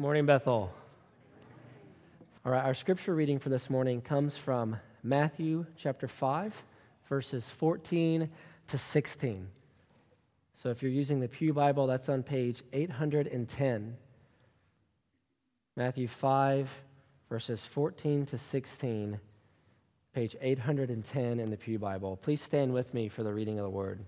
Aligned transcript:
Morning, 0.00 0.26
Bethel. 0.26 0.72
All 2.46 2.52
right, 2.52 2.64
our 2.64 2.72
scripture 2.72 3.16
reading 3.16 3.40
for 3.40 3.48
this 3.48 3.68
morning 3.68 4.00
comes 4.00 4.36
from 4.36 4.76
Matthew 5.02 5.66
chapter 5.76 6.06
5, 6.06 6.54
verses 7.08 7.50
14 7.50 8.30
to 8.68 8.78
16. 8.78 9.48
So 10.54 10.68
if 10.68 10.84
you're 10.84 10.92
using 10.92 11.18
the 11.18 11.26
Pew 11.26 11.52
Bible, 11.52 11.88
that's 11.88 12.08
on 12.08 12.22
page 12.22 12.62
810. 12.72 13.96
Matthew 15.74 16.06
5, 16.06 16.70
verses 17.28 17.64
14 17.64 18.24
to 18.26 18.38
16, 18.38 19.18
page 20.14 20.36
810 20.40 21.40
in 21.40 21.50
the 21.50 21.56
Pew 21.56 21.80
Bible. 21.80 22.16
Please 22.18 22.40
stand 22.40 22.72
with 22.72 22.94
me 22.94 23.08
for 23.08 23.24
the 23.24 23.34
reading 23.34 23.58
of 23.58 23.64
the 23.64 23.70
word. 23.70 23.98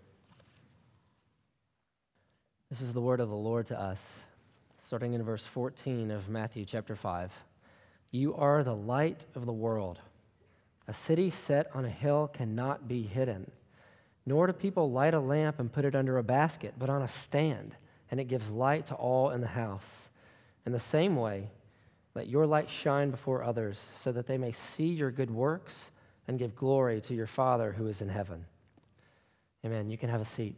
This 2.68 2.80
is 2.80 2.92
the 2.92 3.00
word 3.00 3.18
of 3.18 3.28
the 3.28 3.34
Lord 3.34 3.66
to 3.66 3.80
us 3.80 4.00
starting 4.90 5.14
in 5.14 5.22
verse 5.22 5.46
14 5.46 6.10
of 6.10 6.28
Matthew 6.28 6.64
chapter 6.64 6.96
5. 6.96 7.30
You 8.10 8.34
are 8.34 8.64
the 8.64 8.74
light 8.74 9.24
of 9.36 9.46
the 9.46 9.52
world. 9.52 10.00
A 10.88 10.92
city 10.92 11.30
set 11.30 11.70
on 11.76 11.84
a 11.84 11.88
hill 11.88 12.26
cannot 12.26 12.88
be 12.88 13.02
hidden. 13.02 13.48
Nor 14.26 14.48
do 14.48 14.52
people 14.52 14.90
light 14.90 15.14
a 15.14 15.20
lamp 15.20 15.60
and 15.60 15.72
put 15.72 15.84
it 15.84 15.94
under 15.94 16.18
a 16.18 16.24
basket, 16.24 16.74
but 16.76 16.90
on 16.90 17.02
a 17.02 17.06
stand, 17.06 17.76
and 18.10 18.18
it 18.18 18.24
gives 18.24 18.50
light 18.50 18.86
to 18.86 18.96
all 18.96 19.30
in 19.30 19.40
the 19.40 19.46
house. 19.46 20.08
In 20.66 20.72
the 20.72 20.80
same 20.80 21.14
way, 21.14 21.50
let 22.16 22.26
your 22.26 22.44
light 22.44 22.68
shine 22.68 23.12
before 23.12 23.44
others, 23.44 23.90
so 23.96 24.10
that 24.10 24.26
they 24.26 24.38
may 24.38 24.50
see 24.50 24.88
your 24.88 25.12
good 25.12 25.30
works 25.30 25.92
and 26.26 26.36
give 26.36 26.56
glory 26.56 27.00
to 27.02 27.14
your 27.14 27.28
Father 27.28 27.70
who 27.70 27.86
is 27.86 28.02
in 28.02 28.08
heaven. 28.08 28.44
Amen. 29.64 29.88
You 29.88 29.98
can 29.98 30.10
have 30.10 30.20
a 30.20 30.24
seat. 30.24 30.56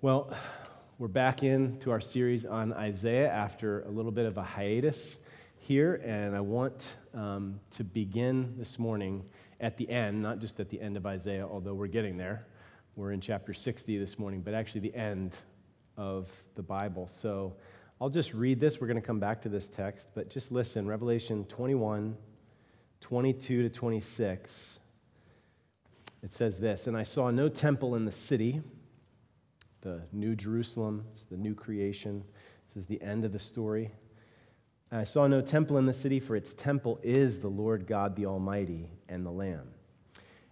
Well, 0.00 0.32
we're 0.98 1.06
back 1.06 1.44
into 1.44 1.92
our 1.92 2.00
series 2.00 2.44
on 2.44 2.72
Isaiah 2.72 3.30
after 3.30 3.82
a 3.82 3.88
little 3.88 4.10
bit 4.10 4.26
of 4.26 4.36
a 4.36 4.42
hiatus 4.42 5.18
here, 5.56 6.02
and 6.04 6.34
I 6.34 6.40
want 6.40 6.96
um, 7.14 7.60
to 7.70 7.84
begin 7.84 8.54
this 8.58 8.80
morning 8.80 9.24
at 9.60 9.76
the 9.76 9.88
end, 9.88 10.20
not 10.20 10.40
just 10.40 10.58
at 10.58 10.68
the 10.68 10.80
end 10.80 10.96
of 10.96 11.06
Isaiah, 11.06 11.46
although 11.46 11.74
we're 11.74 11.86
getting 11.86 12.16
there. 12.16 12.48
We're 12.96 13.12
in 13.12 13.20
chapter 13.20 13.54
60 13.54 13.96
this 13.96 14.18
morning, 14.18 14.40
but 14.40 14.54
actually 14.54 14.80
the 14.80 14.94
end 14.96 15.36
of 15.96 16.28
the 16.56 16.64
Bible. 16.64 17.06
So 17.06 17.54
I'll 18.00 18.10
just 18.10 18.34
read 18.34 18.58
this. 18.58 18.80
We're 18.80 18.88
going 18.88 19.00
to 19.00 19.06
come 19.06 19.20
back 19.20 19.40
to 19.42 19.48
this 19.48 19.68
text, 19.68 20.08
but 20.16 20.28
just 20.28 20.50
listen 20.50 20.88
Revelation 20.88 21.44
21, 21.44 22.16
22 23.00 23.62
to 23.62 23.68
26. 23.68 24.80
It 26.24 26.32
says 26.32 26.58
this 26.58 26.88
And 26.88 26.96
I 26.96 27.04
saw 27.04 27.30
no 27.30 27.48
temple 27.48 27.94
in 27.94 28.04
the 28.04 28.10
city 28.10 28.62
the 29.80 30.02
New 30.12 30.34
Jerusalem, 30.34 31.04
it's 31.10 31.24
the 31.24 31.36
new 31.36 31.54
creation. 31.54 32.24
This 32.68 32.82
is 32.82 32.86
the 32.86 33.00
end 33.00 33.24
of 33.24 33.32
the 33.32 33.38
story. 33.38 33.90
I 34.90 35.04
saw 35.04 35.26
no 35.26 35.40
temple 35.40 35.78
in 35.78 35.86
the 35.86 35.92
city, 35.92 36.18
for 36.18 36.34
its 36.34 36.54
temple 36.54 36.98
is 37.02 37.38
the 37.38 37.48
Lord 37.48 37.86
God 37.86 38.16
the 38.16 38.26
Almighty 38.26 38.88
and 39.08 39.24
the 39.24 39.30
Lamb. 39.30 39.68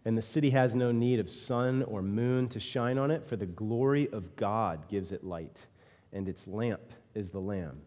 And 0.04 0.16
the 0.16 0.22
city 0.22 0.50
has 0.50 0.74
no 0.74 0.92
need 0.92 1.18
of 1.18 1.30
sun 1.30 1.82
or 1.84 2.02
moon 2.02 2.48
to 2.50 2.60
shine 2.60 2.98
on 2.98 3.10
it, 3.10 3.26
for 3.26 3.36
the 3.36 3.46
glory 3.46 4.08
of 4.12 4.36
God 4.36 4.88
gives 4.88 5.10
it 5.10 5.24
light, 5.24 5.66
and 6.12 6.28
its 6.28 6.46
lamp 6.46 6.92
is 7.14 7.30
the 7.30 7.40
Lamb. 7.40 7.80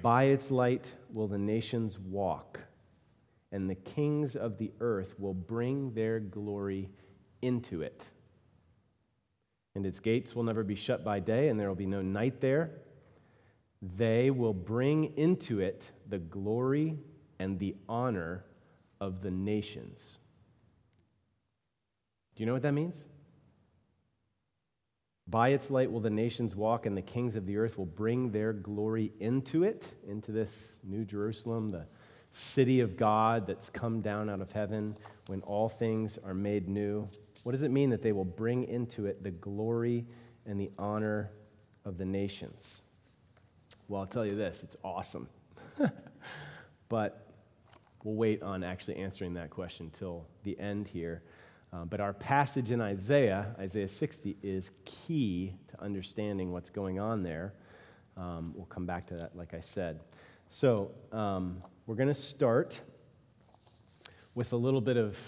By 0.00 0.24
its 0.24 0.50
light 0.50 0.90
will 1.12 1.28
the 1.28 1.38
nations 1.38 1.98
walk, 1.98 2.60
and 3.52 3.68
the 3.68 3.74
kings 3.74 4.36
of 4.36 4.56
the 4.56 4.72
earth 4.80 5.18
will 5.18 5.34
bring 5.34 5.92
their 5.92 6.20
glory 6.20 6.88
into 7.42 7.82
it 7.82 8.04
and 9.74 9.84
its 9.84 10.00
gates 10.00 10.34
will 10.34 10.44
never 10.44 10.62
be 10.62 10.74
shut 10.74 11.04
by 11.04 11.20
day, 11.20 11.48
and 11.48 11.58
there 11.58 11.68
will 11.68 11.74
be 11.74 11.86
no 11.86 12.02
night 12.02 12.40
there. 12.40 12.70
They 13.96 14.30
will 14.30 14.54
bring 14.54 15.16
into 15.16 15.60
it 15.60 15.90
the 16.08 16.18
glory 16.18 16.98
and 17.38 17.58
the 17.58 17.74
honor 17.88 18.44
of 19.00 19.20
the 19.20 19.30
nations. 19.30 20.18
Do 22.34 22.42
you 22.42 22.46
know 22.46 22.52
what 22.52 22.62
that 22.62 22.72
means? 22.72 22.96
By 25.26 25.48
its 25.50 25.70
light 25.70 25.90
will 25.90 26.00
the 26.00 26.10
nations 26.10 26.54
walk, 26.54 26.86
and 26.86 26.96
the 26.96 27.02
kings 27.02 27.34
of 27.34 27.46
the 27.46 27.56
earth 27.56 27.78
will 27.78 27.86
bring 27.86 28.30
their 28.30 28.52
glory 28.52 29.12
into 29.20 29.64
it, 29.64 29.86
into 30.06 30.32
this 30.32 30.76
new 30.84 31.04
Jerusalem, 31.04 31.68
the 31.68 31.86
city 32.30 32.80
of 32.80 32.96
God 32.96 33.46
that's 33.46 33.70
come 33.70 34.00
down 34.00 34.28
out 34.28 34.40
of 34.40 34.52
heaven 34.52 34.96
when 35.26 35.40
all 35.42 35.68
things 35.68 36.18
are 36.24 36.34
made 36.34 36.68
new. 36.68 37.08
What 37.44 37.52
does 37.52 37.62
it 37.62 37.70
mean 37.70 37.90
that 37.90 38.02
they 38.02 38.12
will 38.12 38.24
bring 38.24 38.64
into 38.64 39.06
it 39.06 39.22
the 39.22 39.30
glory 39.30 40.06
and 40.46 40.60
the 40.60 40.70
honor 40.78 41.30
of 41.84 41.98
the 41.98 42.04
nations? 42.04 42.82
Well, 43.86 44.00
I'll 44.00 44.06
tell 44.06 44.24
you 44.26 44.34
this 44.34 44.62
it's 44.62 44.76
awesome. 44.82 45.28
but 46.88 47.28
we'll 48.02 48.14
wait 48.14 48.42
on 48.42 48.64
actually 48.64 48.96
answering 48.96 49.34
that 49.34 49.50
question 49.50 49.90
till 49.96 50.26
the 50.42 50.58
end 50.58 50.88
here. 50.88 51.22
Uh, 51.70 51.84
but 51.84 52.00
our 52.00 52.14
passage 52.14 52.70
in 52.70 52.80
Isaiah, 52.80 53.54
Isaiah 53.58 53.88
60, 53.88 54.36
is 54.42 54.70
key 54.86 55.54
to 55.68 55.82
understanding 55.82 56.50
what's 56.50 56.70
going 56.70 56.98
on 56.98 57.22
there. 57.22 57.52
Um, 58.16 58.52
we'll 58.54 58.66
come 58.66 58.86
back 58.86 59.06
to 59.08 59.14
that, 59.16 59.36
like 59.36 59.52
I 59.52 59.60
said. 59.60 60.00
So 60.48 60.92
um, 61.12 61.62
we're 61.86 61.96
going 61.96 62.08
to 62.08 62.14
start 62.14 62.80
with 64.34 64.52
a 64.52 64.56
little 64.56 64.80
bit 64.80 64.96
of 64.96 65.18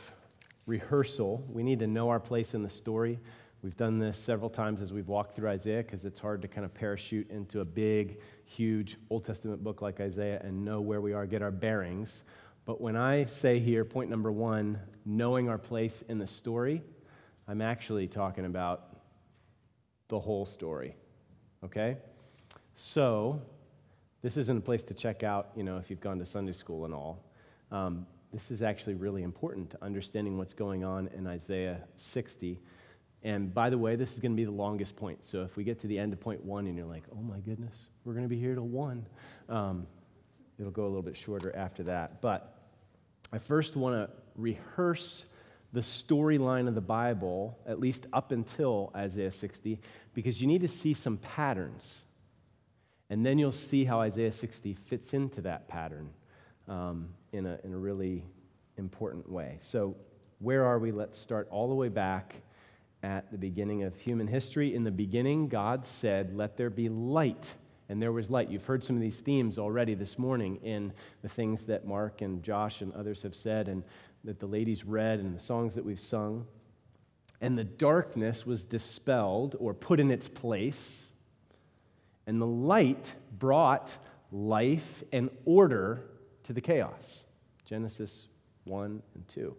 rehearsal. 0.66 1.44
We 1.48 1.62
need 1.62 1.78
to 1.78 1.86
know 1.86 2.08
our 2.08 2.20
place 2.20 2.54
in 2.54 2.62
the 2.62 2.68
story. 2.68 3.18
We've 3.62 3.76
done 3.76 3.98
this 3.98 4.18
several 4.18 4.50
times 4.50 4.82
as 4.82 4.92
we've 4.92 5.08
walked 5.08 5.34
through 5.34 5.48
Isaiah 5.48 5.82
because 5.82 6.04
it's 6.04 6.20
hard 6.20 6.42
to 6.42 6.48
kind 6.48 6.64
of 6.64 6.74
parachute 6.74 7.30
into 7.30 7.60
a 7.60 7.64
big, 7.64 8.20
huge 8.44 8.96
Old 9.10 9.24
Testament 9.24 9.64
book 9.64 9.82
like 9.82 10.00
Isaiah 10.00 10.40
and 10.44 10.64
know 10.64 10.80
where 10.80 11.00
we 11.00 11.12
are, 11.12 11.26
get 11.26 11.42
our 11.42 11.50
bearings. 11.50 12.22
But 12.64 12.80
when 12.80 12.96
I 12.96 13.24
say 13.26 13.58
here, 13.58 13.84
point 13.84 14.10
number 14.10 14.30
one, 14.30 14.78
knowing 15.04 15.48
our 15.48 15.58
place 15.58 16.02
in 16.08 16.18
the 16.18 16.26
story, 16.26 16.82
I'm 17.48 17.62
actually 17.62 18.08
talking 18.08 18.44
about 18.44 18.96
the 20.08 20.18
whole 20.18 20.44
story. 20.44 20.96
Okay? 21.64 21.96
So, 22.74 23.40
this 24.22 24.36
isn't 24.36 24.58
a 24.58 24.60
place 24.60 24.82
to 24.84 24.94
check 24.94 25.22
out, 25.22 25.50
you 25.54 25.62
know, 25.62 25.76
if 25.78 25.88
you've 25.90 26.00
gone 26.00 26.18
to 26.18 26.26
Sunday 26.26 26.52
school 26.52 26.84
and 26.84 26.92
all. 26.92 27.24
Um, 27.70 28.06
this 28.36 28.50
is 28.50 28.60
actually 28.60 28.92
really 28.92 29.22
important 29.22 29.70
to 29.70 29.82
understanding 29.82 30.36
what's 30.36 30.52
going 30.52 30.84
on 30.84 31.08
in 31.16 31.26
Isaiah 31.26 31.80
60. 31.94 32.60
And 33.22 33.54
by 33.54 33.70
the 33.70 33.78
way, 33.78 33.96
this 33.96 34.12
is 34.12 34.18
going 34.18 34.32
to 34.32 34.36
be 34.36 34.44
the 34.44 34.50
longest 34.50 34.94
point. 34.94 35.24
So 35.24 35.42
if 35.42 35.56
we 35.56 35.64
get 35.64 35.80
to 35.80 35.86
the 35.86 35.98
end 35.98 36.12
of 36.12 36.20
point 36.20 36.44
one 36.44 36.66
and 36.66 36.76
you're 36.76 36.86
like, 36.86 37.04
oh 37.10 37.22
my 37.22 37.38
goodness, 37.38 37.88
we're 38.04 38.12
going 38.12 38.26
to 38.26 38.28
be 38.28 38.38
here 38.38 38.54
till 38.54 38.68
one, 38.68 39.06
um, 39.48 39.86
it'll 40.58 40.70
go 40.70 40.82
a 40.82 40.86
little 40.86 41.00
bit 41.00 41.16
shorter 41.16 41.56
after 41.56 41.82
that. 41.84 42.20
But 42.20 42.58
I 43.32 43.38
first 43.38 43.74
want 43.74 43.94
to 43.94 44.14
rehearse 44.34 45.24
the 45.72 45.80
storyline 45.80 46.68
of 46.68 46.74
the 46.74 46.82
Bible, 46.82 47.58
at 47.66 47.80
least 47.80 48.04
up 48.12 48.32
until 48.32 48.92
Isaiah 48.94 49.30
60, 49.30 49.80
because 50.12 50.42
you 50.42 50.46
need 50.46 50.60
to 50.60 50.68
see 50.68 50.92
some 50.92 51.16
patterns. 51.16 52.04
And 53.08 53.24
then 53.24 53.38
you'll 53.38 53.50
see 53.50 53.86
how 53.86 54.00
Isaiah 54.00 54.30
60 54.30 54.74
fits 54.74 55.14
into 55.14 55.40
that 55.40 55.68
pattern 55.68 56.10
um, 56.68 57.08
in, 57.36 57.46
a, 57.46 57.58
in 57.64 57.72
a 57.72 57.78
really 57.78 58.24
important 58.76 59.30
way. 59.30 59.58
So, 59.60 59.96
where 60.38 60.64
are 60.64 60.78
we? 60.78 60.92
Let's 60.92 61.18
start 61.18 61.48
all 61.50 61.68
the 61.68 61.74
way 61.74 61.88
back 61.88 62.34
at 63.02 63.30
the 63.30 63.38
beginning 63.38 63.84
of 63.84 63.94
human 63.96 64.26
history. 64.26 64.74
In 64.74 64.84
the 64.84 64.90
beginning, 64.90 65.48
God 65.48 65.86
said, 65.86 66.36
Let 66.36 66.56
there 66.56 66.70
be 66.70 66.88
light. 66.88 67.54
And 67.88 68.02
there 68.02 68.10
was 68.10 68.30
light. 68.30 68.50
You've 68.50 68.64
heard 68.64 68.82
some 68.82 68.96
of 68.96 69.02
these 69.02 69.20
themes 69.20 69.58
already 69.58 69.94
this 69.94 70.18
morning 70.18 70.56
in 70.64 70.92
the 71.22 71.28
things 71.28 71.64
that 71.66 71.86
Mark 71.86 72.20
and 72.20 72.42
Josh 72.42 72.80
and 72.80 72.92
others 72.94 73.22
have 73.22 73.34
said, 73.36 73.68
and 73.68 73.84
that 74.24 74.40
the 74.40 74.46
ladies 74.46 74.84
read, 74.84 75.20
and 75.20 75.32
the 75.34 75.40
songs 75.40 75.76
that 75.76 75.84
we've 75.84 76.00
sung. 76.00 76.46
And 77.40 77.56
the 77.56 77.64
darkness 77.64 78.44
was 78.44 78.64
dispelled 78.64 79.54
or 79.60 79.72
put 79.72 80.00
in 80.00 80.10
its 80.10 80.28
place. 80.28 81.12
And 82.26 82.40
the 82.40 82.46
light 82.46 83.14
brought 83.38 83.96
life 84.32 85.04
and 85.12 85.30
order 85.44 86.02
to 86.44 86.52
the 86.52 86.60
chaos. 86.60 87.24
Genesis 87.66 88.28
1 88.64 89.02
and 89.14 89.28
2. 89.28 89.54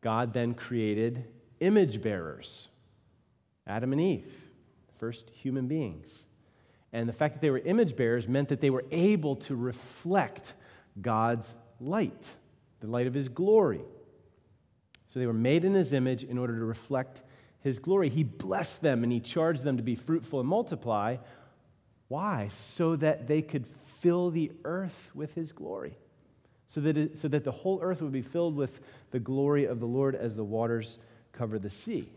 God 0.00 0.32
then 0.32 0.54
created 0.54 1.24
image 1.60 2.00
bearers, 2.00 2.68
Adam 3.66 3.92
and 3.92 4.00
Eve, 4.00 4.32
first 4.98 5.28
human 5.30 5.66
beings. 5.66 6.26
And 6.92 7.08
the 7.08 7.12
fact 7.12 7.34
that 7.34 7.42
they 7.42 7.50
were 7.50 7.58
image 7.58 7.96
bearers 7.96 8.26
meant 8.26 8.48
that 8.48 8.60
they 8.60 8.70
were 8.70 8.84
able 8.90 9.36
to 9.36 9.56
reflect 9.56 10.54
God's 11.00 11.54
light, 11.80 12.30
the 12.80 12.86
light 12.86 13.06
of 13.06 13.14
his 13.14 13.28
glory. 13.28 13.82
So 15.08 15.18
they 15.18 15.26
were 15.26 15.32
made 15.32 15.64
in 15.64 15.74
his 15.74 15.92
image 15.92 16.24
in 16.24 16.38
order 16.38 16.58
to 16.58 16.64
reflect 16.64 17.22
his 17.60 17.78
glory. 17.78 18.08
He 18.08 18.24
blessed 18.24 18.80
them 18.80 19.02
and 19.02 19.12
he 19.12 19.20
charged 19.20 19.64
them 19.64 19.76
to 19.76 19.82
be 19.82 19.96
fruitful 19.96 20.40
and 20.40 20.48
multiply. 20.48 21.16
Why? 22.08 22.48
So 22.48 22.96
that 22.96 23.26
they 23.26 23.42
could 23.42 23.66
fill 23.98 24.30
the 24.30 24.52
earth 24.64 25.10
with 25.14 25.34
his 25.34 25.52
glory, 25.52 25.98
so 26.68 26.82
that, 26.82 26.96
it, 26.98 27.18
so 27.18 27.28
that 27.28 27.44
the 27.44 27.50
whole 27.50 27.80
earth 27.82 28.02
would 28.02 28.12
be 28.12 28.22
filled 28.22 28.54
with 28.54 28.80
the 29.10 29.18
glory 29.18 29.64
of 29.64 29.80
the 29.80 29.86
Lord 29.86 30.14
as 30.14 30.36
the 30.36 30.44
waters 30.44 30.98
cover 31.32 31.58
the 31.58 31.70
sea. 31.70 32.10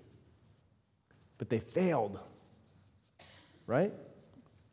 But 1.38 1.50
they 1.50 1.60
failed, 1.60 2.20
right? 3.66 3.94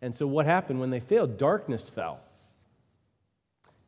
And 0.02 0.14
so, 0.14 0.26
what 0.26 0.46
happened 0.46 0.80
when 0.80 0.90
they 0.90 1.00
failed? 1.00 1.38
Darkness 1.38 1.88
fell. 1.88 2.20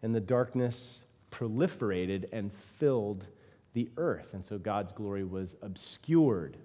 And 0.02 0.14
the 0.14 0.20
darkness 0.20 1.00
proliferated 1.31 2.28
and 2.32 2.52
filled 2.78 3.26
the 3.75 3.90
earth. 3.96 4.32
And 4.32 4.44
so, 4.44 4.58
God's 4.58 4.92
glory 4.92 5.25
was 5.25 5.56
obscured. 5.60 6.56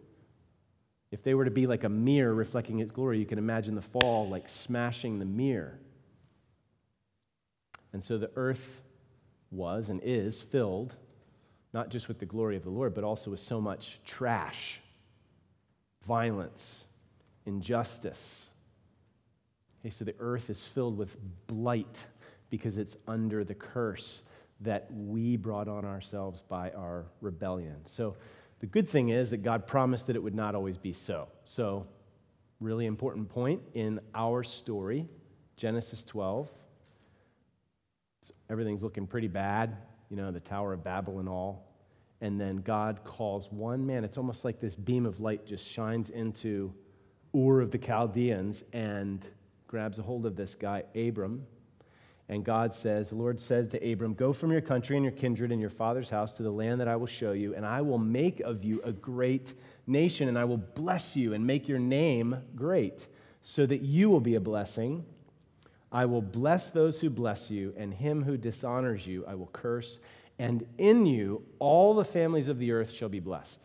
If 1.11 1.23
they 1.23 1.33
were 1.33 1.45
to 1.45 1.51
be 1.51 1.65
like 1.65 1.83
a 1.83 1.89
mirror 1.89 2.33
reflecting 2.33 2.79
its 2.79 2.91
glory, 2.91 3.19
you 3.19 3.25
can 3.25 3.39
imagine 3.39 3.73
the 3.73 3.81
fall 3.81 4.29
like 4.29 4.47
smashing 4.47 5.17
the 5.17 5.25
mirror. 5.25 5.79
And 7.91 8.03
so, 8.03 8.17
the 8.17 8.31
earth 8.35 8.83
was 9.55 9.89
and 9.89 10.01
is 10.03 10.41
filled 10.41 10.95
not 11.75 11.89
just 11.89 12.07
with 12.07 12.19
the 12.19 12.25
glory 12.25 12.55
of 12.55 12.63
the 12.63 12.69
Lord, 12.69 12.95
but 12.95 13.03
also 13.03 13.31
with 13.31 13.41
so 13.41 13.59
much 13.59 13.99
trash, 14.05 14.79
violence, 16.07 16.85
injustice. 17.45 18.47
Okay, 19.81 19.89
so 19.89 20.05
the 20.05 20.15
earth 20.19 20.49
is 20.49 20.65
filled 20.65 20.97
with 20.97 21.17
blight 21.47 22.01
because 22.49 22.77
it's 22.77 22.95
under 23.09 23.43
the 23.43 23.53
curse 23.53 24.21
that 24.61 24.87
we 24.89 25.35
brought 25.35 25.67
on 25.67 25.83
ourselves 25.83 26.41
by 26.47 26.71
our 26.71 27.07
rebellion. 27.19 27.75
So 27.85 28.15
the 28.59 28.67
good 28.67 28.87
thing 28.87 29.09
is 29.09 29.29
that 29.31 29.43
God 29.43 29.67
promised 29.67 30.07
that 30.07 30.15
it 30.15 30.23
would 30.23 30.33
not 30.33 30.55
always 30.55 30.77
be 30.77 30.93
so. 30.93 31.27
So, 31.43 31.85
really 32.61 32.85
important 32.85 33.27
point 33.27 33.61
in 33.73 33.99
our 34.15 34.43
story, 34.43 35.09
Genesis 35.57 36.05
12. 36.05 36.49
Everything's 38.49 38.83
looking 38.83 39.07
pretty 39.07 39.27
bad 39.27 39.77
you 40.09 40.17
know, 40.17 40.31
the 40.31 40.39
Tower 40.39 40.73
of 40.73 40.83
Babel 40.83 41.19
and 41.19 41.29
all. 41.29 41.71
And 42.21 42.39
then 42.39 42.57
God 42.57 43.03
calls 43.03 43.51
one 43.51 43.85
man. 43.85 44.03
It's 44.03 44.17
almost 44.17 44.45
like 44.45 44.59
this 44.59 44.75
beam 44.75 45.05
of 45.05 45.19
light 45.19 45.45
just 45.45 45.67
shines 45.67 46.09
into 46.09 46.73
Ur 47.35 47.61
of 47.61 47.71
the 47.71 47.77
Chaldeans 47.77 48.63
and 48.73 49.27
grabs 49.67 49.99
a 49.99 50.01
hold 50.01 50.25
of 50.25 50.35
this 50.35 50.55
guy, 50.55 50.83
Abram. 50.95 51.45
And 52.29 52.43
God 52.43 52.73
says, 52.73 53.09
The 53.09 53.15
Lord 53.15 53.39
says 53.39 53.67
to 53.69 53.91
Abram, 53.91 54.13
Go 54.13 54.33
from 54.33 54.51
your 54.51 54.61
country 54.61 54.95
and 54.95 55.03
your 55.03 55.11
kindred 55.11 55.51
and 55.51 55.61
your 55.61 55.69
father's 55.69 56.09
house 56.09 56.33
to 56.35 56.43
the 56.43 56.51
land 56.51 56.79
that 56.79 56.87
I 56.87 56.95
will 56.95 57.05
show 57.05 57.33
you, 57.33 57.53
and 57.53 57.65
I 57.65 57.81
will 57.81 57.99
make 57.99 58.39
of 58.39 58.63
you 58.63 58.81
a 58.83 58.91
great 58.91 59.53
nation, 59.85 60.29
and 60.29 60.39
I 60.39 60.45
will 60.45 60.57
bless 60.57 61.15
you 61.15 61.33
and 61.33 61.45
make 61.45 61.67
your 61.67 61.77
name 61.77 62.35
great, 62.55 63.07
so 63.43 63.65
that 63.67 63.81
you 63.81 64.09
will 64.09 64.21
be 64.21 64.35
a 64.35 64.39
blessing. 64.39 65.05
I 65.91 66.05
will 66.05 66.21
bless 66.21 66.69
those 66.69 66.99
who 66.99 67.09
bless 67.09 67.49
you, 67.49 67.73
and 67.77 67.93
him 67.93 68.23
who 68.23 68.37
dishonors 68.37 69.05
you 69.07 69.25
I 69.25 69.35
will 69.35 69.49
curse, 69.53 69.99
and 70.39 70.65
in 70.77 71.05
you 71.05 71.43
all 71.59 71.93
the 71.93 72.05
families 72.05 72.47
of 72.47 72.59
the 72.59 72.71
earth 72.71 72.91
shall 72.91 73.09
be 73.09 73.19
blessed. 73.19 73.61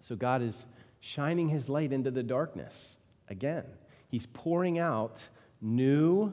So 0.00 0.14
God 0.14 0.42
is 0.42 0.66
shining 1.00 1.48
his 1.48 1.68
light 1.68 1.92
into 1.92 2.10
the 2.10 2.22
darkness 2.22 2.98
again. 3.28 3.64
He's 4.08 4.26
pouring 4.26 4.78
out 4.78 5.22
new 5.60 6.32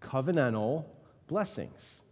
covenantal 0.00 0.84
blessings. 1.26 2.02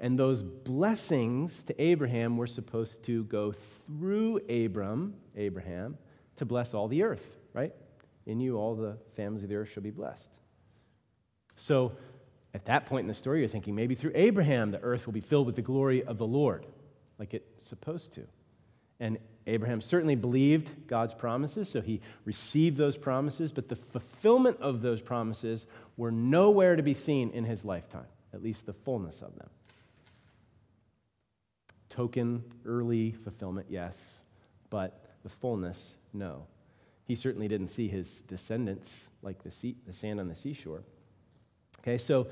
And 0.00 0.18
those 0.18 0.42
blessings 0.42 1.62
to 1.64 1.82
Abraham 1.82 2.36
were 2.36 2.46
supposed 2.48 3.04
to 3.04 3.24
go 3.24 3.52
through 3.52 4.40
Abram, 4.48 5.14
Abraham, 5.36 5.96
to 6.36 6.44
bless 6.44 6.74
all 6.74 6.88
the 6.88 7.04
earth, 7.04 7.38
right? 7.54 7.72
In 8.26 8.40
you 8.40 8.56
all 8.56 8.74
the 8.74 8.98
families 9.14 9.44
of 9.44 9.48
the 9.48 9.56
earth 9.56 9.70
shall 9.70 9.82
be 9.82 9.90
blessed. 9.90 10.32
So 11.62 11.92
at 12.54 12.64
that 12.64 12.86
point 12.86 13.04
in 13.04 13.08
the 13.08 13.14
story, 13.14 13.38
you're 13.38 13.48
thinking 13.48 13.76
maybe 13.76 13.94
through 13.94 14.10
Abraham, 14.16 14.72
the 14.72 14.80
earth 14.80 15.06
will 15.06 15.12
be 15.12 15.20
filled 15.20 15.46
with 15.46 15.54
the 15.54 15.62
glory 15.62 16.02
of 16.02 16.18
the 16.18 16.26
Lord, 16.26 16.66
like 17.20 17.34
it's 17.34 17.64
supposed 17.64 18.14
to. 18.14 18.22
And 18.98 19.18
Abraham 19.46 19.80
certainly 19.80 20.16
believed 20.16 20.88
God's 20.88 21.14
promises, 21.14 21.68
so 21.68 21.80
he 21.80 22.00
received 22.24 22.76
those 22.76 22.96
promises, 22.96 23.52
but 23.52 23.68
the 23.68 23.76
fulfillment 23.76 24.58
of 24.60 24.82
those 24.82 25.00
promises 25.00 25.66
were 25.96 26.10
nowhere 26.10 26.74
to 26.74 26.82
be 26.82 26.94
seen 26.94 27.30
in 27.30 27.44
his 27.44 27.64
lifetime, 27.64 28.06
at 28.34 28.42
least 28.42 28.66
the 28.66 28.72
fullness 28.72 29.22
of 29.22 29.36
them. 29.36 29.48
Token, 31.90 32.42
early 32.64 33.12
fulfillment, 33.12 33.68
yes, 33.70 34.24
but 34.68 35.04
the 35.22 35.28
fullness, 35.28 35.94
no. 36.12 36.44
He 37.04 37.14
certainly 37.14 37.46
didn't 37.46 37.68
see 37.68 37.86
his 37.86 38.22
descendants 38.22 38.92
like 39.22 39.44
the, 39.44 39.52
sea, 39.52 39.76
the 39.86 39.92
sand 39.92 40.18
on 40.18 40.26
the 40.26 40.34
seashore. 40.34 40.82
Okay, 41.82 41.98
so 41.98 42.28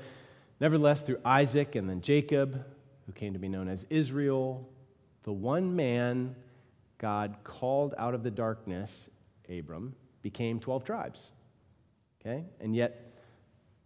nevertheless, 0.59 1.01
through 1.01 1.19
Isaac 1.25 1.75
and 1.75 1.89
then 1.89 2.01
Jacob, 2.01 2.63
who 3.05 3.11
came 3.11 3.33
to 3.33 3.39
be 3.39 3.49
known 3.49 3.67
as 3.67 3.85
Israel, 3.89 4.67
the 5.23 5.33
one 5.33 5.75
man 5.75 6.35
God 6.97 7.35
called 7.43 7.93
out 7.97 8.13
of 8.13 8.23
the 8.23 8.31
darkness, 8.31 9.09
Abram, 9.49 9.95
became 10.21 10.59
12 10.59 10.83
tribes. 10.83 11.31
Okay, 12.21 12.45
and 12.59 12.75
yet 12.75 13.13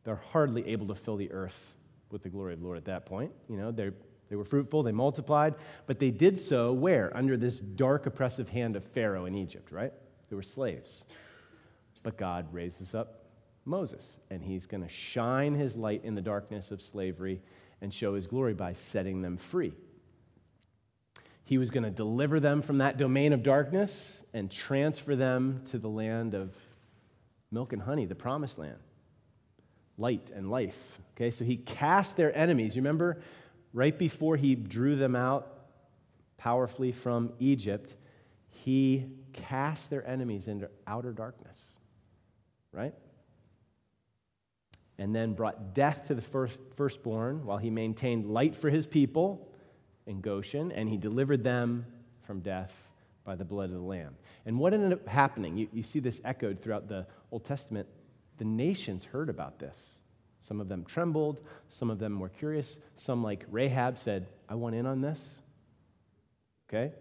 they're 0.03 0.21
hardly 0.31 0.67
able 0.67 0.88
to 0.88 0.95
fill 0.95 1.15
the 1.15 1.31
earth 1.31 1.73
with 2.11 2.21
the 2.21 2.29
glory 2.29 2.53
of 2.53 2.59
the 2.59 2.65
Lord 2.65 2.77
at 2.77 2.85
that 2.85 3.06
point. 3.06 3.31
You 3.50 3.57
know, 3.57 3.71
they 3.71 3.91
they 4.29 4.35
were 4.35 4.45
fruitful, 4.45 4.83
they 4.83 4.91
multiplied, 4.91 5.56
but 5.85 6.00
they 6.00 6.11
did 6.11 6.39
so 6.39 6.73
where? 6.73 7.15
Under 7.15 7.38
this 7.38 7.59
dark, 7.59 8.06
oppressive 8.06 8.50
hand 8.50 8.75
of 8.75 8.83
Pharaoh 8.83 9.25
in 9.25 9.35
Egypt, 9.35 9.71
right? 9.71 9.94
They 10.29 10.35
were 10.35 10.44
slaves. 10.44 11.03
But 12.03 12.18
God 12.18 12.51
raises 12.51 12.95
up 12.95 13.25
Moses, 13.65 14.19
and 14.29 14.44
he's 14.44 14.67
going 14.67 14.83
to 14.83 14.89
shine 14.89 15.56
his 15.56 15.75
light 15.75 16.06
in 16.06 16.15
the 16.15 16.21
darkness 16.21 16.71
of 16.71 16.81
slavery 16.81 17.41
and 17.81 17.94
show 17.94 18.13
his 18.13 18.27
glory 18.27 18.53
by 18.53 18.73
setting 18.73 19.21
them 19.21 19.38
free. 19.38 19.73
He 21.44 21.57
was 21.57 21.69
going 21.69 21.83
to 21.83 21.91
deliver 21.91 22.39
them 22.39 22.62
from 22.62 22.79
that 22.79 22.97
domain 22.97 23.33
of 23.33 23.44
darkness 23.44 24.23
and 24.33 24.50
transfer 24.50 25.15
them 25.15 25.62
to 25.71 25.77
the 25.77 25.89
land 25.89 26.33
of 26.33 26.56
milk 27.51 27.73
and 27.73 27.81
honey, 27.81 28.06
the 28.06 28.15
promised 28.15 28.57
land, 28.57 28.77
light 29.97 30.31
and 30.33 30.50
life. 30.50 31.00
Okay, 31.15 31.31
so 31.31 31.45
he 31.45 31.57
cast 31.57 32.18
their 32.18 32.35
enemies. 32.35 32.75
You 32.75 32.81
remember 32.81 33.21
right 33.73 33.97
before 33.97 34.38
he 34.38 34.56
drew 34.56 34.95
them 34.95 35.15
out 35.15 35.51
powerfully 36.38 36.91
from 36.91 37.31
Egypt, 37.39 37.95
he 38.50 39.06
cast 39.33 39.89
their 39.89 40.06
enemies 40.07 40.47
into 40.47 40.69
outer 40.88 41.11
darkness, 41.11 41.65
right? 42.71 42.94
And 44.97 45.15
then 45.15 45.33
brought 45.33 45.74
death 45.74 46.07
to 46.07 46.15
the 46.15 46.21
first, 46.21 46.57
firstborn 46.75 47.45
while 47.45 47.57
he 47.57 47.69
maintained 47.69 48.25
light 48.25 48.56
for 48.56 48.69
his 48.69 48.88
people 48.88 49.51
in 50.06 50.21
Goshen, 50.21 50.71
and 50.71 50.88
he 50.88 50.97
delivered 50.97 51.44
them 51.44 51.86
from 52.21 52.39
death 52.39 52.74
by 53.24 53.36
the 53.36 53.45
blood 53.45 53.69
of 53.69 53.75
the 53.75 53.81
Lamb. 53.81 54.15
And 54.45 54.59
what 54.59 54.74
ended 54.74 54.94
up 54.94 55.07
happening? 55.07 55.57
You, 55.57 55.68
you 55.74 55.83
see 55.83 56.00
this 56.00 56.21
echoed 56.24 56.62
throughout 56.62 56.88
the 56.88 57.07
Old 57.31 57.44
Testament. 57.44 57.88
The 58.38 58.45
nations 58.45 59.03
heard 59.03 59.30
about 59.30 59.59
this. 59.59 60.00
Some 60.39 60.62
of 60.62 60.69
them 60.69 60.86
trembled, 60.86 61.42
some 61.69 61.90
of 61.90 61.97
them 61.97 62.19
were 62.19 62.30
curious. 62.30 62.80
Some, 62.95 63.23
like 63.23 63.45
Rahab, 63.49 63.97
said, 63.97 64.28
I 64.47 64.56
want 64.56 64.75
in 64.75 64.85
on 64.85 65.02
this. 65.02 65.40
Okay? 66.69 66.94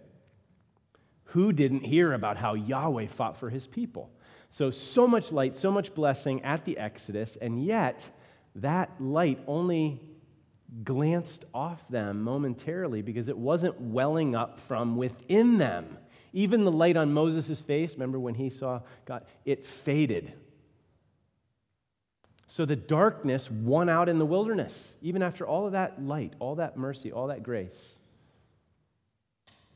Who 1.24 1.52
didn't 1.52 1.84
hear 1.84 2.14
about 2.14 2.38
how 2.38 2.54
Yahweh 2.54 3.08
fought 3.08 3.36
for 3.36 3.50
his 3.50 3.66
people? 3.66 4.10
So, 4.50 4.70
so 4.70 5.06
much 5.06 5.32
light, 5.32 5.56
so 5.56 5.70
much 5.70 5.94
blessing 5.94 6.42
at 6.42 6.64
the 6.64 6.78
Exodus, 6.78 7.36
and 7.40 7.64
yet 7.64 8.08
that 8.56 8.90
light 9.00 9.40
only 9.46 10.00
glanced 10.82 11.44
off 11.54 11.86
them 11.88 12.22
momentarily 12.22 13.02
because 13.02 13.28
it 13.28 13.36
wasn't 13.36 13.80
welling 13.80 14.34
up 14.34 14.58
from 14.60 14.96
within 14.96 15.58
them. 15.58 15.98
Even 16.32 16.64
the 16.64 16.72
light 16.72 16.96
on 16.96 17.12
Moses' 17.12 17.62
face, 17.62 17.94
remember 17.94 18.18
when 18.18 18.34
he 18.34 18.50
saw 18.50 18.80
God, 19.04 19.24
it 19.44 19.66
faded. 19.66 20.32
So 22.48 22.64
the 22.64 22.76
darkness 22.76 23.50
won 23.50 23.88
out 23.88 24.08
in 24.08 24.18
the 24.18 24.26
wilderness, 24.26 24.94
even 25.00 25.22
after 25.22 25.46
all 25.46 25.66
of 25.66 25.72
that 25.72 26.02
light, 26.02 26.34
all 26.38 26.56
that 26.56 26.76
mercy, 26.76 27.12
all 27.12 27.28
that 27.28 27.42
grace. 27.42 27.96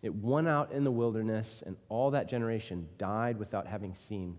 It 0.03 0.15
won 0.15 0.47
out 0.47 0.71
in 0.73 0.85
the 0.85 0.91
wilderness, 0.91 1.63
and 1.67 1.77
all 1.89 2.13
that 2.13 2.29
generation 2.29 2.89
died 2.99 3.39
without 3.39 3.67
having 3.67 3.95
seen 3.95 4.39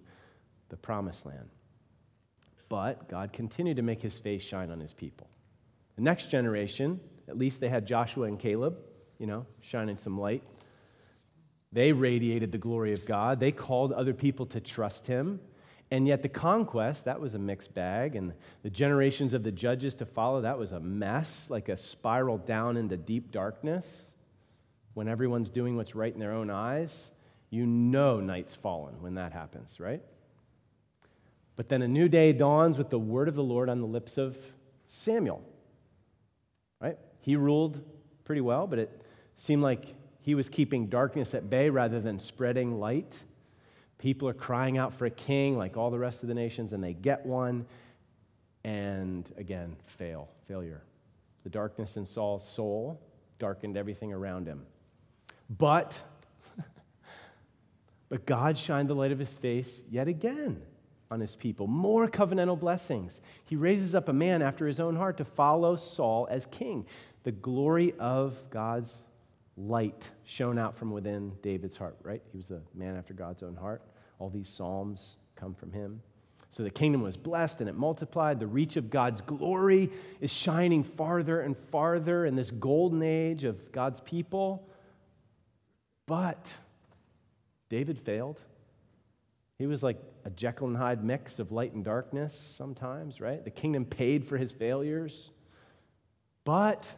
the 0.70 0.78
promised 0.78 1.26
land. 1.26 1.50
But 2.70 3.10
God 3.10 3.34
continued 3.34 3.78
to 3.78 3.84
make 3.84 4.02
his 4.02 4.18
face 4.18 4.44
shine 4.44 4.70
on 4.70 4.80
his 4.80 4.94
people. 4.94 5.28
The 5.96 6.04
next 6.04 6.30
generation, 6.30 7.00
at 7.28 7.38
least 7.38 7.60
they 7.60 7.70
had 7.70 7.86
Joshua 7.86 8.28
and 8.28 8.40
Caleb, 8.40 8.78
you 9.18 9.28
know, 9.28 9.46
shining 9.62 9.98
some 9.98 10.20
light. 10.20 10.44
They 11.72 11.92
radiated 11.92 12.52
the 12.52 12.58
glory 12.58 12.94
of 12.94 13.06
God. 13.06 13.40
They 13.40 13.52
called 13.52 13.92
other 13.92 14.14
people 14.14 14.46
to 14.48 14.60
trust 14.60 15.06
him. 15.08 15.40
And 15.92 16.08
yet, 16.08 16.22
the 16.22 16.30
conquest, 16.30 17.06
that 17.06 17.20
was 17.20 17.34
a 17.34 17.40
mixed 17.40 17.74
bag. 17.74 18.16
And 18.16 18.34
the 18.62 18.70
generations 18.70 19.34
of 19.34 19.44
the 19.44 19.52
judges 19.52 19.96
to 19.96 20.06
follow, 20.06 20.42
that 20.42 20.58
was 20.58 20.72
a 20.72 20.80
mess, 20.80 21.48
like 21.50 21.70
a 21.70 21.78
spiral 21.78 22.38
down 22.38 22.78
into 22.78 22.96
deep 22.96 23.32
darkness. 23.32 24.04
When 24.94 25.08
everyone's 25.08 25.50
doing 25.50 25.76
what's 25.76 25.96
right 25.96 26.14
in 26.14 26.20
their 26.20 26.34
own 26.34 26.50
eyes, 26.50 27.10
you 27.50 27.66
know 27.66 28.20
night's 28.20 28.56
fallen 28.56 29.02
when 29.02 29.16
that 29.16 29.34
happens, 29.34 29.80
right? 29.80 30.02
But 31.60 31.68
then 31.68 31.82
a 31.82 31.90
new 31.90 32.08
day 32.08 32.32
dawns 32.32 32.78
with 32.78 32.90
the 32.90 32.98
word 32.98 33.28
of 33.28 33.36
the 33.36 33.44
Lord 33.44 33.68
on 33.68 33.82
the 33.82 33.86
lips 33.86 34.18
of 34.18 34.38
Samuel. 34.88 35.44
Right? 36.80 36.98
He 37.20 37.36
ruled 37.36 37.84
pretty 38.24 38.40
well, 38.40 38.66
but 38.66 38.80
it 38.80 39.02
seemed 39.36 39.62
like 39.62 39.94
he 40.22 40.36
was 40.36 40.48
keeping 40.48 40.88
darkness 40.88 41.34
at 41.34 41.50
bay 41.50 41.70
rather 41.70 42.00
than 42.00 42.18
spreading 42.18 42.80
light. 42.80 43.22
People 43.98 44.30
are 44.30 44.34
crying 44.34 44.78
out 44.78 44.94
for 44.94 45.06
a 45.06 45.10
king 45.10 45.58
like 45.58 45.76
all 45.76 45.92
the 45.92 46.00
rest 46.00 46.22
of 46.24 46.30
the 46.30 46.34
nations, 46.34 46.72
and 46.72 46.82
they 46.82 46.94
get 46.94 47.26
one, 47.26 47.66
and 48.64 49.30
again, 49.36 49.76
fail, 49.84 50.30
failure. 50.48 50.82
The 51.44 51.50
darkness 51.50 51.98
in 51.98 52.06
Saul's 52.06 52.48
soul 52.48 53.02
darkened 53.38 53.76
everything 53.76 54.14
around 54.14 54.48
him. 54.48 54.66
But, 55.58 56.00
but 58.08 58.26
God 58.26 58.58
shined 58.58 58.90
the 58.90 58.96
light 58.96 59.12
of 59.12 59.20
his 59.20 59.34
face 59.34 59.84
yet 59.90 60.08
again 60.08 60.62
on 61.12 61.20
his 61.20 61.36
people, 61.36 61.68
more 61.68 62.08
covenantal 62.08 62.60
blessings. 62.60 63.22
He 63.46 63.56
raises 63.56 63.96
up 63.96 64.10
a 64.10 64.14
man 64.14 64.42
after 64.42 64.68
his 64.68 64.80
own 64.80 64.96
heart 64.96 65.18
to 65.18 65.26
follow 65.26 65.76
Saul 65.76 66.28
as 66.30 66.46
king. 66.48 66.86
The 67.24 67.32
glory 67.32 67.94
of 68.00 68.38
God's 68.50 68.94
light 69.58 70.10
shone 70.24 70.58
out 70.58 70.78
from 70.78 70.92
within 70.92 71.34
David's 71.42 71.78
heart, 71.78 71.98
right? 72.04 72.22
He 72.32 72.38
was 72.38 72.52
a 72.52 72.62
man 72.76 72.96
after 72.96 73.14
God's 73.14 73.44
own 73.44 73.56
heart. 73.56 73.82
All 74.20 74.30
these 74.30 74.48
psalms 74.48 75.18
come 75.36 75.54
from 75.54 75.72
him. 75.72 76.02
So 76.50 76.64
the 76.64 76.70
kingdom 76.70 77.02
was 77.02 77.16
blessed 77.16 77.60
and 77.60 77.70
it 77.70 77.76
multiplied. 77.76 78.40
The 78.40 78.48
reach 78.48 78.76
of 78.76 78.90
God's 78.90 79.22
glory 79.22 79.92
is 80.20 80.32
shining 80.32 80.84
farther 80.84 81.42
and 81.42 81.56
farther 81.72 82.26
in 82.26 82.36
this 82.36 82.52
golden 82.52 83.04
age 83.04 83.44
of 83.44 83.72
God's 83.72 84.00
people. 84.00 84.68
But 86.08 86.52
David 87.70 88.00
failed. 88.00 88.40
He 89.60 89.68
was 89.68 89.84
like 89.84 90.19
a 90.30 90.32
Jekyll 90.36 90.68
and 90.68 90.78
Hyde 90.78 91.04
mix 91.04 91.40
of 91.40 91.52
light 91.52 91.74
and 91.74 91.84
darkness 91.84 92.54
sometimes, 92.56 93.20
right? 93.20 93.44
The 93.44 93.50
kingdom 93.50 93.84
paid 93.84 94.24
for 94.24 94.38
his 94.38 94.52
failures. 94.52 95.32
But 96.46 96.94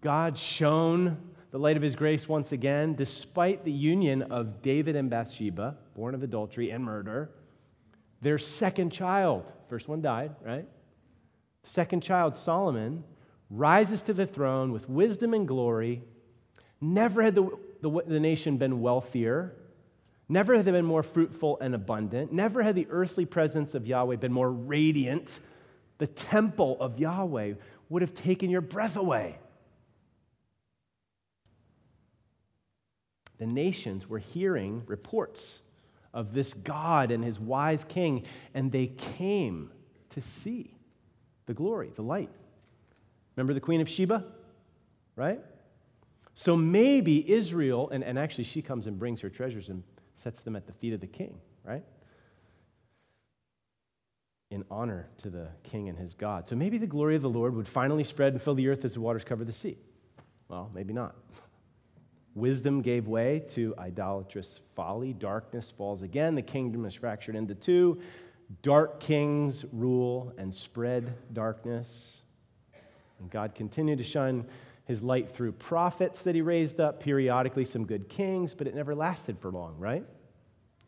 God 0.00 0.38
shone 0.38 1.18
the 1.50 1.58
light 1.58 1.76
of 1.76 1.82
his 1.82 1.94
grace 1.94 2.26
once 2.26 2.52
again, 2.52 2.94
despite 2.94 3.64
the 3.64 3.72
union 3.72 4.22
of 4.22 4.62
David 4.62 4.96
and 4.96 5.10
Bathsheba, 5.10 5.76
born 5.94 6.14
of 6.14 6.22
adultery 6.22 6.70
and 6.70 6.82
murder. 6.82 7.32
Their 8.22 8.38
second 8.38 8.90
child, 8.90 9.52
first 9.68 9.86
one 9.86 10.00
died, 10.00 10.34
right? 10.42 10.66
Second 11.62 12.02
child, 12.02 12.34
Solomon, 12.34 13.04
rises 13.50 14.00
to 14.04 14.14
the 14.14 14.26
throne 14.26 14.72
with 14.72 14.88
wisdom 14.88 15.34
and 15.34 15.46
glory. 15.46 16.02
Never 16.80 17.22
had 17.22 17.34
the, 17.34 17.50
the, 17.82 17.90
the 18.06 18.20
nation 18.20 18.56
been 18.56 18.80
wealthier. 18.80 19.54
Never 20.30 20.54
had 20.54 20.64
they 20.64 20.70
been 20.70 20.86
more 20.86 21.02
fruitful 21.02 21.58
and 21.60 21.74
abundant. 21.74 22.32
Never 22.32 22.62
had 22.62 22.76
the 22.76 22.86
earthly 22.88 23.26
presence 23.26 23.74
of 23.74 23.88
Yahweh 23.88 24.14
been 24.14 24.32
more 24.32 24.48
radiant. 24.48 25.40
The 25.98 26.06
temple 26.06 26.76
of 26.80 27.00
Yahweh 27.00 27.54
would 27.88 28.02
have 28.02 28.14
taken 28.14 28.48
your 28.48 28.60
breath 28.60 28.96
away. 28.96 29.40
The 33.38 33.46
nations 33.46 34.08
were 34.08 34.20
hearing 34.20 34.84
reports 34.86 35.62
of 36.14 36.32
this 36.32 36.54
God 36.54 37.10
and 37.10 37.24
his 37.24 37.40
wise 37.40 37.82
king, 37.82 38.22
and 38.54 38.70
they 38.70 38.86
came 38.86 39.72
to 40.10 40.20
see 40.20 40.76
the 41.46 41.54
glory, 41.54 41.90
the 41.96 42.02
light. 42.02 42.30
Remember 43.34 43.52
the 43.52 43.58
Queen 43.58 43.80
of 43.80 43.88
Sheba? 43.88 44.24
Right? 45.16 45.40
So 46.34 46.54
maybe 46.54 47.28
Israel, 47.28 47.90
and, 47.90 48.04
and 48.04 48.16
actually 48.16 48.44
she 48.44 48.62
comes 48.62 48.86
and 48.86 48.96
brings 48.96 49.20
her 49.22 49.28
treasures 49.28 49.70
and 49.70 49.82
sets 50.20 50.42
them 50.42 50.54
at 50.54 50.66
the 50.66 50.72
feet 50.72 50.92
of 50.92 51.00
the 51.00 51.06
king, 51.06 51.38
right? 51.64 51.84
In 54.50 54.64
honor 54.70 55.08
to 55.22 55.30
the 55.30 55.48
king 55.62 55.88
and 55.88 55.96
his 55.96 56.14
God. 56.14 56.46
So 56.46 56.56
maybe 56.56 56.76
the 56.76 56.86
glory 56.86 57.16
of 57.16 57.22
the 57.22 57.30
Lord 57.30 57.54
would 57.54 57.68
finally 57.68 58.04
spread 58.04 58.34
and 58.34 58.42
fill 58.42 58.54
the 58.54 58.68
earth 58.68 58.84
as 58.84 58.94
the 58.94 59.00
waters 59.00 59.24
cover 59.24 59.44
the 59.44 59.52
sea. 59.52 59.78
Well, 60.48 60.70
maybe 60.74 60.92
not. 60.92 61.14
Wisdom 62.34 62.82
gave 62.82 63.08
way 63.08 63.44
to 63.50 63.74
idolatrous 63.78 64.60
folly. 64.76 65.12
Darkness 65.12 65.70
falls 65.70 66.02
again. 66.02 66.34
The 66.34 66.42
kingdom 66.42 66.84
is 66.84 66.94
fractured 66.94 67.34
into 67.34 67.54
two. 67.54 68.00
Dark 68.62 69.00
kings 69.00 69.64
rule 69.72 70.32
and 70.36 70.52
spread 70.52 71.14
darkness. 71.32 72.22
And 73.20 73.30
God 73.30 73.54
continued 73.54 73.98
to 73.98 74.04
shine 74.04 74.44
his 74.90 75.04
light 75.04 75.28
through 75.28 75.52
prophets 75.52 76.22
that 76.22 76.34
he 76.34 76.42
raised 76.42 76.80
up, 76.80 76.98
periodically 76.98 77.64
some 77.64 77.86
good 77.86 78.08
kings, 78.08 78.54
but 78.54 78.66
it 78.66 78.74
never 78.74 78.92
lasted 78.92 79.38
for 79.38 79.48
long, 79.48 79.78
right? 79.78 80.04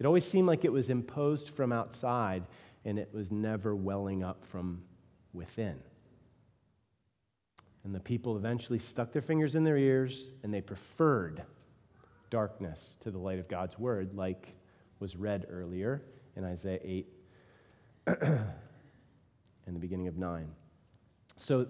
It 0.01 0.07
always 0.07 0.25
seemed 0.25 0.49
like 0.49 0.65
it 0.65 0.73
was 0.73 0.91
imposed 0.91 1.51
from 1.51 1.71
outside 1.71 2.43
and 2.85 2.99
it 2.99 3.11
was 3.15 3.31
never 3.31 3.77
welling 3.77 4.25
up 4.25 4.45
from 4.45 4.83
within. 5.33 5.79
And 7.85 7.95
the 7.95 8.01
people 8.01 8.37
eventually 8.37 8.81
stuck 8.81 9.13
their 9.13 9.23
fingers 9.23 9.55
in 9.55 9.63
their 9.63 9.77
ears 9.77 10.33
and 10.43 10.53
they 10.53 10.61
preferred 10.61 11.45
darkness 12.29 12.97
to 13.03 13.13
the 13.13 13.19
light 13.19 13.39
of 13.39 13.47
God's 13.47 13.79
word, 13.79 14.15
like 14.15 14.53
was 14.99 15.15
read 15.15 15.47
earlier 15.49 16.03
in 16.35 16.43
Isaiah 16.43 16.81
8 16.83 17.07
and 18.07 18.47
the 19.67 19.79
beginning 19.79 20.09
of 20.09 20.19
9. 20.19 20.51
So, 21.37 21.69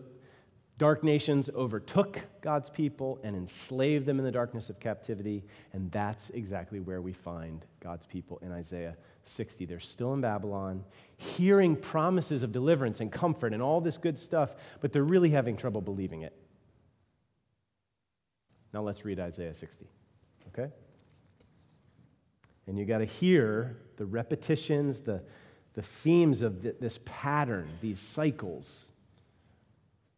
dark 0.79 1.05
nations 1.05 1.50
overtook 1.55 2.21
God's 2.41 2.71
people 2.71 3.21
and 3.23 3.37
enslaved 3.37 4.07
them 4.07 4.19
in 4.19 4.25
the 4.25 4.33
darkness 4.33 4.71
of 4.71 4.81
captivity, 4.81 5.45
and 5.73 5.91
that's 5.93 6.31
exactly 6.31 6.81
where 6.81 7.00
we 7.02 7.12
find 7.12 7.64
God's 7.81 8.07
people 8.07 8.38
in 8.43 8.52
Isaiah 8.52 8.97
60. 9.25 9.67
They're 9.67 9.81
still 9.81 10.14
in 10.14 10.21
Babylon, 10.21 10.85
hearing 11.17 11.76
promises 11.76 12.43
of 12.43 12.52
deliverance 12.52 13.00
and 13.00 13.12
comfort 13.12 13.52
and 13.52 13.62
all 13.62 13.81
this 13.81 13.99
good 13.99 14.19
stuff, 14.19 14.55
but 14.81 14.93
they're 14.93 15.05
really 15.05 15.31
having 15.31 15.57
trouble 15.57 15.81
believing 15.81 16.23
it. 16.23 16.35
Now 18.73 18.83
let's 18.83 19.05
read 19.05 19.21
Isaiah 19.21 19.55
60, 19.55 19.87
okay? 20.49 20.73
And 22.67 22.79
you 22.79 22.85
got 22.87 22.99
to 22.99 23.05
hear 23.05 23.76
the 23.97 24.07
repetitions, 24.07 25.00
the, 25.00 25.23
the 25.75 25.83
themes 25.83 26.41
of 26.41 26.62
this 26.62 26.99
pattern, 27.05 27.69
these 27.81 28.00
cycles 28.00 28.92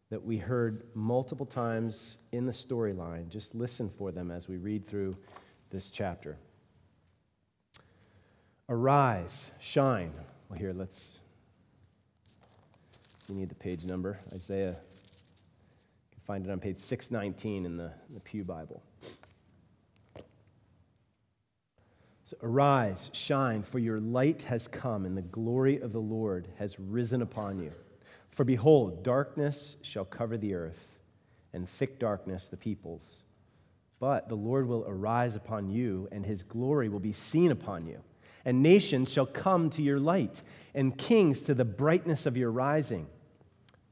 that 0.09 0.23
we 0.23 0.37
heard 0.37 0.83
multiple 0.93 1.45
times 1.45 2.19
in 2.31 2.45
the 2.45 2.51
storyline. 2.51 3.27
Just 3.29 3.55
listen 3.55 3.89
for 3.89 4.11
them 4.11 4.31
as 4.31 4.47
we 4.47 4.57
read 4.57 4.87
through 4.87 5.17
this 5.71 5.89
chapter. 5.89 6.37
Arise, 8.69 9.51
shine. 9.59 10.11
Well, 10.49 10.59
here, 10.59 10.73
let's. 10.73 11.19
You 13.27 13.35
need 13.35 13.49
the 13.49 13.55
page 13.55 13.85
number. 13.85 14.19
Isaiah. 14.33 14.67
You 14.67 16.11
can 16.11 16.21
find 16.25 16.45
it 16.45 16.51
on 16.51 16.59
page 16.59 16.77
619 16.77 17.65
in 17.65 17.77
the, 17.77 17.91
the 18.13 18.19
Pew 18.19 18.43
Bible. 18.43 18.83
So 22.25 22.37
arise, 22.41 23.11
shine, 23.13 23.61
for 23.61 23.77
your 23.77 23.99
light 23.99 24.41
has 24.43 24.67
come, 24.67 25.05
and 25.05 25.15
the 25.15 25.21
glory 25.21 25.79
of 25.79 25.91
the 25.91 26.01
Lord 26.01 26.47
has 26.57 26.79
risen 26.79 27.21
upon 27.21 27.59
you. 27.59 27.71
For 28.35 28.43
behold, 28.43 29.03
darkness 29.03 29.77
shall 29.81 30.05
cover 30.05 30.37
the 30.37 30.53
earth, 30.53 30.85
and 31.53 31.67
thick 31.67 31.99
darkness 31.99 32.47
the 32.47 32.57
peoples. 32.57 33.23
But 33.99 34.29
the 34.29 34.35
Lord 34.35 34.67
will 34.67 34.85
arise 34.87 35.35
upon 35.35 35.69
you, 35.69 36.07
and 36.11 36.23
his 36.25 36.43
glory 36.43 36.87
will 36.89 36.99
be 36.99 37.13
seen 37.13 37.49
upon 37.51 37.87
you 37.87 38.01
and 38.45 38.61
nations 38.61 39.11
shall 39.11 39.25
come 39.25 39.71
to 39.71 39.81
your 39.81 39.99
light, 39.99 40.43
and 40.75 40.97
kings 40.97 41.41
to 41.41 41.55
the 41.55 41.65
brightness 41.65 42.27
of 42.27 42.37
your 42.37 42.51
rising. 42.51 43.07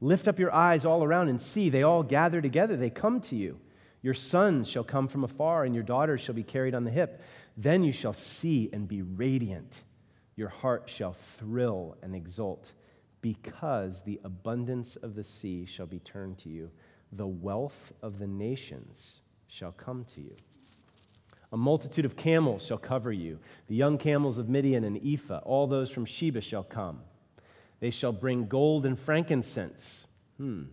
Lift 0.00 0.28
up 0.28 0.38
your 0.38 0.54
eyes 0.54 0.84
all 0.84 1.02
around 1.02 1.28
and 1.28 1.42
see, 1.42 1.68
they 1.68 1.82
all 1.82 2.02
gather 2.02 2.40
together, 2.40 2.76
they 2.76 2.90
come 2.90 3.20
to 3.22 3.36
you. 3.36 3.58
Your 4.00 4.14
sons 4.14 4.68
shall 4.68 4.84
come 4.84 5.08
from 5.08 5.24
afar, 5.24 5.64
and 5.64 5.74
your 5.74 5.82
daughters 5.82 6.20
shall 6.20 6.34
be 6.34 6.42
carried 6.42 6.74
on 6.74 6.84
the 6.84 6.90
hip. 6.90 7.22
Then 7.56 7.82
you 7.82 7.90
shall 7.92 8.12
see 8.12 8.70
and 8.72 8.86
be 8.86 9.02
radiant. 9.02 9.82
Your 10.36 10.48
heart 10.48 10.84
shall 10.86 11.14
thrill 11.14 11.96
and 12.02 12.14
exult, 12.14 12.72
because 13.24 14.02
the 14.02 14.20
abundance 14.22 14.96
of 14.96 15.14
the 15.14 15.24
sea 15.24 15.64
shall 15.64 15.86
be 15.86 15.98
turned 16.00 16.36
to 16.36 16.50
you. 16.50 16.70
The 17.12 17.26
wealth 17.26 17.90
of 18.02 18.18
the 18.18 18.26
nations 18.26 19.22
shall 19.48 19.72
come 19.72 20.04
to 20.14 20.20
you. 20.20 20.36
A 21.50 21.56
multitude 21.56 22.04
of 22.04 22.16
camels 22.16 22.66
shall 22.66 22.76
cover 22.76 23.12
you. 23.12 23.38
The 23.68 23.76
young 23.76 23.96
camels 23.96 24.36
of 24.36 24.50
Midian 24.50 24.84
and 24.84 25.00
Ephah, 25.02 25.38
all 25.38 25.66
those 25.66 25.90
from 25.90 26.04
Sheba 26.04 26.42
shall 26.42 26.64
come. 26.64 27.00
They 27.80 27.88
shall 27.88 28.12
bring 28.12 28.46
gold 28.46 28.84
and 28.84 28.98
frankincense, 28.98 30.06
hmm, 30.36 30.64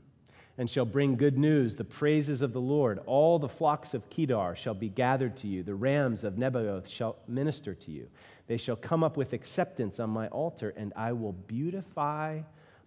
and 0.61 0.69
shall 0.69 0.85
bring 0.85 1.15
good 1.15 1.39
news, 1.39 1.75
the 1.75 1.83
praises 1.83 2.43
of 2.43 2.53
the 2.53 2.61
Lord. 2.61 2.99
All 3.07 3.39
the 3.39 3.49
flocks 3.49 3.95
of 3.95 4.07
Kedar 4.11 4.55
shall 4.55 4.75
be 4.75 4.89
gathered 4.89 5.35
to 5.37 5.47
you. 5.47 5.63
The 5.63 5.73
rams 5.73 6.23
of 6.23 6.35
Nebaioth 6.35 6.87
shall 6.87 7.15
minister 7.27 7.73
to 7.73 7.91
you. 7.91 8.07
They 8.45 8.57
shall 8.57 8.75
come 8.75 9.03
up 9.03 9.17
with 9.17 9.33
acceptance 9.33 9.99
on 9.99 10.11
my 10.11 10.27
altar, 10.27 10.71
and 10.77 10.93
I 10.95 11.13
will 11.13 11.33
beautify 11.33 12.41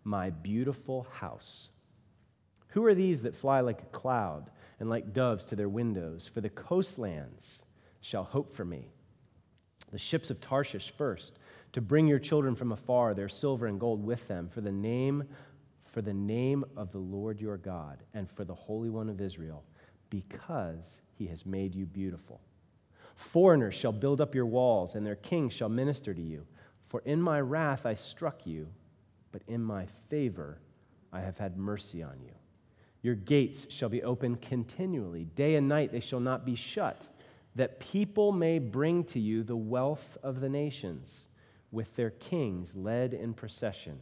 my 0.05 0.31
beautiful 0.31 1.09
house. 1.19 1.71
Who 2.69 2.85
are 2.85 2.95
these 2.95 3.23
that 3.23 3.35
fly 3.35 3.59
like 3.59 3.83
a 3.83 3.87
cloud 3.87 4.51
and 4.79 4.89
like 4.89 5.13
doves 5.13 5.45
to 5.47 5.57
their 5.57 5.69
windows? 5.69 6.31
For 6.33 6.41
the 6.41 6.51
coastlands, 6.51 7.65
shall 8.03 8.23
hope 8.23 8.55
for 8.55 8.65
me. 8.65 8.93
The 9.91 9.99
ships 9.99 10.31
of 10.31 10.41
Tarshish 10.41 10.93
first, 10.93 11.41
to 11.73 11.81
bring 11.81 12.07
your 12.07 12.21
children 12.21 12.55
from 12.55 12.71
afar, 12.71 13.15
their 13.15 13.29
silver 13.29 13.67
and 13.67 13.81
gold 13.81 14.05
with 14.05 14.29
them, 14.29 14.49
for 14.49 14.61
the 14.61 14.71
name 14.71 15.25
for 15.95 16.03
the 16.03 16.13
name 16.13 16.65
of 16.77 16.91
the 16.91 16.99
Lord 16.99 17.41
your 17.41 17.57
God 17.57 18.03
and 18.15 18.29
for 18.29 18.45
the 18.45 18.53
Holy 18.53 18.91
One 18.91 19.09
of 19.09 19.21
Israel, 19.21 19.63
because 20.11 21.01
he 21.17 21.25
has 21.29 21.47
made 21.47 21.73
you 21.73 21.87
beautiful. 21.87 22.41
Foreigners 23.15 23.77
shall 23.77 23.93
build 23.93 24.21
up 24.21 24.35
your 24.35 24.45
walls, 24.45 24.97
and 24.97 25.07
their 25.07 25.15
kings 25.15 25.53
shall 25.53 25.69
minister 25.69 26.13
to 26.13 26.21
you. 26.21 26.45
For 26.89 27.01
in 27.05 27.23
my 27.23 27.41
wrath 27.41 27.87
I 27.87 27.95
struck 27.95 28.45
you, 28.45 28.67
but 29.31 29.43
in 29.47 29.63
my 29.63 29.87
favor 30.09 30.59
I 31.13 31.21
have 31.21 31.39
had 31.39 31.57
mercy 31.57 32.03
on 32.03 32.19
you. 32.21 32.33
Your 33.03 33.15
gates 33.15 33.69
shall 33.73 33.89
be 33.89 34.03
open 34.03 34.35
continually. 34.39 35.27
Day 35.37 35.55
and 35.55 35.69
night 35.69 35.93
they 35.93 36.01
shall 36.01 36.19
not 36.19 36.45
be 36.45 36.57
shut, 36.57 37.07
that 37.55 37.79
people 37.79 38.33
may 38.33 38.59
bring 38.59 39.05
to 39.05 39.21
you 39.21 39.45
the 39.45 39.57
wealth 39.57 40.19
of 40.25 40.41
the 40.41 40.49
nations, 40.49 41.27
with 41.71 41.95
their 41.95 42.11
kings 42.11 42.75
led 42.75 43.15
in 43.15 43.33
procession. 43.33 44.01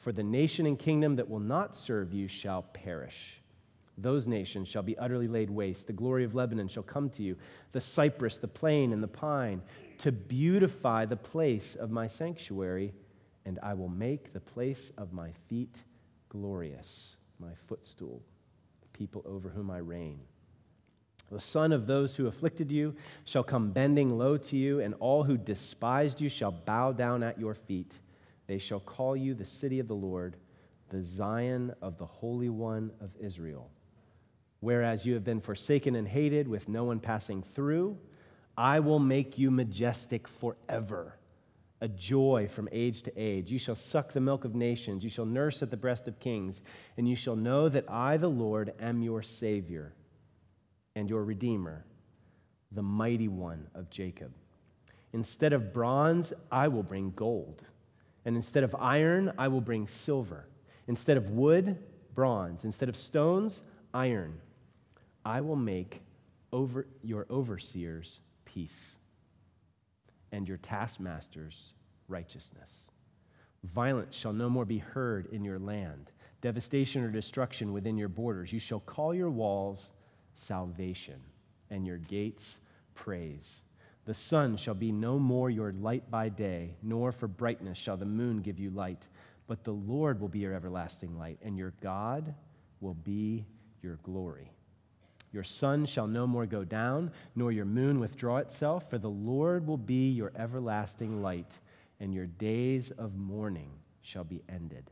For 0.00 0.12
the 0.12 0.22
nation 0.22 0.66
and 0.66 0.78
kingdom 0.78 1.16
that 1.16 1.28
will 1.28 1.40
not 1.40 1.76
serve 1.76 2.12
you 2.12 2.26
shall 2.26 2.62
perish. 2.62 3.40
Those 3.98 4.26
nations 4.26 4.66
shall 4.66 4.82
be 4.82 4.96
utterly 4.96 5.28
laid 5.28 5.50
waste. 5.50 5.86
The 5.86 5.92
glory 5.92 6.24
of 6.24 6.34
Lebanon 6.34 6.68
shall 6.68 6.82
come 6.82 7.10
to 7.10 7.22
you, 7.22 7.36
the 7.72 7.82
cypress, 7.82 8.38
the 8.38 8.48
plane, 8.48 8.92
and 8.92 9.02
the 9.02 9.08
pine, 9.08 9.60
to 9.98 10.10
beautify 10.10 11.04
the 11.04 11.16
place 11.16 11.74
of 11.74 11.90
my 11.90 12.06
sanctuary, 12.06 12.94
and 13.44 13.58
I 13.62 13.74
will 13.74 13.90
make 13.90 14.32
the 14.32 14.40
place 14.40 14.90
of 14.96 15.12
my 15.12 15.32
feet 15.48 15.76
glorious 16.30 17.16
my 17.38 17.52
footstool, 17.66 18.22
the 18.80 18.98
people 18.98 19.22
over 19.26 19.50
whom 19.50 19.70
I 19.70 19.78
reign. 19.78 20.20
The 21.30 21.40
son 21.40 21.72
of 21.72 21.86
those 21.86 22.16
who 22.16 22.26
afflicted 22.26 22.72
you 22.72 22.94
shall 23.24 23.44
come 23.44 23.70
bending 23.70 24.16
low 24.16 24.36
to 24.38 24.56
you, 24.56 24.80
and 24.80 24.94
all 24.98 25.24
who 25.24 25.36
despised 25.36 26.20
you 26.20 26.30
shall 26.30 26.52
bow 26.52 26.92
down 26.92 27.22
at 27.22 27.38
your 27.38 27.54
feet. 27.54 27.98
They 28.50 28.58
shall 28.58 28.80
call 28.80 29.16
you 29.16 29.34
the 29.34 29.44
city 29.44 29.78
of 29.78 29.86
the 29.86 29.94
Lord, 29.94 30.34
the 30.88 31.00
Zion 31.00 31.72
of 31.80 31.98
the 31.98 32.04
Holy 32.04 32.48
One 32.48 32.90
of 33.00 33.10
Israel. 33.20 33.70
Whereas 34.58 35.06
you 35.06 35.14
have 35.14 35.22
been 35.22 35.40
forsaken 35.40 35.94
and 35.94 36.08
hated, 36.08 36.48
with 36.48 36.68
no 36.68 36.82
one 36.82 36.98
passing 36.98 37.44
through, 37.44 37.96
I 38.56 38.80
will 38.80 38.98
make 38.98 39.38
you 39.38 39.52
majestic 39.52 40.26
forever 40.26 41.16
a 41.80 41.86
joy 41.86 42.48
from 42.52 42.68
age 42.72 43.02
to 43.02 43.12
age. 43.16 43.52
You 43.52 43.58
shall 43.60 43.76
suck 43.76 44.12
the 44.12 44.20
milk 44.20 44.44
of 44.44 44.56
nations, 44.56 45.04
you 45.04 45.10
shall 45.10 45.26
nurse 45.26 45.62
at 45.62 45.70
the 45.70 45.76
breast 45.76 46.08
of 46.08 46.18
kings, 46.18 46.60
and 46.96 47.08
you 47.08 47.14
shall 47.14 47.36
know 47.36 47.68
that 47.68 47.88
I, 47.88 48.16
the 48.16 48.26
Lord, 48.26 48.74
am 48.80 49.00
your 49.00 49.22
Savior 49.22 49.94
and 50.96 51.08
your 51.08 51.22
Redeemer, 51.22 51.84
the 52.72 52.82
mighty 52.82 53.28
one 53.28 53.68
of 53.76 53.90
Jacob. 53.90 54.32
Instead 55.12 55.52
of 55.52 55.72
bronze, 55.72 56.32
I 56.50 56.66
will 56.66 56.82
bring 56.82 57.12
gold, 57.12 57.62
and 58.30 58.36
instead 58.36 58.62
of 58.62 58.76
iron, 58.78 59.32
I 59.38 59.48
will 59.48 59.60
bring 59.60 59.88
silver. 59.88 60.46
Instead 60.86 61.16
of 61.16 61.30
wood, 61.30 61.76
bronze. 62.14 62.64
Instead 62.64 62.88
of 62.88 62.94
stones, 62.94 63.62
iron. 63.92 64.40
I 65.24 65.40
will 65.40 65.56
make 65.56 66.00
over 66.52 66.86
your 67.02 67.26
overseers 67.28 68.20
peace 68.44 68.94
and 70.30 70.46
your 70.46 70.58
taskmasters 70.58 71.72
righteousness. 72.06 72.72
Violence 73.64 74.14
shall 74.14 74.32
no 74.32 74.48
more 74.48 74.64
be 74.64 74.78
heard 74.78 75.26
in 75.32 75.42
your 75.42 75.58
land, 75.58 76.12
devastation 76.40 77.02
or 77.02 77.10
destruction 77.10 77.72
within 77.72 77.98
your 77.98 78.08
borders. 78.08 78.52
You 78.52 78.60
shall 78.60 78.78
call 78.78 79.12
your 79.12 79.30
walls 79.30 79.90
salvation, 80.36 81.20
and 81.68 81.84
your 81.84 81.98
gates 81.98 82.58
praise. 82.94 83.62
The 84.06 84.14
sun 84.14 84.56
shall 84.56 84.74
be 84.74 84.92
no 84.92 85.18
more 85.18 85.50
your 85.50 85.72
light 85.72 86.10
by 86.10 86.30
day, 86.30 86.74
nor 86.82 87.12
for 87.12 87.28
brightness 87.28 87.78
shall 87.78 87.96
the 87.96 88.06
moon 88.06 88.40
give 88.40 88.58
you 88.58 88.70
light, 88.70 89.06
but 89.46 89.64
the 89.64 89.72
Lord 89.72 90.20
will 90.20 90.28
be 90.28 90.40
your 90.40 90.54
everlasting 90.54 91.18
light, 91.18 91.38
and 91.42 91.56
your 91.56 91.74
God 91.80 92.34
will 92.80 92.94
be 92.94 93.46
your 93.82 93.96
glory. 94.02 94.50
Your 95.32 95.44
sun 95.44 95.86
shall 95.86 96.06
no 96.06 96.26
more 96.26 96.46
go 96.46 96.64
down, 96.64 97.12
nor 97.36 97.52
your 97.52 97.64
moon 97.64 98.00
withdraw 98.00 98.38
itself, 98.38 98.90
for 98.90 98.98
the 98.98 99.10
Lord 99.10 99.66
will 99.66 99.76
be 99.76 100.10
your 100.10 100.32
everlasting 100.34 101.22
light, 101.22 101.58
and 102.00 102.12
your 102.12 102.26
days 102.26 102.90
of 102.92 103.14
mourning 103.14 103.70
shall 104.02 104.24
be 104.24 104.42
ended. 104.48 104.90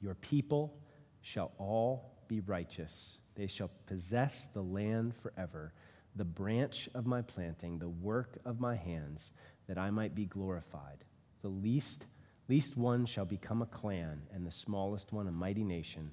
Your 0.00 0.14
people 0.14 0.78
shall 1.22 1.52
all 1.58 2.12
be 2.28 2.40
righteous. 2.40 3.18
They 3.34 3.46
shall 3.46 3.70
possess 3.86 4.48
the 4.52 4.62
land 4.62 5.14
forever, 5.16 5.72
the 6.18 6.24
branch 6.24 6.88
of 6.94 7.06
my 7.06 7.22
planting, 7.22 7.78
the 7.78 7.88
work 7.88 8.38
of 8.44 8.60
my 8.60 8.74
hands, 8.74 9.30
that 9.68 9.78
I 9.78 9.90
might 9.90 10.14
be 10.14 10.26
glorified. 10.26 11.04
The 11.42 11.48
least, 11.48 12.06
least 12.48 12.76
one 12.76 13.06
shall 13.06 13.24
become 13.24 13.62
a 13.62 13.66
clan, 13.66 14.20
and 14.34 14.44
the 14.44 14.50
smallest 14.50 15.12
one 15.12 15.28
a 15.28 15.32
mighty 15.32 15.62
nation. 15.62 16.10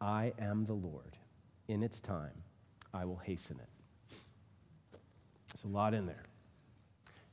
I 0.00 0.32
am 0.38 0.64
the 0.64 0.74
Lord 0.74 1.16
in 1.68 1.82
its 1.82 2.00
time, 2.00 2.42
I 2.94 3.04
will 3.04 3.16
hasten 3.16 3.58
it. 3.58 4.98
There's 5.52 5.64
a 5.64 5.68
lot 5.68 5.92
in 5.92 6.06
there. 6.06 6.22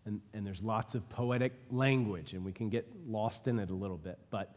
And, 0.06 0.22
and 0.34 0.46
there's 0.46 0.64
lots 0.64 0.96
of 0.96 1.08
poetic 1.10 1.54
language, 1.70 2.34
and 2.34 2.44
we 2.44 2.52
can 2.52 2.70
get 2.70 2.88
lost 3.08 3.48
in 3.48 3.60
it 3.60 3.70
a 3.70 3.76
little 3.76 3.98
bit, 3.98 4.18
but 4.32 4.56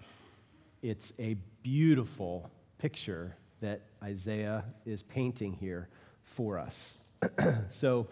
it's 0.81 1.13
a 1.19 1.35
beautiful 1.63 2.51
picture 2.79 3.37
that 3.61 3.83
Isaiah 4.03 4.65
is 4.87 5.03
painting 5.03 5.53
here 5.53 5.89
for 6.25 6.59
us. 6.59 6.97
so 7.71 8.07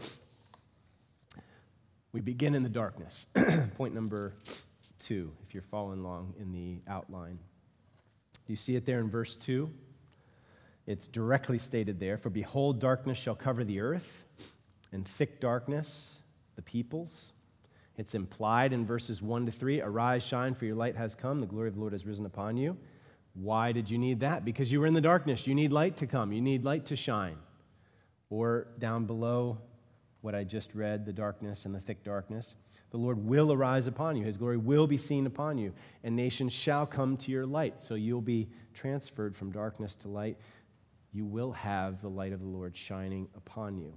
we 2.12 2.20
begin 2.20 2.54
in 2.54 2.62
the 2.62 2.68
darkness. 2.68 3.26
Point 3.76 3.94
number 3.94 4.34
two, 4.98 5.32
if 5.46 5.54
you're 5.54 5.62
following 5.62 6.00
along 6.00 6.34
in 6.38 6.52
the 6.52 6.80
outline. 6.90 7.38
Do 8.46 8.52
you 8.52 8.56
see 8.56 8.76
it 8.76 8.84
there 8.84 9.00
in 9.00 9.08
verse 9.08 9.36
2? 9.36 9.70
It's 10.86 11.06
directly 11.06 11.58
stated 11.58 12.00
there 12.00 12.18
For 12.18 12.30
behold, 12.30 12.80
darkness 12.80 13.16
shall 13.16 13.36
cover 13.36 13.64
the 13.64 13.80
earth, 13.80 14.24
and 14.92 15.06
thick 15.06 15.40
darkness 15.40 16.16
the 16.56 16.62
peoples. 16.62 17.32
It's 17.96 18.14
implied 18.14 18.72
in 18.72 18.86
verses 18.86 19.22
1 19.22 19.46
to 19.46 19.52
3 19.52 19.82
Arise, 19.82 20.22
shine, 20.22 20.54
for 20.54 20.64
your 20.64 20.74
light 20.74 20.96
has 20.96 21.14
come, 21.14 21.40
the 21.40 21.46
glory 21.46 21.68
of 21.68 21.74
the 21.74 21.80
Lord 21.80 21.92
has 21.92 22.06
risen 22.06 22.26
upon 22.26 22.56
you. 22.56 22.76
Why 23.34 23.72
did 23.72 23.88
you 23.88 23.98
need 23.98 24.20
that? 24.20 24.44
Because 24.44 24.72
you 24.72 24.80
were 24.80 24.86
in 24.86 24.94
the 24.94 25.00
darkness. 25.00 25.46
You 25.46 25.54
need 25.54 25.70
light 25.70 25.96
to 25.98 26.06
come, 26.06 26.32
you 26.32 26.40
need 26.40 26.64
light 26.64 26.86
to 26.86 26.96
shine. 26.96 27.36
Or 28.30 28.68
down 28.78 29.04
below, 29.04 29.58
what 30.22 30.34
I 30.34 30.44
just 30.44 30.74
read, 30.74 31.04
the 31.04 31.12
darkness 31.12 31.66
and 31.66 31.74
the 31.74 31.80
thick 31.80 32.02
darkness. 32.04 32.54
The 32.90 32.98
Lord 32.98 33.24
will 33.24 33.52
arise 33.52 33.86
upon 33.86 34.16
you. 34.16 34.24
His 34.24 34.36
glory 34.36 34.56
will 34.56 34.86
be 34.86 34.98
seen 34.98 35.26
upon 35.26 35.58
you, 35.58 35.72
and 36.02 36.16
nations 36.16 36.52
shall 36.52 36.86
come 36.86 37.16
to 37.18 37.30
your 37.30 37.46
light. 37.46 37.80
So 37.80 37.94
you'll 37.94 38.20
be 38.20 38.48
transferred 38.72 39.36
from 39.36 39.52
darkness 39.52 39.94
to 39.96 40.08
light 40.08 40.38
you 41.12 41.24
will 41.24 41.52
have 41.52 42.00
the 42.00 42.08
light 42.08 42.32
of 42.32 42.40
the 42.40 42.46
Lord 42.46 42.76
shining 42.76 43.28
upon 43.36 43.78
you. 43.78 43.94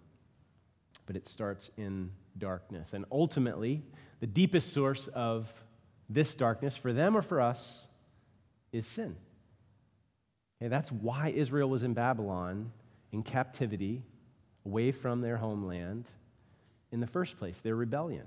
But 1.06 1.16
it 1.16 1.28
starts 1.28 1.70
in 1.78 2.12
darkness. 2.38 2.94
And 2.94 3.06
ultimately, 3.12 3.84
the 4.20 4.28
deepest 4.28 4.74
source 4.74 5.08
of 5.08 5.52
this 6.10 6.36
darkness, 6.36 6.76
for 6.76 6.94
them 6.94 7.16
or 7.16 7.22
for 7.22 7.42
us, 7.42 7.88
is 8.72 8.86
sin. 8.86 9.16
That's 10.60 10.92
why 10.92 11.30
Israel 11.30 11.70
was 11.70 11.84
in 11.84 11.94
Babylon, 11.94 12.72
in 13.12 13.22
captivity, 13.22 14.04
away 14.66 14.92
from 14.92 15.22
their 15.22 15.38
homeland 15.38 16.06
in 16.92 17.00
the 17.00 17.08
first 17.08 17.38
place, 17.38 17.60
their 17.62 17.76
rebellion. 17.76 18.26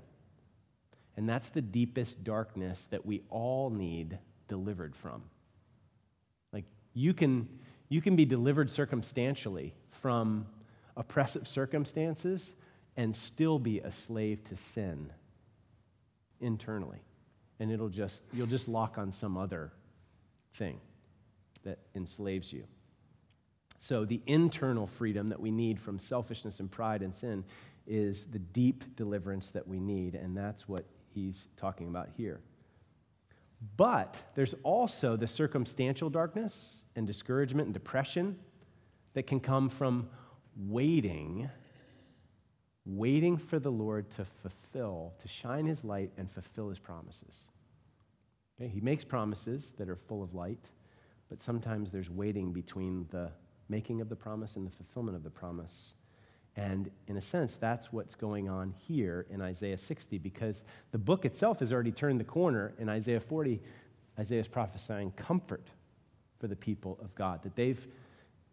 And 1.15 1.27
that's 1.27 1.49
the 1.49 1.61
deepest 1.61 2.23
darkness 2.23 2.87
that 2.91 3.05
we 3.05 3.23
all 3.29 3.69
need 3.69 4.19
delivered 4.47 4.95
from. 4.95 5.23
Like, 6.53 6.65
you 6.93 7.13
can 7.13 7.47
you 7.89 8.01
can 8.01 8.15
be 8.15 8.25
delivered 8.25 8.69
circumstantially 8.69 9.73
from 9.91 10.45
oppressive 10.95 11.47
circumstances 11.47 12.53
and 12.97 13.15
still 13.15 13.59
be 13.59 13.79
a 13.79 13.91
slave 13.91 14.43
to 14.45 14.55
sin 14.55 15.11
internally. 16.41 16.99
And 17.59 17.71
it'll 17.71 17.89
just, 17.89 18.21
you'll 18.33 18.47
just 18.47 18.67
lock 18.67 18.97
on 18.97 19.11
some 19.11 19.37
other 19.37 19.71
thing 20.55 20.79
that 21.63 21.79
enslaves 21.95 22.51
you. 22.51 22.65
So, 23.79 24.05
the 24.05 24.21
internal 24.25 24.87
freedom 24.87 25.29
that 25.29 25.39
we 25.39 25.51
need 25.51 25.79
from 25.79 25.99
selfishness 25.99 26.59
and 26.59 26.69
pride 26.69 27.01
and 27.01 27.13
sin 27.13 27.43
is 27.85 28.25
the 28.25 28.39
deep 28.39 28.95
deliverance 28.95 29.51
that 29.51 29.67
we 29.67 29.79
need, 29.79 30.15
and 30.15 30.35
that's 30.35 30.67
what 30.67 30.85
he's 31.13 31.47
talking 31.57 31.87
about 31.87 32.09
here. 32.17 32.39
But 33.75 34.21
there's 34.35 34.55
also 34.63 35.15
the 35.15 35.27
circumstantial 35.27 36.09
darkness 36.09 36.81
and 36.95 37.07
discouragement 37.07 37.67
and 37.67 37.73
depression 37.73 38.37
that 39.13 39.23
can 39.25 39.39
come 39.39 39.69
from 39.69 40.09
waiting, 40.67 41.49
waiting 42.85 43.37
for 43.37 43.59
the 43.59 43.71
Lord 43.71 44.09
to 44.11 44.25
fulfill, 44.41 45.13
to 45.19 45.27
shine 45.27 45.65
his 45.65 45.83
light 45.83 46.11
and 46.17 46.29
fulfill 46.29 46.69
his 46.69 46.79
promises. 46.79 47.45
Okay? 48.59 48.69
He 48.69 48.79
makes 48.79 49.03
promises 49.03 49.73
that 49.77 49.89
are 49.89 49.95
full 49.95 50.21
of 50.21 50.33
light, 50.33 50.65
but 51.29 51.41
sometimes 51.41 51.91
there's 51.91 52.09
waiting 52.09 52.51
between 52.51 53.07
the 53.09 53.31
making 53.69 54.01
of 54.01 54.09
the 54.09 54.15
promise 54.15 54.55
and 54.55 54.65
the 54.65 54.71
fulfillment 54.71 55.15
of 55.17 55.23
the 55.23 55.29
promise. 55.29 55.95
And 56.55 56.89
in 57.07 57.17
a 57.17 57.21
sense, 57.21 57.55
that's 57.55 57.93
what's 57.93 58.15
going 58.15 58.49
on 58.49 58.73
here 58.87 59.25
in 59.29 59.41
Isaiah 59.41 59.77
60 59.77 60.17
because 60.17 60.63
the 60.91 60.97
book 60.97 61.25
itself 61.25 61.59
has 61.59 61.71
already 61.71 61.91
turned 61.91 62.19
the 62.19 62.25
corner. 62.25 62.73
In 62.79 62.89
Isaiah 62.89 63.19
40, 63.19 63.61
Isaiah 64.17 64.39
is 64.39 64.47
prophesying 64.47 65.11
comfort 65.11 65.67
for 66.39 66.47
the 66.47 66.55
people 66.55 66.97
of 67.01 67.13
God, 67.15 67.43
that 67.43 67.55
they've, 67.55 67.87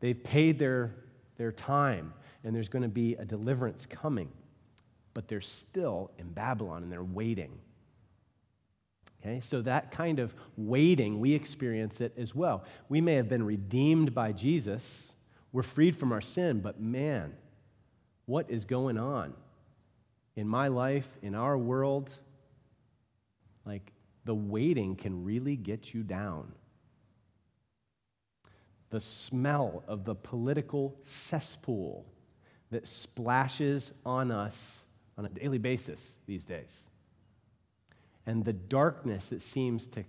they've 0.01 0.23
paid 0.23 0.59
their, 0.59 0.95
their 1.37 1.53
time 1.53 2.13
and 2.45 2.55
there's 2.55 2.69
going 2.69 2.83
to 2.83 2.89
be 2.89 3.15
a 3.15 3.25
deliverance 3.25 3.87
coming. 3.87 4.29
but 5.15 5.29
they're 5.29 5.41
still 5.41 6.11
in 6.19 6.29
Babylon 6.33 6.83
and 6.83 6.93
they're 6.93 7.03
waiting. 7.05 7.53
Okay, 9.25 9.41
so 9.41 9.63
that 9.63 9.91
kind 9.91 10.19
of 10.19 10.35
waiting, 10.59 11.19
we 11.19 11.33
experience 11.33 12.03
it 12.03 12.13
as 12.19 12.35
well. 12.35 12.65
We 12.91 13.01
may 13.01 13.15
have 13.15 13.29
been 13.29 13.45
redeemed 13.45 14.15
by 14.15 14.33
Jesus, 14.33 15.13
we're 15.51 15.63
freed 15.63 15.97
from 15.97 16.13
our 16.13 16.21
sin, 16.21 16.61
but 16.61 16.79
man, 16.79 17.33
what 18.27 18.51
is 18.51 18.67
going 18.67 18.99
on 18.99 19.33
in 20.37 20.47
my 20.47 20.69
life, 20.69 21.09
in 21.23 21.35
our 21.35 21.57
world? 21.57 22.11
Like, 23.65 23.93
the 24.27 24.35
waiting 24.35 24.95
can 24.95 25.25
really 25.25 25.57
get 25.57 25.95
you 25.95 26.03
down. 26.03 26.53
The 28.91 29.01
smell 29.01 29.83
of 29.89 30.05
the 30.05 30.15
political 30.15 30.99
cesspool 31.03 32.05
that 32.71 32.87
splashes 32.87 33.93
on 34.05 34.31
us 34.31 34.85
on 35.17 35.25
a 35.25 35.31
daily 35.31 35.59
basis 35.59 36.19
these 36.27 36.45
days 36.45 36.75
and 38.27 38.45
the 38.45 38.53
darkness 38.53 39.29
that 39.29 39.43
seems 39.43 39.87
to 39.89 40.05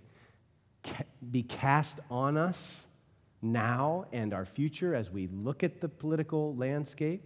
be 1.30 1.42
cast 1.42 2.00
on 2.10 2.36
us 2.36 2.86
now 3.42 4.06
and 4.12 4.32
our 4.32 4.44
future 4.44 4.94
as 4.94 5.10
we 5.10 5.28
look 5.28 5.62
at 5.62 5.80
the 5.80 5.88
political 5.88 6.54
landscape, 6.56 7.22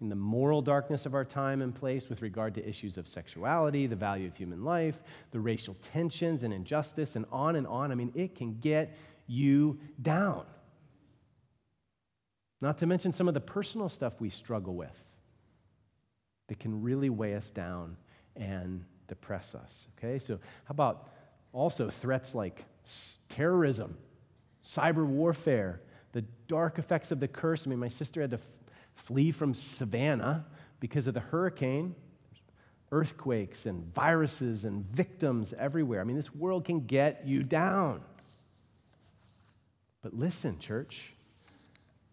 in 0.00 0.08
the 0.08 0.16
moral 0.16 0.62
darkness 0.62 1.06
of 1.06 1.14
our 1.14 1.24
time 1.24 1.60
and 1.60 1.74
place 1.74 2.08
with 2.08 2.22
regard 2.22 2.54
to 2.54 2.68
issues 2.68 2.96
of 2.98 3.08
sexuality, 3.08 3.86
the 3.86 3.96
value 3.96 4.28
of 4.28 4.36
human 4.36 4.64
life, 4.64 5.00
the 5.32 5.40
racial 5.40 5.76
tensions 5.82 6.44
and 6.44 6.54
injustice, 6.54 7.16
and 7.16 7.26
on 7.32 7.56
and 7.56 7.66
on. 7.66 7.90
I 7.90 7.96
mean, 7.96 8.12
it 8.14 8.36
can 8.36 8.58
get 8.60 8.96
you 9.26 9.78
down. 10.00 10.44
Not 12.60 12.78
to 12.78 12.86
mention 12.86 13.10
some 13.10 13.26
of 13.28 13.34
the 13.34 13.40
personal 13.40 13.88
stuff 13.88 14.20
we 14.20 14.30
struggle 14.30 14.74
with 14.74 14.94
that 16.46 16.60
can 16.60 16.80
really 16.80 17.10
weigh 17.10 17.34
us 17.34 17.50
down 17.50 17.96
and 18.36 18.84
depress 19.08 19.54
us. 19.54 19.88
Okay, 19.98 20.18
so 20.18 20.34
how 20.64 20.72
about 20.72 21.08
also 21.52 21.90
threats 21.90 22.34
like 22.34 22.64
terrorism, 23.28 23.96
cyber 24.62 25.04
warfare, 25.04 25.80
the 26.12 26.22
dark 26.46 26.78
effects 26.78 27.10
of 27.10 27.20
the 27.20 27.28
curse? 27.28 27.66
I 27.66 27.70
mean, 27.70 27.78
my 27.78 27.88
sister 27.88 28.20
had 28.20 28.30
to 28.30 28.36
f- 28.36 28.42
flee 28.94 29.32
from 29.32 29.54
Savannah 29.54 30.46
because 30.80 31.06
of 31.06 31.14
the 31.14 31.20
hurricane, 31.20 31.94
earthquakes 32.92 33.66
and 33.66 33.92
viruses 33.94 34.64
and 34.64 34.84
victims 34.90 35.52
everywhere. 35.58 36.00
I 36.00 36.04
mean, 36.04 36.16
this 36.16 36.34
world 36.34 36.64
can 36.64 36.86
get 36.86 37.26
you 37.26 37.42
down. 37.42 38.02
But 40.02 40.14
listen, 40.14 40.58
church, 40.58 41.12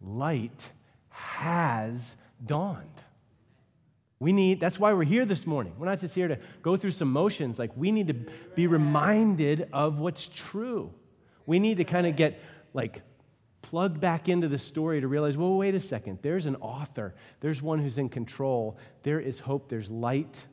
light 0.01 0.69
has 1.09 2.15
dawned. 2.45 2.89
We 4.19 4.31
need, 4.31 4.59
that's 4.59 4.79
why 4.79 4.93
we're 4.93 5.03
here 5.03 5.25
this 5.25 5.45
morning. 5.45 5.73
We're 5.77 5.87
not 5.87 5.99
just 5.99 6.15
here 6.15 6.27
to 6.27 6.39
go 6.61 6.77
through 6.77 6.91
some 6.91 7.11
motions. 7.11 7.59
Like, 7.59 7.71
we 7.75 7.91
need 7.91 8.07
to 8.07 8.15
be 8.55 8.67
reminded 8.67 9.67
of 9.73 9.99
what's 9.99 10.29
true. 10.29 10.93
We 11.45 11.59
need 11.59 11.77
to 11.77 11.83
kind 11.83 12.07
of 12.07 12.15
get, 12.15 12.39
like, 12.73 13.01
plugged 13.61 13.99
back 13.99 14.29
into 14.29 14.47
the 14.47 14.57
story 14.57 15.01
to 15.01 15.07
realize, 15.07 15.35
well, 15.35 15.55
wait 15.55 15.75
a 15.75 15.79
second. 15.79 16.19
There's 16.21 16.45
an 16.45 16.55
author, 16.57 17.13
there's 17.41 17.61
one 17.61 17.79
who's 17.79 17.97
in 17.97 18.09
control, 18.09 18.77
there 19.03 19.19
is 19.19 19.39
hope, 19.39 19.69
there's 19.69 19.89
light. 19.89 20.45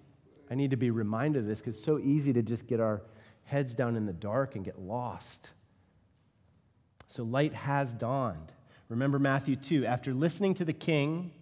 I 0.51 0.55
need 0.55 0.71
to 0.71 0.77
be 0.77 0.91
reminded 0.91 1.41
of 1.41 1.47
this 1.47 1.59
because 1.59 1.77
it's 1.77 1.85
so 1.85 1.99
easy 1.99 2.33
to 2.33 2.43
just 2.43 2.67
get 2.67 2.81
our 2.81 3.03
heads 3.45 3.75
down 3.75 3.97
in 3.97 4.07
the 4.07 4.13
dark 4.13 4.57
and 4.57 4.65
get 4.65 4.79
lost. 4.79 5.51
So, 7.07 7.23
light 7.23 7.53
has 7.53 7.93
dawned. 7.93 8.53
Remember 8.89 9.19
Matthew 9.19 9.57
2. 9.57 9.87
After 9.87 10.13
listening 10.13 10.55
to 10.55 10.65
the 10.65 10.73
king, 10.73 11.33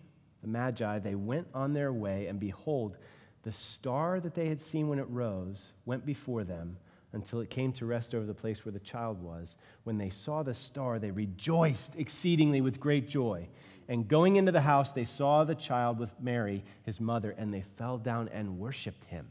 the 0.43 0.49
Magi, 0.49 0.99
they 0.99 1.15
went 1.15 1.47
on 1.55 1.73
their 1.73 1.93
way, 1.93 2.27
and 2.27 2.41
behold, 2.41 2.97
the 3.43 3.53
star 3.53 4.21
that 4.21 4.35
they 4.35 4.49
had 4.49 4.61
seen 4.61 4.89
when 4.89 4.99
it 4.99 5.09
rose 5.09 5.73
went 5.87 6.05
before 6.05 6.45
them 6.45 6.77
until 7.13 7.41
it 7.41 7.51
came 7.51 7.73
to 7.73 7.87
rest 7.87 8.15
over 8.15 8.27
the 8.27 8.35
place 8.35 8.65
where 8.65 8.73
the 8.73 8.79
child 8.79 9.21
was. 9.23 9.57
When 9.85 9.99
they 9.99 10.11
saw 10.11 10.43
the 10.43 10.55
star, 10.55 10.99
they 10.99 11.11
rejoiced 11.11 11.97
exceedingly 11.97 12.61
with 12.61 12.79
great 12.79 13.09
joy. 13.09 13.49
And 13.89 14.07
going 14.07 14.37
into 14.37 14.53
the 14.53 14.61
house, 14.61 14.93
they 14.93 15.05
saw 15.05 15.43
the 15.43 15.55
child 15.55 15.99
with 15.99 16.13
Mary, 16.21 16.63
his 16.85 17.01
mother, 17.01 17.35
and 17.37 17.53
they 17.53 17.63
fell 17.77 17.99
down 17.99 18.29
and 18.29 18.59
worshiped 18.59 19.05
him. 19.07 19.27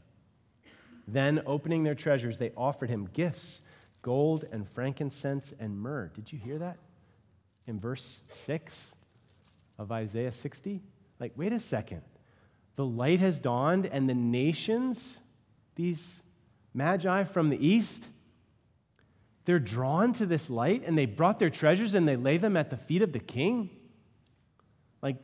Then, 1.08 1.42
opening 1.46 1.82
their 1.82 1.94
treasures, 1.94 2.38
they 2.38 2.52
offered 2.56 2.90
him 2.90 3.08
gifts 3.12 3.62
gold 4.02 4.46
and 4.50 4.66
frankincense 4.68 5.52
and 5.60 5.78
myrrh. 5.78 6.10
Did 6.14 6.32
you 6.32 6.38
hear 6.38 6.58
that? 6.58 6.78
In 7.66 7.78
verse 7.78 8.20
6 8.30 8.94
of 9.78 9.92
Isaiah 9.92 10.32
60? 10.32 10.80
Like, 11.20 11.32
wait 11.36 11.52
a 11.52 11.60
second. 11.60 12.02
The 12.76 12.84
light 12.84 13.20
has 13.20 13.38
dawned, 13.38 13.86
and 13.86 14.08
the 14.08 14.14
nations, 14.14 15.20
these 15.76 16.22
magi 16.72 17.24
from 17.24 17.50
the 17.50 17.66
east, 17.66 18.06
they're 19.44 19.58
drawn 19.58 20.12
to 20.14 20.26
this 20.26 20.48
light, 20.48 20.84
and 20.86 20.96
they 20.96 21.06
brought 21.06 21.38
their 21.38 21.50
treasures 21.50 21.94
and 21.94 22.06
they 22.08 22.16
lay 22.16 22.36
them 22.36 22.56
at 22.56 22.70
the 22.70 22.76
feet 22.76 23.02
of 23.02 23.12
the 23.12 23.18
king. 23.18 23.70
Like, 25.02 25.16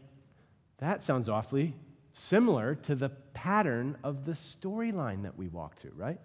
that 0.78 1.04
sounds 1.04 1.28
awfully 1.28 1.74
similar 2.12 2.74
to 2.74 2.94
the 2.94 3.10
pattern 3.34 3.96
of 4.02 4.24
the 4.24 4.32
storyline 4.32 5.22
that 5.22 5.36
we 5.36 5.48
walk 5.48 5.78
through, 5.78 5.92
right? 5.94 6.18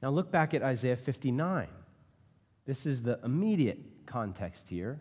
Now, 0.00 0.10
look 0.10 0.30
back 0.30 0.54
at 0.54 0.62
Isaiah 0.62 0.96
59. 0.96 1.66
This 2.64 2.86
is 2.86 3.02
the 3.02 3.18
immediate 3.24 3.78
context 4.06 4.68
here. 4.68 5.00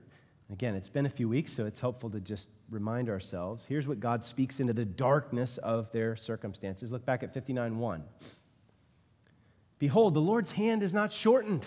Again, 0.52 0.76
it's 0.76 0.90
been 0.90 1.06
a 1.06 1.10
few 1.10 1.28
weeks, 1.28 1.52
so 1.52 1.66
it's 1.66 1.80
helpful 1.80 2.10
to 2.12 2.22
just 2.22 2.50
remind 2.70 3.10
ourselves. 3.10 3.66
Here's 3.66 3.88
what 3.88 4.00
God 4.00 4.24
speaks 4.24 4.60
into 4.60 4.74
the 4.74 4.86
darkness 4.86 5.58
of 5.58 5.92
their 5.92 6.16
circumstances. 6.16 6.92
Look 6.92 7.06
back 7.06 7.22
at 7.22 7.34
59 7.34 7.78
1. 7.78 8.04
Behold, 9.80 10.14
the 10.14 10.22
Lord's 10.22 10.54
hand 10.54 10.84
is 10.84 10.94
not 10.94 11.12
shortened. 11.12 11.66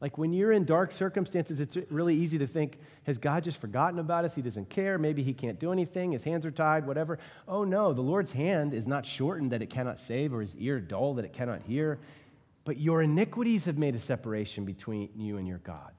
Like 0.00 0.18
when 0.18 0.32
you're 0.32 0.52
in 0.52 0.64
dark 0.64 0.92
circumstances, 0.92 1.60
it's 1.60 1.76
really 1.90 2.14
easy 2.14 2.38
to 2.38 2.46
think, 2.46 2.78
has 3.04 3.18
God 3.18 3.44
just 3.44 3.60
forgotten 3.60 3.98
about 3.98 4.24
us? 4.24 4.34
He 4.34 4.42
doesn't 4.42 4.68
care. 4.68 4.98
Maybe 4.98 5.22
he 5.22 5.32
can't 5.32 5.58
do 5.60 5.70
anything. 5.70 6.12
His 6.12 6.24
hands 6.24 6.44
are 6.44 6.50
tied, 6.50 6.86
whatever. 6.86 7.18
Oh 7.46 7.64
no, 7.64 7.92
the 7.92 8.02
Lord's 8.02 8.32
hand 8.32 8.74
is 8.74 8.86
not 8.86 9.06
shortened 9.06 9.52
that 9.52 9.62
it 9.62 9.70
cannot 9.70 10.00
save, 10.00 10.34
or 10.34 10.40
his 10.40 10.56
ear 10.56 10.80
dull 10.80 11.14
that 11.14 11.24
it 11.24 11.32
cannot 11.32 11.62
hear. 11.62 12.00
But 12.64 12.78
your 12.78 13.02
iniquities 13.02 13.66
have 13.66 13.78
made 13.78 13.94
a 13.94 14.00
separation 14.00 14.64
between 14.64 15.10
you 15.14 15.36
and 15.36 15.46
your 15.46 15.58
God 15.58 15.92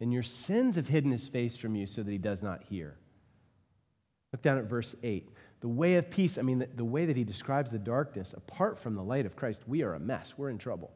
and 0.00 0.12
your 0.12 0.22
sins 0.22 0.76
have 0.76 0.88
hidden 0.88 1.10
his 1.10 1.28
face 1.28 1.56
from 1.56 1.74
you 1.74 1.86
so 1.86 2.02
that 2.02 2.10
he 2.10 2.18
does 2.18 2.42
not 2.42 2.64
hear. 2.64 2.96
Look 4.32 4.42
down 4.42 4.58
at 4.58 4.64
verse 4.64 4.94
8. 5.02 5.28
The 5.60 5.68
way 5.68 5.96
of 5.96 6.10
peace, 6.10 6.38
I 6.38 6.42
mean, 6.42 6.60
the, 6.60 6.68
the, 6.74 6.84
way 6.84 7.04
that 7.04 7.16
he 7.16 7.24
describes 7.24 7.70
the 7.70 7.78
darkness, 7.78 8.32
apart 8.32 8.78
from 8.78 8.94
the 8.94 9.02
light 9.02 9.26
of 9.26 9.36
Christ, 9.36 9.62
we 9.66 9.82
are 9.82 9.94
a 9.94 10.00
mess. 10.00 10.34
We're 10.36 10.48
in 10.48 10.56
trouble. 10.56 10.90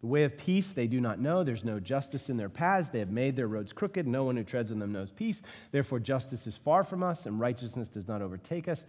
The 0.00 0.06
way 0.06 0.22
of 0.22 0.36
peace 0.36 0.72
they 0.72 0.86
do 0.86 1.00
not 1.00 1.18
know. 1.18 1.42
There's 1.42 1.64
no 1.64 1.80
justice 1.80 2.30
in 2.30 2.36
their 2.36 2.50
paths. 2.50 2.90
They 2.90 2.98
have 3.00 3.10
made 3.10 3.34
their 3.34 3.48
roads 3.48 3.72
crooked. 3.72 4.06
No 4.06 4.24
one 4.24 4.36
who 4.36 4.44
treads 4.44 4.70
on 4.70 4.78
them 4.78 4.92
knows 4.92 5.10
peace. 5.10 5.42
Therefore, 5.72 5.98
justice 5.98 6.46
is 6.46 6.56
far 6.56 6.84
from 6.84 7.02
us, 7.02 7.26
and 7.26 7.40
righteousness 7.40 7.88
does 7.88 8.06
not 8.06 8.22
overtake 8.22 8.68
us. 8.68 8.84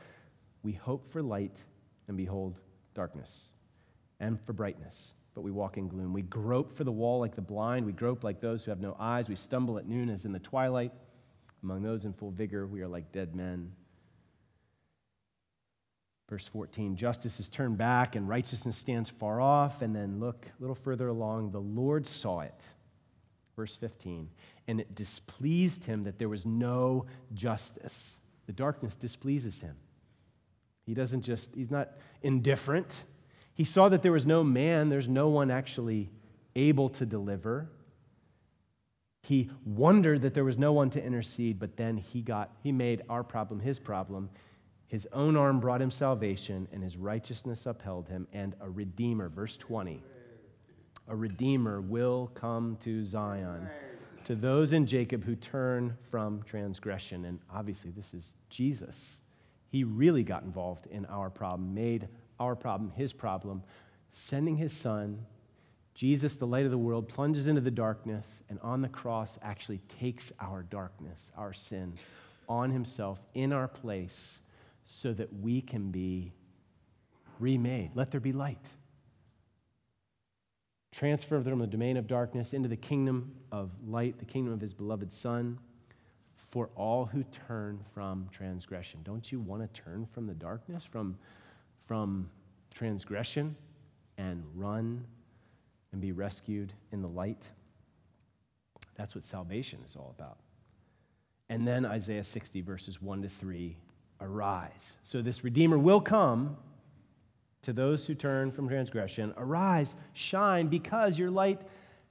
We 0.61 0.73
hope 0.73 1.09
for 1.11 1.23
light, 1.23 1.57
and 2.07 2.17
behold, 2.17 2.59
darkness, 2.93 3.53
and 4.19 4.39
for 4.41 4.53
brightness 4.53 5.14
but 5.35 5.41
we 5.41 5.51
walk 5.51 5.77
in 5.77 5.89
gloom. 5.89 6.13
We 6.13 6.21
grope 6.21 6.75
for 6.75 6.85
the 6.85 6.91
wall 6.91 7.19
like 7.19 7.35
the 7.35 7.41
blind. 7.41 7.85
We 7.85 7.91
grope 7.91 8.23
like 8.23 8.39
those 8.39 8.63
who 8.63 8.71
have 8.71 8.79
no 8.79 8.95
eyes. 8.97 9.27
We 9.27 9.35
stumble 9.35 9.77
at 9.77 9.85
noon 9.85 10.09
as 10.09 10.23
in 10.23 10.31
the 10.31 10.39
twilight. 10.39 10.93
Among 11.61 11.83
those 11.83 12.05
in 12.05 12.13
full 12.13 12.31
vigor, 12.31 12.65
we 12.65 12.81
are 12.81 12.87
like 12.87 13.11
dead 13.11 13.35
men. 13.35 13.73
Verse 16.29 16.47
14 16.47 16.95
Justice 16.95 17.39
is 17.41 17.49
turned 17.49 17.77
back 17.77 18.15
and 18.15 18.29
righteousness 18.29 18.77
stands 18.77 19.09
far 19.09 19.41
off. 19.41 19.81
And 19.81 19.93
then 19.93 20.21
look 20.21 20.45
a 20.45 20.61
little 20.61 20.75
further 20.75 21.09
along. 21.09 21.51
The 21.51 21.59
Lord 21.59 22.07
saw 22.07 22.39
it. 22.39 22.61
Verse 23.57 23.75
15. 23.75 24.29
And 24.69 24.79
it 24.79 24.95
displeased 24.95 25.83
him 25.83 26.05
that 26.05 26.17
there 26.17 26.29
was 26.29 26.45
no 26.45 27.07
justice. 27.33 28.19
The 28.47 28.53
darkness 28.53 28.95
displeases 28.95 29.59
him. 29.59 29.75
He 30.85 30.93
doesn't 30.93 31.23
just, 31.23 31.53
he's 31.55 31.71
not 31.71 31.91
indifferent. 32.21 33.03
He 33.55 33.63
saw 33.63 33.87
that 33.89 34.03
there 34.03 34.11
was 34.11 34.25
no 34.25 34.43
man, 34.43 34.89
there's 34.89 35.07
no 35.07 35.29
one 35.29 35.49
actually 35.49 36.11
able 36.55 36.89
to 36.89 37.05
deliver. 37.05 37.69
He 39.23 39.49
wondered 39.65 40.21
that 40.21 40.33
there 40.33 40.43
was 40.43 40.59
no 40.59 40.73
one 40.73 40.89
to 40.91 41.03
intercede, 41.03 41.57
but 41.57 41.77
then 41.77 41.97
he 41.97 42.21
got 42.21 42.51
he 42.61 42.71
made 42.71 43.01
our 43.09 43.23
problem 43.23 43.61
his 43.61 43.79
problem. 43.79 44.29
His 44.87 45.07
own 45.13 45.35
arm 45.35 45.59
brought 45.59 45.81
him 45.81 45.89
salvation, 45.89 46.67
and 46.71 46.83
his 46.83 46.95
righteousness 46.95 47.65
upheld 47.65 48.07
him, 48.07 48.27
and 48.33 48.55
a 48.61 48.69
redeemer, 48.69 49.29
verse 49.29 49.57
20. 49.57 50.03
A 51.07 51.15
redeemer 51.15 51.81
will 51.81 52.29
come 52.35 52.77
to 52.81 53.03
Zion, 53.03 53.67
to 54.25 54.35
those 54.35 54.73
in 54.73 54.85
Jacob 54.85 55.23
who 55.23 55.35
turn 55.35 55.97
from 56.11 56.43
transgression. 56.43 57.25
And 57.25 57.39
obviously, 57.51 57.91
this 57.91 58.13
is 58.13 58.35
Jesus. 58.49 59.21
He 59.69 59.83
really 59.83 60.23
got 60.23 60.43
involved 60.43 60.87
in 60.87 61.05
our 61.05 61.29
problem, 61.29 61.73
made 61.73 62.07
our 62.39 62.55
problem, 62.55 62.91
his 62.91 63.13
problem, 63.13 63.63
sending 64.11 64.55
his 64.55 64.73
son, 64.73 65.25
Jesus, 65.93 66.35
the 66.35 66.47
light 66.47 66.65
of 66.65 66.71
the 66.71 66.77
world, 66.77 67.07
plunges 67.07 67.47
into 67.47 67.61
the 67.61 67.71
darkness 67.71 68.43
and 68.49 68.59
on 68.59 68.81
the 68.81 68.89
cross 68.89 69.39
actually 69.41 69.79
takes 69.99 70.31
our 70.39 70.63
darkness, 70.63 71.31
our 71.37 71.53
sin, 71.53 71.93
on 72.49 72.69
himself 72.69 73.19
in 73.33 73.53
our 73.53 73.67
place 73.67 74.41
so 74.85 75.13
that 75.13 75.33
we 75.41 75.61
can 75.61 75.91
be 75.91 76.33
remade. 77.39 77.91
Let 77.95 78.11
there 78.11 78.19
be 78.19 78.33
light. 78.33 78.65
Transfer 80.91 81.39
them 81.39 81.51
from 81.51 81.59
the 81.59 81.67
domain 81.67 81.97
of 81.97 82.07
darkness 82.07 82.53
into 82.53 82.69
the 82.69 82.77
kingdom 82.77 83.33
of 83.51 83.71
light, 83.85 84.17
the 84.17 84.25
kingdom 84.25 84.53
of 84.53 84.61
his 84.61 84.73
beloved 84.73 85.11
Son, 85.11 85.59
for 86.51 86.69
all 86.75 87.05
who 87.05 87.23
turn 87.47 87.83
from 87.93 88.29
transgression. 88.31 89.01
Don't 89.03 89.29
you 89.29 89.41
want 89.41 89.61
to 89.61 89.81
turn 89.81 90.07
from 90.13 90.25
the 90.25 90.33
darkness, 90.33 90.85
from, 90.85 91.17
from 91.85 92.29
transgression, 92.73 93.55
and 94.17 94.43
run 94.55 95.05
and 95.91 96.01
be 96.01 96.11
rescued 96.11 96.73
in 96.91 97.01
the 97.01 97.07
light? 97.07 97.49
That's 98.95 99.15
what 99.15 99.25
salvation 99.25 99.79
is 99.85 99.95
all 99.95 100.13
about. 100.17 100.37
And 101.49 101.67
then 101.67 101.85
Isaiah 101.85 102.23
60, 102.23 102.61
verses 102.61 103.01
1 103.01 103.21
to 103.21 103.29
3 103.29 103.77
arise. 104.21 104.95
So 105.03 105.21
this 105.21 105.43
Redeemer 105.43 105.77
will 105.77 106.01
come 106.01 106.57
to 107.61 107.73
those 107.73 108.05
who 108.05 108.15
turn 108.15 108.51
from 108.51 108.67
transgression. 108.67 109.33
Arise, 109.37 109.95
shine, 110.13 110.67
because 110.67 111.19
your 111.19 111.31
light 111.31 111.61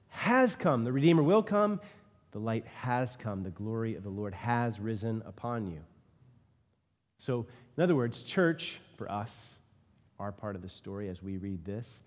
has 0.07 0.55
come. 0.55 0.81
The 0.81 0.91
Redeemer 0.91 1.23
will 1.23 1.43
come. 1.43 1.79
The 2.31 2.39
light 2.39 2.65
has 2.67 3.15
come. 3.15 3.43
The 3.43 3.51
glory 3.51 3.95
of 3.95 4.03
the 4.03 4.09
Lord 4.09 4.33
has 4.33 4.79
risen 4.79 5.23
upon 5.25 5.67
you. 5.67 5.79
So, 7.17 7.47
in 7.77 7.83
other 7.83 7.95
words, 7.95 8.23
church 8.23 8.79
for 8.97 9.09
us, 9.09 9.59
our 10.19 10.31
part 10.31 10.55
of 10.55 10.61
the 10.61 10.69
story 10.69 11.09
as 11.09 11.21
we 11.21 11.37
read 11.37 11.65
this, 11.65 12.01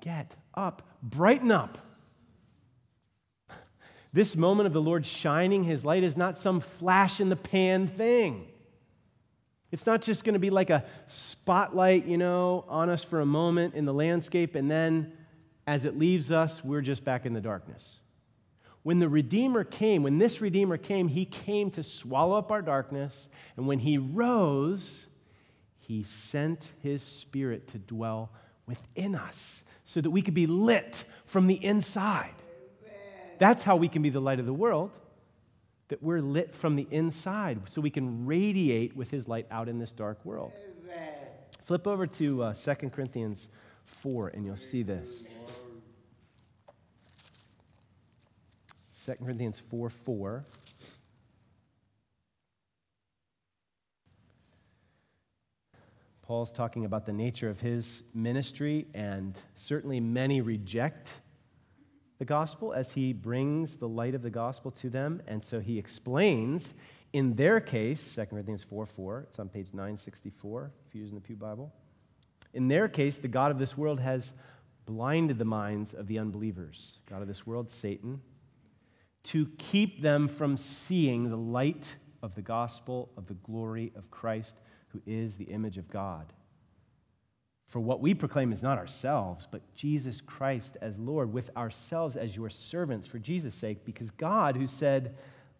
get 0.00 0.34
up, 0.54 0.82
brighten 1.02 1.50
up. 1.50 1.78
This 4.10 4.36
moment 4.36 4.66
of 4.66 4.72
the 4.72 4.80
Lord 4.80 5.04
shining 5.04 5.64
his 5.64 5.84
light 5.84 6.02
is 6.02 6.16
not 6.16 6.38
some 6.38 6.60
flash 6.60 7.20
in 7.20 7.28
the 7.28 7.36
pan 7.36 7.86
thing. 7.86 8.46
It's 9.70 9.84
not 9.84 10.00
just 10.00 10.24
going 10.24 10.32
to 10.32 10.38
be 10.38 10.48
like 10.48 10.70
a 10.70 10.84
spotlight, 11.08 12.06
you 12.06 12.16
know, 12.16 12.64
on 12.68 12.88
us 12.88 13.04
for 13.04 13.20
a 13.20 13.26
moment 13.26 13.74
in 13.74 13.84
the 13.84 13.92
landscape, 13.92 14.54
and 14.54 14.70
then 14.70 15.12
as 15.66 15.84
it 15.84 15.98
leaves 15.98 16.30
us, 16.30 16.64
we're 16.64 16.80
just 16.80 17.04
back 17.04 17.26
in 17.26 17.34
the 17.34 17.40
darkness. 17.42 18.00
When 18.82 19.00
the 19.00 19.08
Redeemer 19.08 19.64
came, 19.64 20.02
when 20.02 20.16
this 20.16 20.40
Redeemer 20.40 20.78
came, 20.78 21.08
he 21.08 21.26
came 21.26 21.70
to 21.72 21.82
swallow 21.82 22.38
up 22.38 22.50
our 22.50 22.62
darkness, 22.62 23.28
and 23.58 23.66
when 23.66 23.78
he 23.78 23.98
rose, 23.98 25.07
he 25.88 26.02
sent 26.02 26.70
his 26.82 27.02
Spirit 27.02 27.66
to 27.68 27.78
dwell 27.78 28.30
within 28.66 29.14
us 29.14 29.64
so 29.84 30.02
that 30.02 30.10
we 30.10 30.20
could 30.20 30.34
be 30.34 30.46
lit 30.46 31.06
from 31.24 31.46
the 31.46 31.54
inside. 31.54 32.34
That's 33.38 33.62
how 33.62 33.76
we 33.76 33.88
can 33.88 34.02
be 34.02 34.10
the 34.10 34.20
light 34.20 34.38
of 34.38 34.44
the 34.44 34.52
world 34.52 34.90
that 35.88 36.02
we're 36.02 36.20
lit 36.20 36.54
from 36.54 36.76
the 36.76 36.86
inside 36.90 37.60
so 37.64 37.80
we 37.80 37.88
can 37.88 38.26
radiate 38.26 38.94
with 38.94 39.10
his 39.10 39.26
light 39.26 39.46
out 39.50 39.66
in 39.66 39.78
this 39.78 39.90
dark 39.90 40.22
world. 40.26 40.52
Flip 41.64 41.86
over 41.86 42.06
to 42.06 42.42
uh, 42.42 42.52
2 42.52 42.74
Corinthians 42.90 43.48
4 43.86 44.28
and 44.28 44.44
you'll 44.44 44.58
see 44.58 44.82
this. 44.82 45.26
2 49.06 49.14
Corinthians 49.24 49.58
4 49.70 49.88
4. 49.88 50.44
Paul's 56.28 56.52
talking 56.52 56.84
about 56.84 57.06
the 57.06 57.12
nature 57.14 57.48
of 57.48 57.58
his 57.58 58.02
ministry, 58.12 58.86
and 58.92 59.34
certainly 59.54 59.98
many 59.98 60.42
reject 60.42 61.08
the 62.18 62.26
gospel 62.26 62.74
as 62.74 62.92
he 62.92 63.14
brings 63.14 63.76
the 63.76 63.88
light 63.88 64.14
of 64.14 64.20
the 64.20 64.28
gospel 64.28 64.70
to 64.72 64.90
them. 64.90 65.22
And 65.26 65.42
so 65.42 65.58
he 65.58 65.78
explains 65.78 66.74
in 67.14 67.34
their 67.34 67.60
case, 67.60 68.14
2 68.14 68.26
Corinthians 68.26 68.62
4 68.62 68.84
4, 68.84 69.26
it's 69.30 69.38
on 69.38 69.48
page 69.48 69.68
964 69.72 70.70
if 70.86 70.94
you're 70.94 71.00
using 71.00 71.14
the 71.16 71.22
Pew 71.22 71.34
Bible. 71.34 71.72
In 72.52 72.68
their 72.68 72.88
case, 72.88 73.16
the 73.16 73.26
God 73.26 73.50
of 73.50 73.58
this 73.58 73.78
world 73.78 73.98
has 73.98 74.34
blinded 74.84 75.38
the 75.38 75.46
minds 75.46 75.94
of 75.94 76.08
the 76.08 76.18
unbelievers, 76.18 77.00
God 77.08 77.22
of 77.22 77.28
this 77.28 77.46
world, 77.46 77.70
Satan, 77.70 78.20
to 79.24 79.46
keep 79.56 80.02
them 80.02 80.28
from 80.28 80.58
seeing 80.58 81.30
the 81.30 81.38
light 81.38 81.96
of 82.22 82.34
the 82.34 82.42
gospel 82.42 83.08
of 83.16 83.26
the 83.28 83.34
glory 83.34 83.92
of 83.96 84.10
Christ, 84.10 84.58
who 84.88 85.02
is 85.06 85.36
the 85.36 85.44
image 85.44 85.78
of 85.78 85.88
God. 85.88 86.32
For 87.66 87.80
what 87.80 88.00
we 88.00 88.14
proclaim 88.14 88.52
is 88.52 88.62
not 88.62 88.78
ourselves, 88.78 89.46
but 89.50 89.74
Jesus 89.74 90.20
Christ 90.22 90.78
as 90.80 90.98
Lord, 90.98 91.32
with 91.32 91.50
ourselves 91.56 92.16
as 92.16 92.34
your 92.34 92.48
servants 92.48 93.06
for 93.06 93.18
Jesus' 93.18 93.54
sake, 93.54 93.84
because 93.84 94.10
God, 94.10 94.56
who 94.56 94.66
said, 94.66 95.16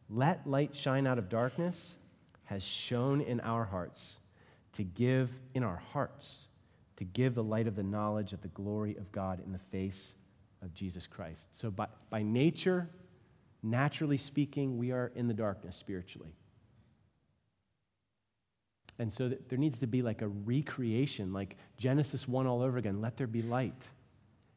Let 0.09 0.47
light 0.47 0.75
shine 0.75 1.07
out 1.07 1.19
of 1.19 1.29
darkness, 1.29 1.97
has 2.45 2.63
shone 2.63 3.21
in 3.21 3.41
our 3.41 3.65
hearts 3.65 4.17
to 4.73 4.85
give 4.85 5.31
in 5.55 5.63
our 5.63 5.83
hearts 5.93 6.49
to 6.99 7.05
give 7.05 7.37
the 7.37 7.45
light 7.45 7.69
of 7.69 7.77
the 7.77 7.83
knowledge 7.83 8.33
of 8.33 8.43
the 8.43 8.49
glory 8.49 8.97
of 8.97 9.11
God 9.13 9.41
in 9.47 9.53
the 9.53 9.59
face 9.59 10.15
of 10.63 10.75
Jesus 10.75 11.07
Christ. 11.07 11.55
So, 11.55 11.71
by, 11.71 11.87
by 12.11 12.25
nature, 12.25 12.91
naturally 13.63 14.17
speaking, 14.17 14.77
we 14.77 14.91
are 14.91 15.13
in 15.15 15.29
the 15.29 15.35
darkness 15.35 15.77
spiritually. 15.77 16.35
And 18.99 19.13
so 19.13 19.29
there 19.29 19.59
needs 19.59 19.79
to 19.79 19.87
be 19.87 20.03
like 20.03 20.23
a 20.23 20.29
recreation, 20.29 21.33
like 21.33 21.57
Genesis 21.77 22.27
1 22.27 22.47
all 22.47 22.63
over 22.63 22.79
again. 22.79 23.01
Let 23.01 23.17
there 23.17 23.27
be 23.27 23.43
light. 23.43 23.85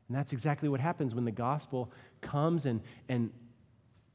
And 0.07 0.17
that's 0.17 0.33
exactly 0.33 0.67
what 0.67 0.79
happens 0.79 1.13
when 1.13 1.25
the 1.25 1.31
gospel 1.31 1.91
comes 2.21 2.65
and, 2.65 2.81
and 3.07 3.31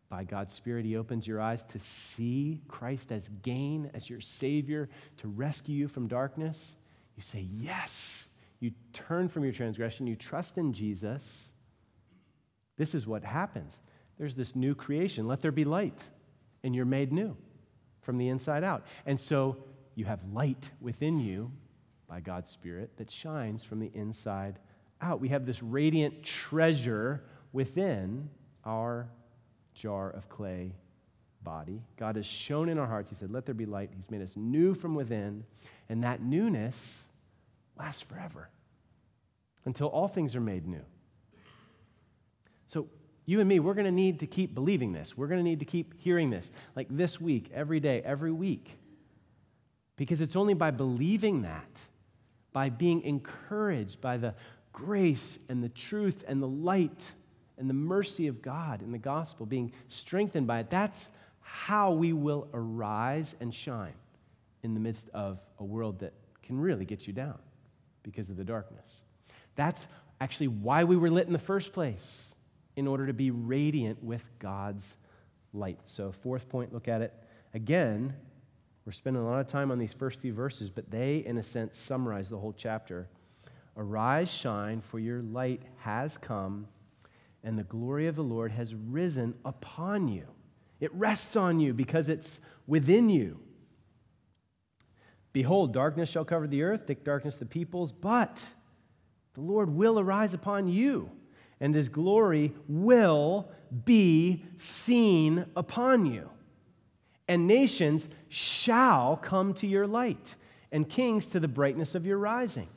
by 0.08 0.24
God's 0.24 0.52
Spirit, 0.52 0.84
He 0.84 0.96
opens 0.96 1.26
your 1.26 1.40
eyes 1.40 1.64
to 1.64 1.78
see 1.78 2.60
Christ 2.68 3.10
as 3.10 3.28
gain, 3.42 3.90
as 3.94 4.08
your 4.08 4.20
Savior, 4.20 4.88
to 5.18 5.28
rescue 5.28 5.74
you 5.74 5.88
from 5.88 6.06
darkness. 6.06 6.76
You 7.16 7.22
say, 7.22 7.46
Yes. 7.50 8.28
You 8.58 8.72
turn 8.94 9.28
from 9.28 9.44
your 9.44 9.52
transgression, 9.52 10.06
you 10.06 10.16
trust 10.16 10.56
in 10.56 10.72
Jesus. 10.72 11.52
This 12.78 12.94
is 12.94 13.06
what 13.06 13.22
happens. 13.22 13.80
There's 14.18 14.34
this 14.34 14.56
new 14.56 14.74
creation. 14.74 15.28
Let 15.28 15.42
there 15.42 15.52
be 15.52 15.64
light, 15.64 16.00
and 16.62 16.74
you're 16.74 16.86
made 16.86 17.12
new 17.12 17.36
from 18.00 18.16
the 18.16 18.28
inside 18.28 18.64
out. 18.64 18.86
And 19.04 19.20
so 19.20 19.58
you 19.96 20.04
have 20.04 20.20
light 20.32 20.70
within 20.80 21.18
you 21.18 21.50
by 22.06 22.20
God's 22.20 22.50
Spirit 22.50 22.96
that 22.98 23.10
shines 23.10 23.64
from 23.64 23.80
the 23.80 23.90
inside 23.94 24.60
out. 25.00 25.20
We 25.20 25.28
have 25.28 25.44
this 25.44 25.62
radiant 25.62 26.22
treasure 26.22 27.24
within 27.52 28.30
our 28.64 29.08
jar 29.74 30.10
of 30.10 30.28
clay 30.28 30.74
body. 31.42 31.82
God 31.96 32.16
has 32.16 32.26
shone 32.26 32.68
in 32.68 32.78
our 32.78 32.86
hearts, 32.86 33.10
He 33.10 33.16
said, 33.16 33.30
Let 33.30 33.46
there 33.46 33.54
be 33.54 33.66
light. 33.66 33.90
He's 33.94 34.10
made 34.10 34.22
us 34.22 34.36
new 34.36 34.74
from 34.74 34.94
within, 34.94 35.44
and 35.88 36.04
that 36.04 36.22
newness 36.22 37.04
lasts 37.78 38.02
forever 38.02 38.50
until 39.64 39.88
all 39.88 40.08
things 40.08 40.36
are 40.36 40.40
made 40.40 40.66
new. 40.66 40.84
So, 42.68 42.88
you 43.24 43.40
and 43.40 43.48
me, 43.48 43.58
we're 43.58 43.74
going 43.74 43.86
to 43.86 43.90
need 43.90 44.20
to 44.20 44.26
keep 44.26 44.54
believing 44.54 44.92
this. 44.92 45.16
We're 45.16 45.26
going 45.26 45.40
to 45.40 45.44
need 45.44 45.60
to 45.60 45.64
keep 45.64 46.00
hearing 46.00 46.30
this. 46.30 46.50
Like 46.76 46.86
this 46.90 47.20
week, 47.20 47.50
every 47.52 47.80
day, 47.80 48.00
every 48.04 48.30
week. 48.30 48.78
Because 49.96 50.20
it's 50.20 50.36
only 50.36 50.54
by 50.54 50.70
believing 50.70 51.42
that, 51.42 51.70
by 52.52 52.68
being 52.68 53.02
encouraged 53.02 54.00
by 54.00 54.16
the 54.16 54.34
grace 54.72 55.38
and 55.48 55.62
the 55.64 55.68
truth 55.70 56.24
and 56.28 56.42
the 56.42 56.48
light 56.48 57.12
and 57.58 57.68
the 57.68 57.74
mercy 57.74 58.26
of 58.26 58.42
God 58.42 58.82
in 58.82 58.92
the 58.92 58.98
gospel, 58.98 59.46
being 59.46 59.72
strengthened 59.88 60.46
by 60.46 60.60
it, 60.60 60.70
that's 60.70 61.08
how 61.40 61.92
we 61.92 62.12
will 62.12 62.48
arise 62.52 63.34
and 63.40 63.52
shine 63.52 63.94
in 64.62 64.74
the 64.74 64.80
midst 64.80 65.08
of 65.14 65.38
a 65.58 65.64
world 65.64 66.00
that 66.00 66.12
can 66.42 66.60
really 66.60 66.84
get 66.84 67.06
you 67.06 67.12
down 67.12 67.38
because 68.02 68.28
of 68.28 68.36
the 68.36 68.44
darkness. 68.44 69.02
That's 69.54 69.86
actually 70.20 70.48
why 70.48 70.84
we 70.84 70.96
were 70.96 71.10
lit 71.10 71.26
in 71.26 71.32
the 71.32 71.38
first 71.38 71.72
place, 71.72 72.34
in 72.76 72.86
order 72.86 73.06
to 73.06 73.14
be 73.14 73.30
radiant 73.30 74.02
with 74.02 74.22
God's 74.38 74.96
light. 75.54 75.78
So, 75.86 76.12
fourth 76.12 76.48
point, 76.48 76.74
look 76.74 76.88
at 76.88 77.00
it 77.00 77.14
again 77.54 78.14
we're 78.86 78.92
spending 78.92 79.20
a 79.20 79.26
lot 79.26 79.40
of 79.40 79.48
time 79.48 79.72
on 79.72 79.80
these 79.80 79.92
first 79.92 80.20
few 80.20 80.32
verses, 80.32 80.70
but 80.70 80.88
they, 80.88 81.16
in 81.26 81.38
a 81.38 81.42
sense, 81.42 81.76
summarize 81.76 82.28
the 82.28 82.38
whole 82.38 82.52
chapter. 82.56 83.08
Arise, 83.76 84.32
shine, 84.32 84.80
for 84.80 85.00
your 85.00 85.22
light 85.22 85.62
has 85.78 86.16
come, 86.16 86.68
and 87.42 87.58
the 87.58 87.64
glory 87.64 88.06
of 88.06 88.14
the 88.14 88.22
Lord 88.22 88.52
has 88.52 88.76
risen 88.76 89.34
upon 89.44 90.06
you. 90.06 90.24
It 90.78 90.94
rests 90.94 91.34
on 91.34 91.58
you 91.58 91.74
because 91.74 92.08
it's 92.08 92.38
within 92.68 93.08
you. 93.08 93.40
Behold, 95.32 95.72
darkness 95.72 96.08
shall 96.08 96.24
cover 96.24 96.46
the 96.46 96.62
earth, 96.62 96.86
thick 96.86 97.02
darkness 97.02 97.36
the 97.36 97.44
peoples, 97.44 97.90
but 97.90 98.46
the 99.34 99.40
Lord 99.40 99.68
will 99.68 99.98
arise 99.98 100.32
upon 100.32 100.68
you, 100.68 101.10
and 101.58 101.74
his 101.74 101.88
glory 101.88 102.54
will 102.68 103.50
be 103.84 104.44
seen 104.58 105.44
upon 105.56 106.06
you 106.06 106.30
and 107.28 107.46
nations 107.46 108.08
shall 108.28 109.16
come 109.16 109.54
to 109.54 109.66
your 109.66 109.86
light, 109.86 110.36
and 110.72 110.88
kings 110.88 111.26
to 111.28 111.40
the 111.40 111.48
brightness 111.48 111.94
of 111.94 112.06
your 112.06 112.18
rising. 112.18 112.68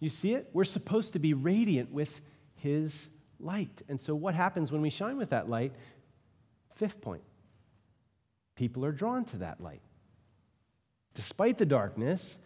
You 0.00 0.08
see 0.08 0.34
it? 0.34 0.50
We're 0.52 0.64
supposed 0.64 1.14
to 1.14 1.18
be 1.18 1.34
radiant 1.34 1.90
with 1.90 2.20
his 2.56 3.08
light. 3.40 3.82
And 3.88 4.00
so, 4.00 4.14
what 4.14 4.34
happens 4.34 4.70
when 4.70 4.82
we 4.82 4.90
shine 4.90 5.16
with 5.16 5.30
that 5.30 5.48
light? 5.48 5.72
Fifth 6.74 7.00
point 7.00 7.22
people 8.56 8.84
are 8.84 8.92
drawn 8.92 9.24
to 9.26 9.38
that 9.38 9.60
light. 9.60 9.80
Despite 11.14 11.58
the 11.58 11.66
darkness, 11.66 12.38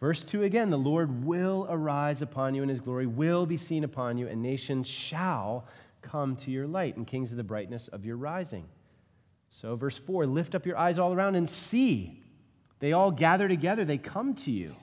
verse 0.00 0.24
2 0.24 0.44
again, 0.44 0.70
the 0.70 0.78
Lord 0.78 1.24
will 1.24 1.66
arise 1.68 2.22
upon 2.22 2.54
you 2.54 2.62
and 2.62 2.70
his 2.70 2.80
glory 2.80 3.06
will 3.06 3.46
be 3.46 3.56
seen 3.56 3.84
upon 3.84 4.18
you, 4.18 4.28
and 4.28 4.42
nations 4.42 4.86
shall 4.86 5.66
come 6.02 6.36
to 6.36 6.50
your 6.50 6.66
light, 6.66 6.96
and 6.96 7.06
kings 7.06 7.32
of 7.32 7.36
the 7.36 7.44
brightness 7.44 7.88
of 7.88 8.04
your 8.04 8.16
rising. 8.16 8.66
So, 9.48 9.76
verse 9.76 9.98
4 9.98 10.26
lift 10.26 10.54
up 10.54 10.66
your 10.66 10.76
eyes 10.76 10.98
all 10.98 11.12
around 11.12 11.34
and 11.36 11.48
see. 11.48 12.22
They 12.78 12.92
all 12.92 13.10
gather 13.10 13.48
together, 13.48 13.84
they 13.84 13.98
come 13.98 14.34
to 14.34 14.50
you. 14.50 14.76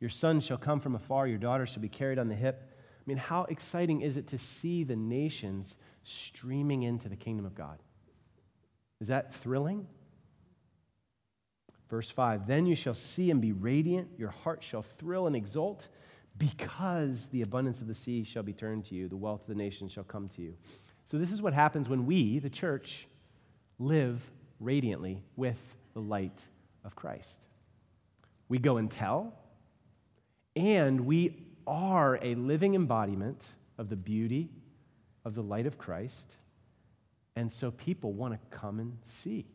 Your 0.00 0.10
son 0.10 0.40
shall 0.40 0.58
come 0.58 0.80
from 0.80 0.94
afar, 0.94 1.26
your 1.26 1.38
daughter 1.38 1.66
shall 1.66 1.82
be 1.82 1.88
carried 1.88 2.18
on 2.18 2.28
the 2.28 2.34
hip. 2.34 2.62
I 2.70 3.02
mean, 3.06 3.16
how 3.16 3.44
exciting 3.44 4.02
is 4.02 4.16
it 4.16 4.26
to 4.28 4.38
see 4.38 4.84
the 4.84 4.96
nations 4.96 5.76
streaming 6.02 6.82
into 6.82 7.08
the 7.08 7.16
kingdom 7.16 7.46
of 7.46 7.54
God? 7.54 7.78
Is 9.00 9.08
that 9.08 9.34
thrilling? 9.34 9.86
Verse 11.88 12.10
5 12.10 12.46
Then 12.46 12.66
you 12.66 12.74
shall 12.74 12.94
see 12.94 13.30
and 13.30 13.40
be 13.40 13.52
radiant, 13.52 14.08
your 14.18 14.30
heart 14.30 14.62
shall 14.62 14.82
thrill 14.82 15.26
and 15.26 15.36
exult, 15.36 15.88
because 16.38 17.26
the 17.26 17.42
abundance 17.42 17.80
of 17.80 17.86
the 17.86 17.94
sea 17.94 18.24
shall 18.24 18.42
be 18.42 18.52
turned 18.52 18.84
to 18.86 18.94
you, 18.94 19.08
the 19.08 19.16
wealth 19.16 19.42
of 19.42 19.48
the 19.48 19.54
nations 19.54 19.92
shall 19.92 20.04
come 20.04 20.28
to 20.30 20.42
you. 20.42 20.54
So, 21.04 21.18
this 21.18 21.30
is 21.30 21.40
what 21.40 21.54
happens 21.54 21.88
when 21.88 22.04
we, 22.04 22.40
the 22.40 22.50
church, 22.50 23.06
live 23.78 24.22
radiantly 24.60 25.22
with 25.36 25.60
the 25.94 26.00
light 26.00 26.40
of 26.84 26.94
Christ. 26.96 27.38
We 28.48 28.58
go 28.58 28.76
and 28.76 28.90
tell, 28.90 29.34
and 30.54 31.00
we 31.00 31.46
are 31.66 32.18
a 32.22 32.34
living 32.36 32.74
embodiment 32.74 33.44
of 33.78 33.88
the 33.88 33.96
beauty 33.96 34.50
of 35.24 35.34
the 35.34 35.42
light 35.42 35.66
of 35.66 35.78
Christ. 35.78 36.32
And 37.34 37.52
so 37.52 37.70
people 37.72 38.12
want 38.12 38.32
to 38.34 38.56
come 38.56 38.78
and 38.78 38.96
see. 39.02 39.46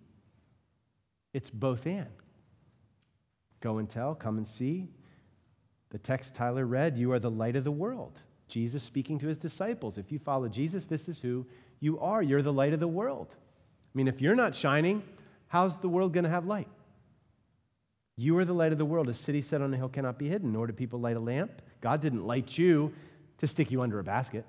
It's 1.34 1.50
both 1.50 1.88
and. 1.88 2.08
Go 3.62 3.78
and 3.78 3.90
tell, 3.90 4.14
come 4.14 4.38
and 4.38 4.48
see. 4.48 4.90
The 5.90 5.98
text 5.98 6.36
Tyler 6.36 6.66
read, 6.66 6.98
you 6.98 7.12
are 7.12 7.20
the 7.20 7.32
light 7.32 7.56
of 7.56 7.64
the 7.64 7.72
world. 7.72 8.20
Jesus 8.48 8.84
speaking 8.84 9.18
to 9.20 9.28
his 9.28 9.38
disciples. 9.38 9.98
If 9.98 10.12
you 10.12 10.20
follow 10.20 10.50
Jesus, 10.50 10.86
this 10.86 11.08
is 11.08 11.20
who 11.20 11.46
you 11.80 12.00
are. 12.00 12.22
You're 12.22 12.42
the 12.42 12.52
light 12.52 12.74
of 12.74 12.80
the 12.80 12.88
world. 12.88 13.36
I 13.93 13.97
mean, 13.97 14.08
if 14.08 14.21
you're 14.21 14.36
not 14.36 14.56
shining, 14.56 15.04
how's 15.47 15.80
the 15.80 15.89
world 15.89 16.13
going 16.13 16.23
to 16.23 16.30
have 16.30 16.47
light? 16.47 16.67
You 18.15 18.38
are 18.38 18.45
the 18.45 18.54
light 18.54 18.71
of 18.71 18.77
the 18.77 18.86
world. 18.86 19.10
A 19.10 19.13
city 19.13 19.41
set 19.41 19.62
on 19.62 19.73
a 19.73 19.77
hill 19.77 19.89
cannot 19.89 20.17
be 20.17 20.30
hidden, 20.30 20.54
nor 20.54 20.67
do 20.67 20.73
people 20.73 20.99
light 20.99 21.17
a 21.17 21.19
lamp. 21.19 21.62
God 21.82 22.01
didn't 22.01 22.25
light 22.25 22.58
you 22.58 22.93
to 23.39 23.47
stick 23.47 23.71
you 23.71 23.82
under 23.82 23.99
a 23.99 24.04
basket, 24.04 24.45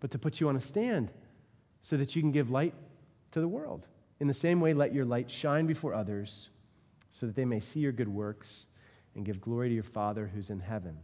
but 0.00 0.10
to 0.12 0.18
put 0.18 0.40
you 0.40 0.48
on 0.48 0.56
a 0.56 0.60
stand 0.60 1.10
so 1.82 1.96
that 1.96 2.14
you 2.14 2.22
can 2.22 2.30
give 2.30 2.50
light 2.50 2.74
to 3.32 3.40
the 3.40 3.48
world. 3.48 3.88
In 4.20 4.28
the 4.28 4.34
same 4.34 4.60
way, 4.60 4.72
let 4.72 4.94
your 4.94 5.04
light 5.04 5.30
shine 5.30 5.66
before 5.66 5.92
others 5.92 6.48
so 7.10 7.26
that 7.26 7.34
they 7.34 7.44
may 7.44 7.60
see 7.60 7.80
your 7.80 7.92
good 7.92 8.08
works 8.08 8.66
and 9.14 9.24
give 9.24 9.40
glory 9.40 9.68
to 9.68 9.74
your 9.74 9.84
Father 9.84 10.30
who's 10.32 10.50
in 10.50 10.60
heaven. 10.60 10.96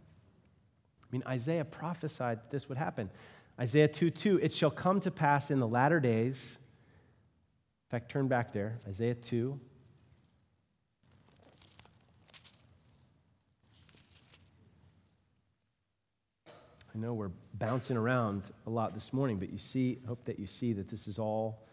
I 1.03 1.07
mean, 1.11 1.23
Isaiah 1.27 1.65
prophesied 1.65 2.39
this 2.51 2.69
would 2.69 2.79
happen. 2.79 3.11
Isaiah 3.59 3.89
2 3.89 4.11
2, 4.11 4.39
it 4.39 4.53
shall 4.53 4.71
come 4.71 5.01
to 5.01 5.11
pass 5.11 5.51
in 5.51 5.59
the 5.59 5.69
latter 5.69 5.99
days. 5.99 6.59
In 7.91 7.99
fact, 7.99 8.13
turn 8.13 8.29
back 8.29 8.53
there, 8.53 8.79
Isaiah 8.87 9.17
2. 9.17 9.59
I 16.47 16.53
know 16.95 17.15
we're 17.15 17.33
bouncing 17.55 17.97
around 17.97 18.45
a 18.69 18.71
lot 18.71 18.95
this 18.95 19.13
morning, 19.13 19.41
but 19.41 19.51
you 19.51 19.59
see, 19.59 19.99
hope 20.07 20.25
that 20.27 20.39
you 20.39 20.47
see 20.47 20.73
that 20.75 20.89
this 20.89 21.09
is 21.09 21.19
all 21.19 21.67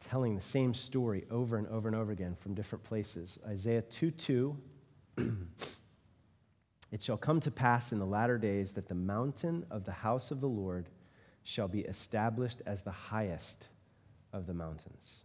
telling 0.00 0.34
the 0.34 0.40
same 0.40 0.72
story 0.72 1.26
over 1.30 1.58
and 1.58 1.66
over 1.66 1.86
and 1.86 1.94
over 1.94 2.10
again 2.10 2.34
from 2.40 2.54
different 2.54 2.82
places. 2.82 3.38
Isaiah 3.46 3.82
2 3.82 4.12
2. 4.12 4.56
it 6.90 7.02
shall 7.02 7.18
come 7.18 7.38
to 7.40 7.50
pass 7.50 7.92
in 7.92 7.98
the 7.98 8.06
latter 8.06 8.38
days 8.38 8.72
that 8.72 8.88
the 8.88 8.94
mountain 8.94 9.66
of 9.70 9.84
the 9.84 9.92
house 9.92 10.30
of 10.30 10.40
the 10.40 10.48
Lord 10.48 10.88
shall 11.44 11.68
be 11.68 11.80
established 11.80 12.62
as 12.64 12.80
the 12.80 12.90
highest 12.90 13.68
of 14.32 14.46
the 14.46 14.54
mountains, 14.54 15.24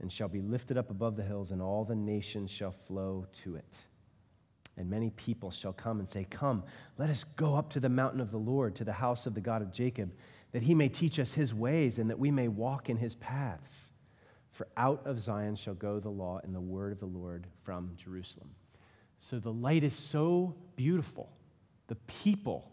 and 0.00 0.12
shall 0.12 0.28
be 0.28 0.40
lifted 0.40 0.76
up 0.76 0.90
above 0.90 1.16
the 1.16 1.22
hills, 1.22 1.50
and 1.50 1.60
all 1.60 1.84
the 1.84 1.94
nations 1.94 2.50
shall 2.50 2.72
flow 2.72 3.26
to 3.32 3.56
it. 3.56 3.76
And 4.76 4.90
many 4.90 5.10
people 5.10 5.50
shall 5.50 5.72
come 5.72 6.00
and 6.00 6.08
say, 6.08 6.26
Come, 6.30 6.64
let 6.98 7.10
us 7.10 7.24
go 7.36 7.54
up 7.54 7.70
to 7.70 7.80
the 7.80 7.88
mountain 7.88 8.20
of 8.20 8.30
the 8.30 8.38
Lord, 8.38 8.74
to 8.76 8.84
the 8.84 8.92
house 8.92 9.26
of 9.26 9.34
the 9.34 9.40
God 9.40 9.62
of 9.62 9.70
Jacob, 9.72 10.12
that 10.52 10.62
he 10.62 10.74
may 10.74 10.88
teach 10.88 11.18
us 11.18 11.32
his 11.32 11.54
ways 11.54 11.98
and 11.98 12.10
that 12.10 12.18
we 12.18 12.30
may 12.30 12.48
walk 12.48 12.88
in 12.90 12.96
his 12.96 13.14
paths. 13.16 13.92
For 14.50 14.68
out 14.76 15.02
of 15.04 15.18
Zion 15.18 15.56
shall 15.56 15.74
go 15.74 15.98
the 15.98 16.10
law 16.10 16.40
and 16.44 16.54
the 16.54 16.60
word 16.60 16.92
of 16.92 17.00
the 17.00 17.06
Lord 17.06 17.46
from 17.64 17.90
Jerusalem. 17.96 18.50
So 19.18 19.38
the 19.38 19.52
light 19.52 19.82
is 19.82 19.94
so 19.94 20.54
beautiful. 20.76 21.28
The 21.88 21.96
people 22.06 22.70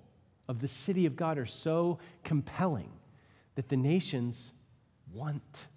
of 0.47 0.59
the 0.59 0.67
city 0.67 1.05
of 1.05 1.15
God 1.15 1.37
are 1.37 1.45
so 1.45 1.97
compelling 2.23 2.91
that 3.55 3.67
the 3.67 3.77
nations 3.77 4.51
want 5.13 5.67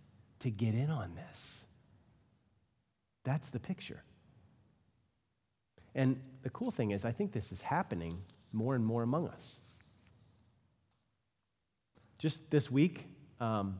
to 0.40 0.50
get 0.50 0.74
in 0.74 0.90
on 0.90 1.14
this. 1.14 1.64
That's 3.24 3.50
the 3.50 3.60
picture. 3.60 4.02
And 5.94 6.20
the 6.42 6.50
cool 6.50 6.70
thing 6.70 6.90
is, 6.90 7.04
I 7.04 7.12
think 7.12 7.32
this 7.32 7.52
is 7.52 7.62
happening 7.62 8.20
more 8.52 8.74
and 8.74 8.84
more 8.84 9.02
among 9.02 9.28
us. 9.28 9.58
Just 12.18 12.50
this 12.50 12.70
week, 12.70 13.06
um, 13.40 13.78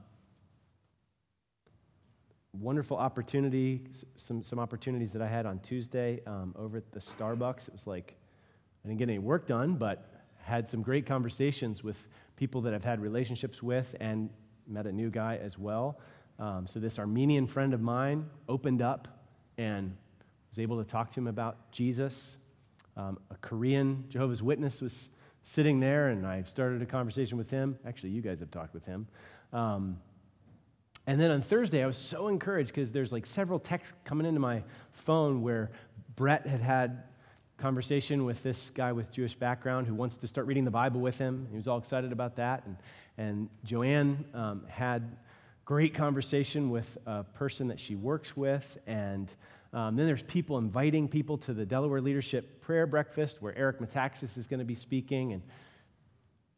wonderful 2.52 2.96
opportunity, 2.96 3.82
some, 4.16 4.42
some 4.42 4.58
opportunities 4.58 5.12
that 5.12 5.22
I 5.22 5.26
had 5.26 5.44
on 5.46 5.58
Tuesday 5.60 6.20
um, 6.26 6.54
over 6.56 6.78
at 6.78 6.92
the 6.92 7.00
Starbucks. 7.00 7.68
It 7.68 7.72
was 7.72 7.86
like, 7.86 8.14
I 8.84 8.88
didn't 8.88 8.98
get 8.98 9.08
any 9.08 9.18
work 9.18 9.46
done, 9.46 9.74
but 9.74 10.08
had 10.42 10.68
some 10.68 10.82
great 10.82 11.06
conversations 11.06 11.82
with 11.82 11.96
people 12.36 12.60
that 12.62 12.74
I've 12.74 12.84
had 12.84 13.00
relationships 13.00 13.62
with 13.62 13.94
and 13.98 14.30
met 14.66 14.86
a 14.86 14.92
new 14.92 15.10
guy 15.10 15.38
as 15.42 15.58
well. 15.58 15.98
Um, 16.38 16.66
so, 16.66 16.80
this 16.80 16.98
Armenian 16.98 17.46
friend 17.46 17.74
of 17.74 17.80
mine 17.80 18.28
opened 18.48 18.82
up 18.82 19.08
and 19.56 19.96
was 20.50 20.58
able 20.58 20.82
to 20.82 20.84
talk 20.88 21.10
to 21.10 21.20
him 21.20 21.26
about 21.26 21.70
Jesus. 21.70 22.36
Um, 22.96 23.18
a 23.30 23.36
Korean 23.36 24.04
Jehovah's 24.08 24.42
Witness 24.42 24.80
was 24.80 25.10
sitting 25.42 25.80
there, 25.80 26.08
and 26.08 26.26
I 26.26 26.42
started 26.42 26.82
a 26.82 26.86
conversation 26.86 27.38
with 27.38 27.50
him. 27.50 27.78
Actually, 27.86 28.10
you 28.10 28.22
guys 28.22 28.40
have 28.40 28.50
talked 28.50 28.74
with 28.74 28.84
him. 28.84 29.06
Um, 29.52 29.98
and 31.06 31.20
then 31.20 31.30
on 31.30 31.42
Thursday, 31.42 31.82
I 31.82 31.86
was 31.86 31.98
so 31.98 32.28
encouraged 32.28 32.70
because 32.70 32.90
there's 32.90 33.12
like 33.12 33.26
several 33.26 33.58
texts 33.58 33.94
coming 34.04 34.26
into 34.26 34.40
my 34.40 34.62
phone 34.92 35.42
where 35.42 35.70
Brett 36.16 36.46
had 36.46 36.60
had 36.60 37.04
conversation 37.64 38.26
with 38.26 38.42
this 38.42 38.70
guy 38.74 38.92
with 38.92 39.10
Jewish 39.10 39.34
background 39.34 39.86
who 39.86 39.94
wants 39.94 40.18
to 40.18 40.26
start 40.26 40.46
reading 40.46 40.66
the 40.66 40.70
Bible 40.70 41.00
with 41.00 41.16
him. 41.16 41.46
He 41.48 41.56
was 41.56 41.66
all 41.66 41.78
excited 41.78 42.12
about 42.12 42.36
that. 42.36 42.62
And, 42.66 42.76
and 43.16 43.48
Joanne 43.64 44.22
um, 44.34 44.66
had 44.68 45.16
great 45.64 45.94
conversation 45.94 46.68
with 46.68 46.98
a 47.06 47.24
person 47.24 47.68
that 47.68 47.80
she 47.80 47.94
works 47.94 48.36
with. 48.36 48.76
And 48.86 49.30
um, 49.72 49.96
then 49.96 50.04
there's 50.04 50.24
people 50.24 50.58
inviting 50.58 51.08
people 51.08 51.38
to 51.38 51.54
the 51.54 51.64
Delaware 51.64 52.02
Leadership 52.02 52.60
Prayer 52.60 52.86
Breakfast 52.86 53.40
where 53.40 53.56
Eric 53.56 53.78
Metaxas 53.78 54.36
is 54.36 54.46
going 54.46 54.58
to 54.58 54.66
be 54.66 54.74
speaking. 54.74 55.32
And 55.32 55.42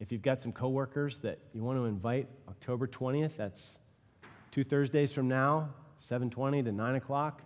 if 0.01 0.11
you've 0.11 0.21
got 0.21 0.41
some 0.41 0.51
coworkers 0.51 1.19
that 1.19 1.39
you 1.53 1.63
want 1.63 1.79
to 1.79 1.85
invite, 1.85 2.27
October 2.49 2.85
20th, 2.85 3.37
that's 3.37 3.79
two 4.51 4.65
Thursdays 4.65 5.13
from 5.13 5.29
now, 5.29 5.69
7:20 6.01 6.65
to 6.65 6.73
9 6.73 6.95
o'clock. 6.95 7.43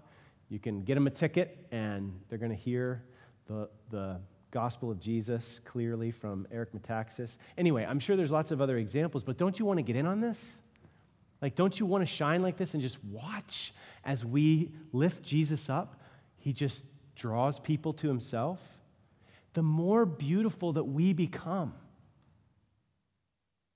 You 0.50 0.58
can 0.58 0.82
get 0.82 0.95
them 0.95 1.06
a 1.06 1.12
ticket, 1.12 1.67
and 1.71 2.19
they're 2.28 2.39
going 2.39 2.50
to 2.50 2.58
hear 2.58 3.04
the, 3.47 3.69
the 3.89 4.19
gospel 4.51 4.91
of 4.91 4.99
Jesus 4.99 5.60
clearly 5.65 6.12
from 6.12 6.47
Eric 6.51 6.73
Metaxas. 6.73 7.38
Anyway, 7.58 7.86
I'm 7.86 7.99
sure 7.99 8.15
there's 8.15 8.32
lots 8.32 8.51
of 8.51 8.62
other 8.62 8.77
examples, 8.77 9.23
but 9.23 9.38
don't 9.38 9.58
you 9.58 9.65
want 9.65 9.77
to 9.77 9.84
get 9.84 9.95
in 9.95 10.06
on 10.06 10.19
this? 10.19 10.62
Like, 11.41 11.56
don't 11.56 11.80
you 11.80 11.86
want 11.86 12.01
to 12.04 12.06
shine 12.06 12.43
like 12.43 12.58
this 12.58 12.73
and 12.73 12.84
just 12.84 13.04
watch 13.06 13.73
as 14.06 14.23
we 14.23 14.71
lift 14.94 15.23
Jesus 15.23 15.69
up? 15.69 16.02
He 16.37 16.54
just 16.54 16.85
draws 17.15 17.60
people 17.60 17.94
to 17.94 18.08
himself. 18.08 18.60
The 19.54 19.63
more 19.63 20.06
beautiful 20.06 20.73
that 20.73 20.83
we 20.83 21.13
become 21.13 21.73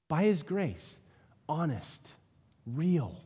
by 0.07 0.24
his 0.24 0.43
grace, 0.43 0.97
honest, 1.49 2.07
real, 2.66 3.20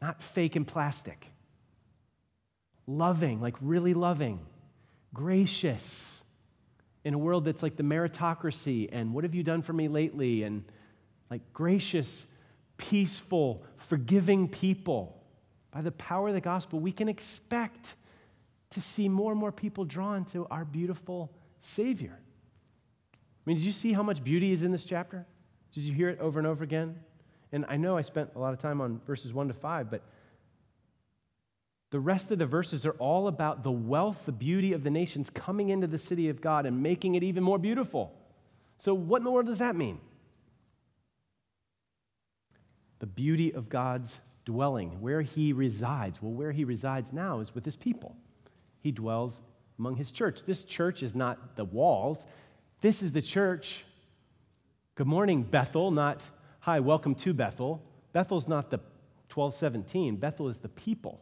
not 0.00 0.22
fake 0.22 0.56
and 0.56 0.66
plastic, 0.66 1.26
loving, 2.86 3.40
like 3.40 3.56
really 3.60 3.94
loving, 3.94 4.40
gracious 5.14 6.22
in 7.04 7.14
a 7.14 7.18
world 7.18 7.44
that's 7.44 7.62
like 7.62 7.76
the 7.76 7.82
meritocracy 7.82 8.88
and 8.92 9.12
what 9.12 9.24
have 9.24 9.34
you 9.34 9.42
done 9.42 9.62
for 9.62 9.72
me 9.72 9.88
lately 9.88 10.42
and 10.44 10.64
like 11.30 11.40
gracious 11.52 12.26
peaceful, 12.76 13.62
forgiving 13.76 14.48
people, 14.48 15.22
by 15.70 15.80
the 15.80 15.92
power 15.92 16.28
of 16.28 16.34
the 16.34 16.40
gospel, 16.40 16.80
we 16.80 16.92
can 16.92 17.08
expect 17.08 17.94
to 18.70 18.80
see 18.80 19.08
more 19.08 19.30
and 19.30 19.40
more 19.40 19.52
people 19.52 19.84
drawn 19.84 20.24
to 20.26 20.46
our 20.50 20.64
beautiful 20.64 21.32
Savior. 21.60 22.18
I 23.14 23.16
mean, 23.46 23.56
did 23.56 23.64
you 23.64 23.72
see 23.72 23.92
how 23.92 24.02
much 24.02 24.22
beauty 24.22 24.52
is 24.52 24.62
in 24.62 24.72
this 24.72 24.84
chapter? 24.84 25.26
Did 25.72 25.84
you 25.84 25.94
hear 25.94 26.08
it 26.08 26.18
over 26.18 26.38
and 26.38 26.46
over 26.46 26.64
again? 26.64 26.98
And 27.52 27.64
I 27.68 27.76
know 27.76 27.96
I 27.96 28.02
spent 28.02 28.30
a 28.34 28.38
lot 28.38 28.52
of 28.52 28.58
time 28.58 28.80
on 28.80 29.00
verses 29.06 29.32
1 29.32 29.48
to 29.48 29.54
5, 29.54 29.90
but 29.90 30.02
the 31.92 32.00
rest 32.00 32.30
of 32.30 32.38
the 32.38 32.46
verses 32.46 32.86
are 32.86 32.92
all 32.92 33.28
about 33.28 33.62
the 33.62 33.70
wealth, 33.70 34.24
the 34.24 34.32
beauty 34.32 34.72
of 34.72 34.82
the 34.82 34.90
nations 34.90 35.28
coming 35.28 35.68
into 35.68 35.86
the 35.86 35.98
city 35.98 36.30
of 36.30 36.40
God 36.40 36.64
and 36.64 36.82
making 36.82 37.16
it 37.16 37.22
even 37.22 37.44
more 37.44 37.58
beautiful. 37.58 38.14
So, 38.78 38.94
what 38.94 39.18
in 39.18 39.24
the 39.24 39.30
world 39.30 39.44
does 39.44 39.58
that 39.58 39.76
mean? 39.76 40.00
The 43.00 43.06
beauty 43.06 43.52
of 43.52 43.68
God's 43.68 44.18
dwelling, 44.46 45.02
where 45.02 45.20
he 45.20 45.52
resides. 45.52 46.22
Well, 46.22 46.32
where 46.32 46.50
he 46.50 46.64
resides 46.64 47.12
now 47.12 47.40
is 47.40 47.54
with 47.54 47.66
his 47.66 47.76
people. 47.76 48.16
He 48.80 48.90
dwells 48.90 49.42
among 49.78 49.96
his 49.96 50.12
church. 50.12 50.44
This 50.44 50.64
church 50.64 51.02
is 51.02 51.14
not 51.14 51.56
the 51.56 51.66
walls, 51.66 52.26
this 52.80 53.02
is 53.02 53.12
the 53.12 53.22
church. 53.22 53.84
Good 54.94 55.06
morning, 55.06 55.42
Bethel, 55.42 55.90
not 55.90 56.26
hi, 56.60 56.80
welcome 56.80 57.14
to 57.16 57.34
Bethel. 57.34 57.82
Bethel's 58.14 58.48
not 58.48 58.70
the 58.70 58.78
1217, 59.28 60.16
Bethel 60.16 60.48
is 60.48 60.56
the 60.56 60.70
people 60.70 61.20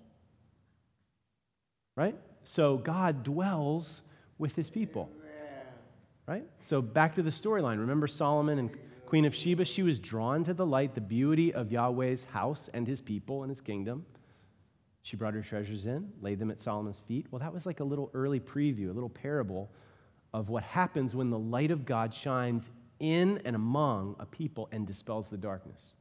right? 2.00 2.16
So 2.44 2.78
God 2.78 3.22
dwells 3.22 4.00
with 4.38 4.56
his 4.56 4.70
people, 4.70 5.10
right? 6.26 6.44
So 6.62 6.80
back 6.80 7.14
to 7.16 7.22
the 7.22 7.28
storyline. 7.30 7.78
Remember 7.78 8.06
Solomon 8.06 8.58
and 8.58 8.70
Queen 9.04 9.26
of 9.26 9.34
Sheba? 9.34 9.66
She 9.66 9.82
was 9.82 9.98
drawn 9.98 10.42
to 10.44 10.54
the 10.54 10.64
light, 10.64 10.94
the 10.94 11.02
beauty 11.02 11.52
of 11.52 11.70
Yahweh's 11.70 12.24
house 12.24 12.70
and 12.72 12.86
his 12.86 13.02
people 13.02 13.42
and 13.42 13.50
his 13.50 13.60
kingdom. 13.60 14.06
She 15.02 15.14
brought 15.16 15.34
her 15.34 15.42
treasures 15.42 15.84
in, 15.84 16.10
laid 16.22 16.38
them 16.38 16.50
at 16.50 16.58
Solomon's 16.58 17.00
feet. 17.00 17.26
Well, 17.30 17.40
that 17.40 17.52
was 17.52 17.66
like 17.66 17.80
a 17.80 17.84
little 17.84 18.10
early 18.14 18.40
preview, 18.40 18.88
a 18.88 18.92
little 18.94 19.10
parable 19.10 19.70
of 20.32 20.48
what 20.48 20.62
happens 20.62 21.14
when 21.14 21.28
the 21.28 21.38
light 21.38 21.70
of 21.70 21.84
God 21.84 22.14
shines 22.14 22.70
in 22.98 23.42
and 23.44 23.54
among 23.54 24.16
a 24.18 24.24
people 24.24 24.70
and 24.72 24.86
dispels 24.86 25.28
the 25.28 25.36
darkness. 25.36 25.96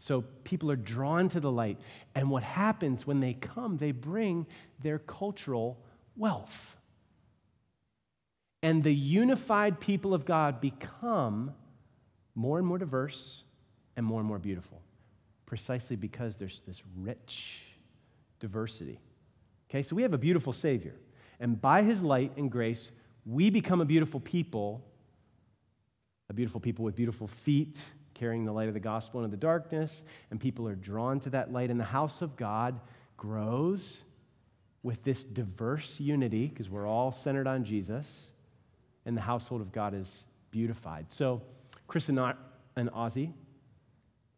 So 0.00 0.22
people 0.44 0.70
are 0.70 0.76
drawn 0.76 1.28
to 1.28 1.40
the 1.40 1.50
light. 1.52 1.78
And 2.14 2.30
what 2.30 2.42
happens 2.42 3.06
when 3.06 3.20
they 3.20 3.34
come, 3.34 3.76
they 3.76 3.92
bring 3.92 4.46
their 4.82 4.98
cultural 4.98 5.78
wealth. 6.16 6.74
And 8.62 8.82
the 8.82 8.94
unified 8.94 9.78
people 9.78 10.14
of 10.14 10.24
God 10.24 10.60
become 10.60 11.52
more 12.34 12.58
and 12.58 12.66
more 12.66 12.78
diverse 12.78 13.44
and 13.96 14.04
more 14.04 14.20
and 14.20 14.26
more 14.26 14.38
beautiful, 14.38 14.80
precisely 15.44 15.96
because 15.96 16.36
there's 16.36 16.62
this 16.62 16.82
rich 16.96 17.62
diversity. 18.38 18.98
Okay, 19.68 19.82
so 19.82 19.94
we 19.94 20.02
have 20.02 20.14
a 20.14 20.18
beautiful 20.18 20.54
Savior. 20.54 20.94
And 21.40 21.60
by 21.60 21.82
his 21.82 22.02
light 22.02 22.32
and 22.38 22.50
grace, 22.50 22.90
we 23.26 23.50
become 23.50 23.82
a 23.82 23.84
beautiful 23.84 24.20
people, 24.20 24.82
a 26.30 26.32
beautiful 26.32 26.60
people 26.60 26.86
with 26.86 26.96
beautiful 26.96 27.26
feet 27.28 27.78
carrying 28.20 28.44
the 28.44 28.52
light 28.52 28.68
of 28.68 28.74
the 28.74 28.80
gospel 28.80 29.24
into 29.24 29.30
the 29.30 29.40
darkness, 29.40 30.02
and 30.30 30.38
people 30.38 30.68
are 30.68 30.74
drawn 30.74 31.18
to 31.18 31.30
that 31.30 31.50
light. 31.50 31.70
And 31.70 31.80
the 31.80 31.84
house 31.84 32.20
of 32.20 32.36
God 32.36 32.78
grows 33.16 34.02
with 34.82 35.02
this 35.02 35.24
diverse 35.24 35.98
unity 35.98 36.46
because 36.46 36.68
we're 36.68 36.86
all 36.86 37.12
centered 37.12 37.46
on 37.46 37.64
Jesus, 37.64 38.30
and 39.06 39.16
the 39.16 39.22
household 39.22 39.62
of 39.62 39.72
God 39.72 39.94
is 39.94 40.26
beautified. 40.50 41.10
So, 41.10 41.40
Chris 41.86 42.10
and, 42.10 42.18
Ozzy, 42.76 43.32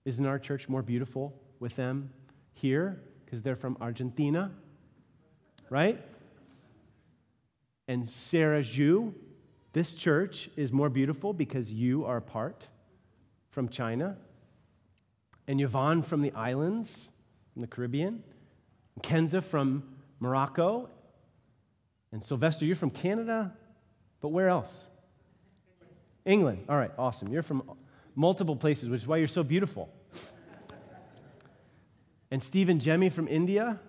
isn't 0.04 0.26
our 0.26 0.38
church 0.38 0.68
more 0.68 0.82
beautiful 0.82 1.34
with 1.58 1.74
them 1.74 2.08
here 2.52 3.02
because 3.24 3.42
they're 3.42 3.56
from 3.56 3.76
Argentina? 3.80 4.52
Right? 5.70 6.00
And 7.88 8.08
Sarah 8.08 8.62
Zhu, 8.62 9.12
this 9.72 9.94
church 9.94 10.50
is 10.56 10.70
more 10.72 10.88
beautiful 10.88 11.32
because 11.32 11.72
you 11.72 12.04
are 12.04 12.18
a 12.18 12.22
part 12.22 12.68
from 13.52 13.68
China, 13.68 14.16
and 15.46 15.60
Yvonne 15.60 16.02
from 16.02 16.22
the 16.22 16.32
islands, 16.32 17.10
from 17.52 17.62
the 17.62 17.68
Caribbean, 17.68 18.24
and 18.94 19.02
Kenza 19.02 19.42
from 19.42 19.84
Morocco, 20.18 20.88
and 22.12 22.24
Sylvester, 22.24 22.64
you're 22.64 22.76
from 22.76 22.90
Canada, 22.90 23.52
but 24.20 24.28
where 24.28 24.48
else? 24.48 24.88
England. 26.24 26.64
All 26.68 26.76
right, 26.76 26.90
awesome. 26.98 27.28
You're 27.28 27.42
from 27.42 27.62
multiple 28.14 28.56
places, 28.56 28.88
which 28.88 29.02
is 29.02 29.06
why 29.06 29.18
you're 29.18 29.28
so 29.28 29.42
beautiful. 29.42 29.92
and 32.30 32.42
Steve 32.42 32.68
and 32.68 32.80
Jemmy 32.80 33.10
from 33.10 33.28
India, 33.28 33.80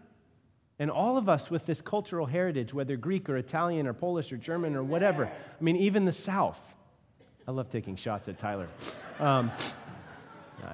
and 0.80 0.92
all 0.92 1.18
of 1.18 1.30
us 1.30 1.50
with 1.50 1.66
this 1.66 1.82
cultural 1.82 2.26
heritage, 2.26 2.74
whether 2.74 2.98
Greek 2.98 3.30
or 3.30 3.38
Italian 3.38 3.88
or 3.88 3.94
Polish 3.94 4.34
or 4.34 4.38
German 4.38 4.76
or 4.76 4.84
whatever. 4.84 5.26
I 5.28 5.64
mean, 5.64 5.78
even 5.78 6.06
the 6.06 6.14
South. 6.14 6.73
I 7.48 7.52
love 7.52 7.70
taking 7.70 7.96
shots 7.96 8.28
at 8.28 8.38
Tyler. 8.38 8.68
Um, 9.20 9.52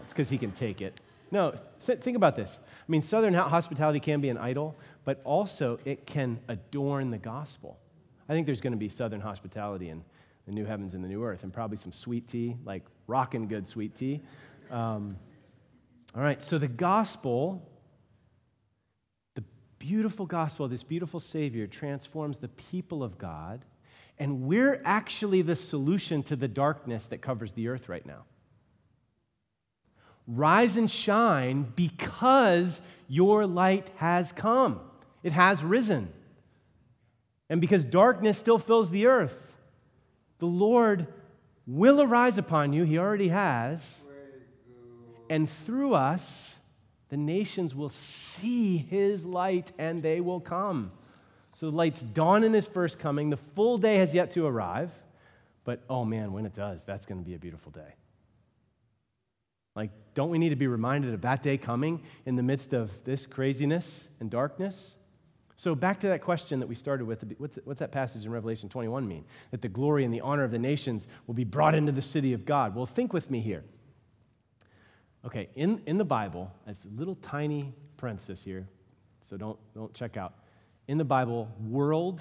it's 0.03 0.13
because 0.13 0.29
he 0.29 0.37
can 0.37 0.51
take 0.51 0.81
it. 0.81 0.99
No, 1.31 1.53
think 1.79 2.15
about 2.15 2.35
this. 2.35 2.59
I 2.63 2.91
mean, 2.91 3.03
Southern 3.03 3.33
hospitality 3.33 3.99
can 3.99 4.21
be 4.21 4.29
an 4.29 4.37
idol, 4.37 4.75
but 5.05 5.21
also 5.23 5.79
it 5.85 6.05
can 6.05 6.39
adorn 6.47 7.11
the 7.11 7.17
gospel. 7.17 7.79
I 8.27 8.33
think 8.33 8.45
there's 8.45 8.61
going 8.61 8.73
to 8.73 8.77
be 8.77 8.89
Southern 8.89 9.21
hospitality 9.21 9.89
in 9.89 10.03
the 10.45 10.51
new 10.51 10.65
heavens 10.65 10.95
and 10.95 11.03
the 11.03 11.07
new 11.07 11.23
earth, 11.23 11.43
and 11.43 11.53
probably 11.53 11.77
some 11.77 11.91
sweet 11.91 12.27
tea, 12.27 12.55
like 12.65 12.83
rockin' 13.07 13.47
good 13.47 13.67
sweet 13.67 13.95
tea. 13.95 14.21
Um, 14.71 15.17
all 16.15 16.23
right, 16.23 16.41
so 16.41 16.57
the 16.57 16.67
gospel, 16.67 17.67
the 19.35 19.43
beautiful 19.77 20.25
gospel, 20.25 20.67
this 20.67 20.83
beautiful 20.83 21.19
Savior 21.19 21.67
transforms 21.67 22.39
the 22.39 22.47
people 22.49 23.03
of 23.03 23.17
God 23.19 23.65
and 24.19 24.41
we're 24.41 24.81
actually 24.83 25.41
the 25.41 25.55
solution 25.55 26.21
to 26.23 26.35
the 26.35 26.47
darkness 26.47 27.05
that 27.07 27.21
covers 27.21 27.53
the 27.53 27.69
earth 27.69 27.87
right 27.87 28.05
now. 28.05 28.25
Rise 30.27 30.75
and 30.77 30.91
shine 30.91 31.71
because 31.75 32.81
your 33.07 33.47
light 33.47 33.89
has 33.95 34.31
come, 34.31 34.81
it 35.23 35.31
has 35.31 35.63
risen. 35.63 36.11
And 37.49 37.59
because 37.59 37.83
darkness 37.85 38.37
still 38.37 38.59
fills 38.59 38.91
the 38.91 39.07
earth, 39.07 39.59
the 40.37 40.45
Lord 40.45 41.07
will 41.65 41.99
arise 41.99 42.37
upon 42.37 42.73
you. 42.73 42.83
He 42.83 42.99
already 42.99 43.29
has. 43.29 44.03
And 45.31 45.49
through 45.49 45.95
us, 45.95 46.57
the 47.09 47.17
nations 47.17 47.73
will 47.73 47.89
see 47.89 48.77
his 48.77 49.25
light 49.25 49.71
and 49.79 50.03
they 50.03 50.21
will 50.21 50.39
come. 50.39 50.91
So 51.59 51.69
the 51.69 51.75
light's 51.75 52.01
dawn 52.01 52.45
in 52.45 52.53
his 52.53 52.67
first 52.67 52.99
coming. 52.99 53.31
The 53.31 53.35
full 53.35 53.77
day 53.77 53.97
has 53.97 54.13
yet 54.13 54.31
to 54.31 54.45
arrive. 54.45 54.91
But 55.65 55.81
oh 55.89 56.05
man, 56.05 56.31
when 56.31 56.45
it 56.45 56.55
does, 56.55 56.85
that's 56.85 57.05
going 57.05 57.19
to 57.19 57.25
be 57.25 57.35
a 57.35 57.37
beautiful 57.37 57.73
day. 57.73 57.95
Like, 59.75 59.91
don't 60.13 60.29
we 60.29 60.37
need 60.37 60.51
to 60.51 60.55
be 60.55 60.67
reminded 60.67 61.13
of 61.13 61.19
that 61.23 61.43
day 61.43 61.57
coming 61.57 62.01
in 62.25 62.37
the 62.37 62.43
midst 62.43 62.71
of 62.71 62.91
this 63.03 63.25
craziness 63.25 64.07
and 64.21 64.31
darkness? 64.31 64.95
So, 65.57 65.75
back 65.75 65.99
to 65.99 66.07
that 66.07 66.21
question 66.21 66.61
that 66.61 66.67
we 66.67 66.75
started 66.75 67.03
with 67.03 67.29
what's, 67.39 67.59
what's 67.65 67.81
that 67.81 67.91
passage 67.91 68.23
in 68.23 68.31
Revelation 68.31 68.69
21 68.69 69.05
mean? 69.05 69.25
That 69.51 69.61
the 69.61 69.67
glory 69.67 70.05
and 70.05 70.13
the 70.13 70.21
honor 70.21 70.45
of 70.45 70.51
the 70.51 70.59
nations 70.59 71.09
will 71.27 71.35
be 71.35 71.43
brought 71.43 71.75
into 71.75 71.91
the 71.91 72.01
city 72.01 72.31
of 72.31 72.45
God. 72.45 72.73
Well, 72.73 72.85
think 72.85 73.11
with 73.11 73.29
me 73.29 73.41
here. 73.41 73.65
Okay, 75.25 75.49
in, 75.55 75.81
in 75.87 75.97
the 75.97 76.05
Bible, 76.05 76.53
as 76.65 76.85
a 76.85 76.97
little 76.97 77.15
tiny 77.15 77.73
parenthesis 77.97 78.41
here, 78.41 78.65
so 79.29 79.35
don't, 79.35 79.59
don't 79.75 79.93
check 79.93 80.15
out 80.15 80.35
in 80.89 80.97
the 80.97 81.05
Bible, 81.05 81.47
world, 81.67 82.19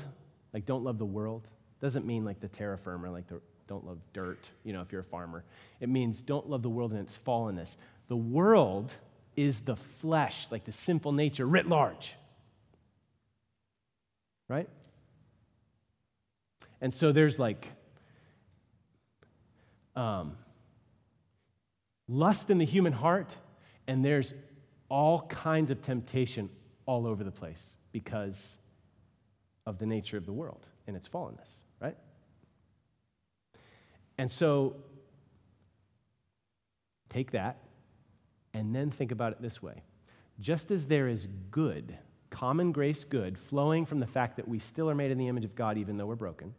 like 0.52 0.66
don't 0.66 0.84
love 0.84 0.98
the 0.98 1.06
world, 1.06 1.48
doesn't 1.80 2.04
mean 2.04 2.26
like 2.26 2.38
the 2.38 2.48
terra 2.48 2.76
firma, 2.76 3.10
like 3.10 3.26
the 3.26 3.40
don't 3.66 3.86
love 3.86 3.98
dirt, 4.12 4.50
you 4.62 4.74
know, 4.74 4.82
if 4.82 4.92
you're 4.92 5.00
a 5.00 5.04
farmer. 5.04 5.42
It 5.80 5.88
means 5.88 6.20
don't 6.20 6.46
love 6.50 6.62
the 6.62 6.68
world 6.68 6.92
and 6.92 7.00
its 7.00 7.18
fallenness. 7.26 7.76
The 8.08 8.16
world 8.16 8.92
is 9.36 9.60
the 9.60 9.74
flesh, 9.74 10.48
like 10.50 10.64
the 10.64 10.72
sinful 10.72 11.12
nature 11.12 11.46
writ 11.46 11.66
large. 11.66 12.14
Right? 14.48 14.68
And 16.82 16.92
so 16.92 17.10
there's 17.10 17.38
like 17.38 17.68
um, 19.96 20.36
lust 22.06 22.50
in 22.50 22.58
the 22.58 22.66
human 22.66 22.92
heart, 22.92 23.34
and 23.86 24.04
there's 24.04 24.34
all 24.90 25.22
kinds 25.22 25.70
of 25.70 25.80
temptation 25.80 26.50
all 26.84 27.06
over 27.06 27.24
the 27.24 27.30
place 27.30 27.64
because 27.92 28.58
of 29.66 29.78
the 29.78 29.86
nature 29.86 30.16
of 30.16 30.26
the 30.26 30.32
world 30.32 30.66
and 30.86 30.96
its 30.96 31.08
fallenness, 31.08 31.50
right? 31.80 31.96
And 34.16 34.30
so 34.30 34.76
take 37.10 37.30
that 37.32 37.58
and 38.54 38.74
then 38.74 38.90
think 38.90 39.12
about 39.12 39.32
it 39.32 39.42
this 39.42 39.62
way. 39.62 39.82
Just 40.40 40.70
as 40.70 40.86
there 40.86 41.08
is 41.08 41.28
good, 41.50 41.96
common 42.30 42.72
grace 42.72 43.04
good, 43.04 43.38
flowing 43.38 43.84
from 43.84 44.00
the 44.00 44.06
fact 44.06 44.36
that 44.36 44.48
we 44.48 44.58
still 44.58 44.88
are 44.88 44.94
made 44.94 45.10
in 45.10 45.18
the 45.18 45.28
image 45.28 45.44
of 45.44 45.54
God 45.54 45.78
even 45.78 45.96
though 45.96 46.06
we're 46.06 46.16
broken, 46.16 46.54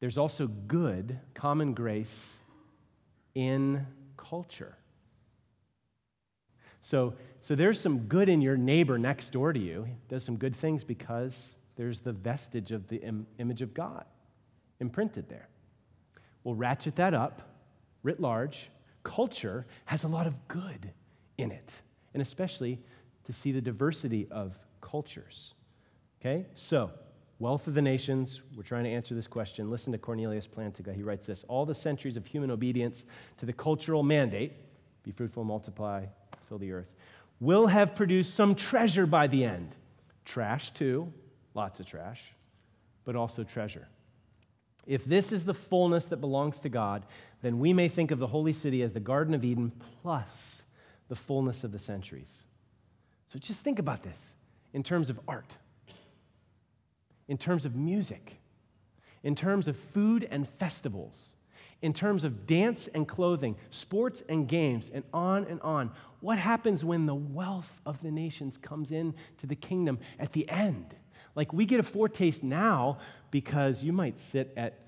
there's 0.00 0.18
also 0.18 0.48
good, 0.48 1.20
common 1.32 1.74
grace 1.74 2.36
in 3.34 3.86
culture. 4.16 4.76
So, 6.82 7.14
so 7.40 7.54
there's 7.54 7.80
some 7.80 8.00
good 8.00 8.28
in 8.28 8.40
your 8.40 8.56
neighbor 8.56 8.98
next 8.98 9.30
door 9.30 9.52
to 9.52 9.60
you. 9.60 9.84
He 9.84 9.94
does 10.08 10.24
some 10.24 10.36
good 10.36 10.54
things 10.54 10.84
because 10.84 11.54
there's 11.76 12.00
the 12.00 12.12
vestige 12.12 12.72
of 12.72 12.88
the 12.88 12.96
Im- 12.96 13.26
image 13.38 13.62
of 13.62 13.72
God 13.72 14.04
imprinted 14.80 15.28
there. 15.28 15.48
We'll 16.44 16.56
ratchet 16.56 16.96
that 16.96 17.14
up, 17.14 17.42
writ 18.02 18.20
large. 18.20 18.68
Culture 19.04 19.64
has 19.84 20.04
a 20.04 20.08
lot 20.08 20.26
of 20.26 20.34
good 20.48 20.90
in 21.38 21.52
it, 21.52 21.72
and 22.14 22.20
especially 22.20 22.80
to 23.24 23.32
see 23.32 23.52
the 23.52 23.60
diversity 23.60 24.26
of 24.30 24.58
cultures. 24.80 25.54
Okay? 26.20 26.46
So, 26.54 26.90
wealth 27.38 27.68
of 27.68 27.74
the 27.74 27.82
nations, 27.82 28.42
we're 28.56 28.64
trying 28.64 28.84
to 28.84 28.90
answer 28.90 29.14
this 29.14 29.28
question. 29.28 29.70
Listen 29.70 29.92
to 29.92 29.98
Cornelius 29.98 30.48
Plantinga. 30.48 30.94
He 30.94 31.02
writes 31.02 31.26
this 31.26 31.44
All 31.46 31.64
the 31.64 31.74
centuries 31.74 32.16
of 32.16 32.26
human 32.26 32.50
obedience 32.50 33.04
to 33.38 33.46
the 33.46 33.52
cultural 33.52 34.02
mandate 34.02 34.52
be 35.04 35.10
fruitful, 35.10 35.44
multiply, 35.44 36.06
fill 36.52 36.58
the 36.58 36.72
earth 36.72 36.92
will 37.40 37.66
have 37.66 37.94
produced 37.94 38.34
some 38.34 38.54
treasure 38.54 39.06
by 39.06 39.26
the 39.26 39.42
end. 39.42 39.74
Trash, 40.26 40.70
too, 40.72 41.10
lots 41.54 41.80
of 41.80 41.86
trash, 41.86 42.22
but 43.04 43.16
also 43.16 43.42
treasure. 43.42 43.88
If 44.86 45.06
this 45.06 45.32
is 45.32 45.46
the 45.46 45.54
fullness 45.54 46.04
that 46.06 46.18
belongs 46.18 46.60
to 46.60 46.68
God, 46.68 47.06
then 47.40 47.58
we 47.58 47.72
may 47.72 47.88
think 47.88 48.10
of 48.10 48.18
the 48.18 48.26
holy 48.26 48.52
city 48.52 48.82
as 48.82 48.92
the 48.92 49.00
Garden 49.00 49.32
of 49.32 49.44
Eden 49.44 49.72
plus 50.02 50.62
the 51.08 51.16
fullness 51.16 51.64
of 51.64 51.72
the 51.72 51.78
centuries. 51.78 52.44
So 53.32 53.38
just 53.38 53.62
think 53.62 53.78
about 53.78 54.02
this 54.02 54.20
in 54.74 54.82
terms 54.82 55.08
of 55.08 55.18
art, 55.26 55.56
in 57.28 57.38
terms 57.38 57.64
of 57.64 57.76
music, 57.76 58.36
in 59.22 59.34
terms 59.34 59.68
of 59.68 59.76
food 59.76 60.28
and 60.30 60.46
festivals, 60.46 61.34
in 61.82 61.92
terms 61.92 62.24
of 62.24 62.46
dance 62.46 62.88
and 62.94 63.06
clothing, 63.06 63.56
sports 63.70 64.22
and 64.28 64.48
games, 64.48 64.90
and 64.94 65.04
on 65.12 65.44
and 65.46 65.60
on. 65.60 65.90
What 66.20 66.38
happens 66.38 66.84
when 66.84 67.06
the 67.06 67.14
wealth 67.14 67.80
of 67.84 68.00
the 68.02 68.10
nations 68.10 68.56
comes 68.56 68.92
in 68.92 69.14
to 69.38 69.46
the 69.46 69.56
kingdom 69.56 69.98
at 70.18 70.32
the 70.32 70.48
end? 70.48 70.94
Like 71.34 71.52
we 71.52 71.66
get 71.66 71.80
a 71.80 71.82
foretaste 71.82 72.44
now 72.44 72.98
because 73.30 73.82
you 73.82 73.92
might 73.92 74.20
sit 74.20 74.52
at, 74.56 74.78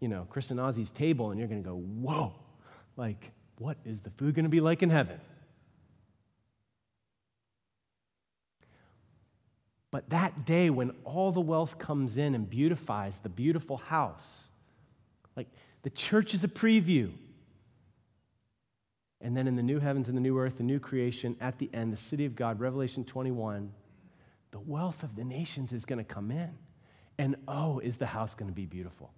you 0.00 0.08
know, 0.08 0.26
Chris 0.30 0.50
and 0.50 0.60
Ozzy's 0.60 0.90
table 0.90 1.30
and 1.30 1.38
you're 1.38 1.48
going 1.48 1.62
to 1.62 1.68
go, 1.68 1.76
whoa, 1.76 2.34
like, 2.96 3.32
what 3.58 3.78
is 3.84 4.00
the 4.00 4.10
food 4.10 4.34
going 4.34 4.44
to 4.44 4.50
be 4.50 4.60
like 4.60 4.82
in 4.82 4.90
heaven? 4.90 5.18
But 9.90 10.10
that 10.10 10.44
day 10.44 10.68
when 10.68 10.90
all 11.04 11.32
the 11.32 11.40
wealth 11.40 11.78
comes 11.78 12.18
in 12.18 12.34
and 12.34 12.48
beautifies 12.48 13.18
the 13.18 13.30
beautiful 13.30 13.78
house, 13.78 14.48
like 15.36 15.48
the 15.86 15.90
church 15.90 16.34
is 16.34 16.42
a 16.42 16.48
preview. 16.48 17.12
And 19.20 19.36
then 19.36 19.46
in 19.46 19.54
the 19.54 19.62
new 19.62 19.78
heavens 19.78 20.08
and 20.08 20.16
the 20.16 20.20
new 20.20 20.36
earth, 20.36 20.56
the 20.56 20.64
new 20.64 20.80
creation, 20.80 21.36
at 21.40 21.60
the 21.60 21.70
end, 21.72 21.92
the 21.92 21.96
city 21.96 22.24
of 22.24 22.34
God, 22.34 22.58
Revelation 22.58 23.04
21, 23.04 23.72
the 24.50 24.58
wealth 24.58 25.04
of 25.04 25.14
the 25.14 25.22
nations 25.22 25.72
is 25.72 25.84
going 25.84 26.00
to 26.00 26.04
come 26.04 26.32
in. 26.32 26.50
And 27.18 27.36
oh, 27.46 27.78
is 27.78 27.98
the 27.98 28.06
house 28.06 28.34
going 28.34 28.50
to 28.50 28.52
be 28.54 28.66
beautiful? 28.66 29.12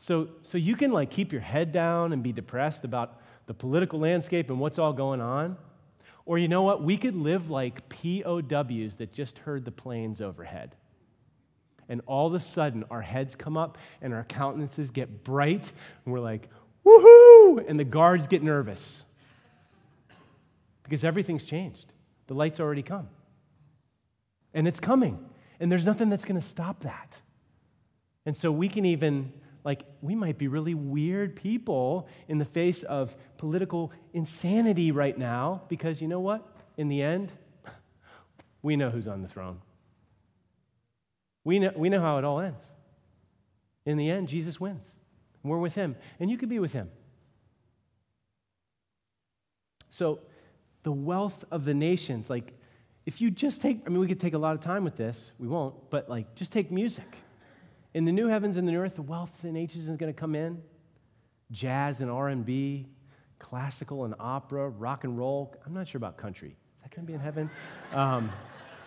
So, 0.00 0.30
so 0.40 0.58
you 0.58 0.74
can 0.74 0.90
like 0.90 1.08
keep 1.08 1.30
your 1.30 1.40
head 1.40 1.70
down 1.70 2.12
and 2.12 2.24
be 2.24 2.32
depressed 2.32 2.84
about 2.84 3.20
the 3.46 3.54
political 3.54 4.00
landscape 4.00 4.50
and 4.50 4.58
what's 4.58 4.80
all 4.80 4.92
going 4.92 5.20
on. 5.20 5.56
Or 6.26 6.38
you 6.38 6.48
know 6.48 6.62
what? 6.62 6.82
We 6.82 6.96
could 6.96 7.14
live 7.14 7.50
like 7.50 7.88
POWs 7.88 8.96
that 8.96 9.12
just 9.12 9.38
heard 9.38 9.64
the 9.64 9.70
planes 9.70 10.20
overhead 10.20 10.74
and 11.88 12.00
all 12.06 12.26
of 12.26 12.34
a 12.34 12.40
sudden 12.40 12.84
our 12.90 13.02
heads 13.02 13.34
come 13.36 13.56
up 13.56 13.78
and 14.00 14.14
our 14.14 14.24
countenances 14.24 14.90
get 14.90 15.24
bright, 15.24 15.72
and 16.04 16.12
we're 16.12 16.20
like, 16.20 16.48
woohoo! 16.84 17.68
And 17.68 17.78
the 17.78 17.84
guards 17.84 18.26
get 18.26 18.42
nervous 18.42 19.04
because 20.82 21.04
everything's 21.04 21.44
changed. 21.44 21.92
The 22.26 22.34
light's 22.34 22.60
already 22.60 22.82
come. 22.82 23.08
And 24.54 24.68
it's 24.68 24.80
coming. 24.80 25.24
And 25.60 25.70
there's 25.70 25.86
nothing 25.86 26.08
that's 26.08 26.24
going 26.24 26.40
to 26.40 26.46
stop 26.46 26.80
that. 26.80 27.14
And 28.26 28.36
so 28.36 28.52
we 28.52 28.68
can 28.68 28.84
even, 28.84 29.32
like, 29.64 29.82
we 30.00 30.14
might 30.14 30.38
be 30.38 30.48
really 30.48 30.74
weird 30.74 31.36
people 31.36 32.08
in 32.28 32.38
the 32.38 32.44
face 32.44 32.82
of 32.82 33.16
political 33.38 33.92
insanity 34.12 34.92
right 34.92 35.16
now 35.16 35.62
because 35.68 36.00
you 36.00 36.08
know 36.08 36.20
what? 36.20 36.46
In 36.76 36.88
the 36.88 37.02
end, 37.02 37.32
we 38.62 38.76
know 38.76 38.90
who's 38.90 39.08
on 39.08 39.22
the 39.22 39.28
throne. 39.28 39.60
We 41.44 41.58
know, 41.58 41.72
we 41.74 41.88
know 41.88 42.00
how 42.00 42.18
it 42.18 42.24
all 42.24 42.40
ends. 42.40 42.64
In 43.84 43.96
the 43.96 44.10
end, 44.10 44.28
Jesus 44.28 44.60
wins. 44.60 44.98
We're 45.42 45.58
with 45.58 45.74
him, 45.74 45.96
and 46.20 46.30
you 46.30 46.38
can 46.38 46.48
be 46.48 46.60
with 46.60 46.72
him. 46.72 46.88
So, 49.90 50.20
the 50.84 50.92
wealth 50.92 51.44
of 51.50 51.64
the 51.64 51.74
nations, 51.74 52.30
like, 52.30 52.52
if 53.04 53.20
you 53.20 53.30
just 53.30 53.60
take, 53.60 53.82
I 53.86 53.90
mean, 53.90 53.98
we 53.98 54.06
could 54.06 54.20
take 54.20 54.34
a 54.34 54.38
lot 54.38 54.54
of 54.54 54.60
time 54.60 54.84
with 54.84 54.96
this, 54.96 55.32
we 55.38 55.48
won't, 55.48 55.90
but 55.90 56.08
like, 56.08 56.34
just 56.34 56.52
take 56.52 56.70
music. 56.70 57.16
In 57.94 58.04
the 58.04 58.12
new 58.12 58.28
heavens 58.28 58.56
and 58.56 58.66
the 58.66 58.72
new 58.72 58.78
earth, 58.78 58.94
the 58.94 59.02
wealth 59.02 59.44
of 59.44 59.52
nations 59.52 59.88
is 59.88 59.96
going 59.96 60.12
to 60.12 60.18
come 60.18 60.34
in. 60.34 60.62
Jazz 61.50 62.00
and 62.00 62.10
R&B, 62.10 62.86
classical 63.38 64.04
and 64.04 64.14
opera, 64.18 64.68
rock 64.68 65.04
and 65.04 65.18
roll. 65.18 65.54
I'm 65.66 65.74
not 65.74 65.88
sure 65.88 65.98
about 65.98 66.16
country. 66.16 66.50
Is 66.50 66.82
that 66.82 66.94
going 66.94 67.06
to 67.06 67.10
be 67.10 67.14
in 67.14 67.20
heaven? 67.20 67.50
Um, 67.92 68.32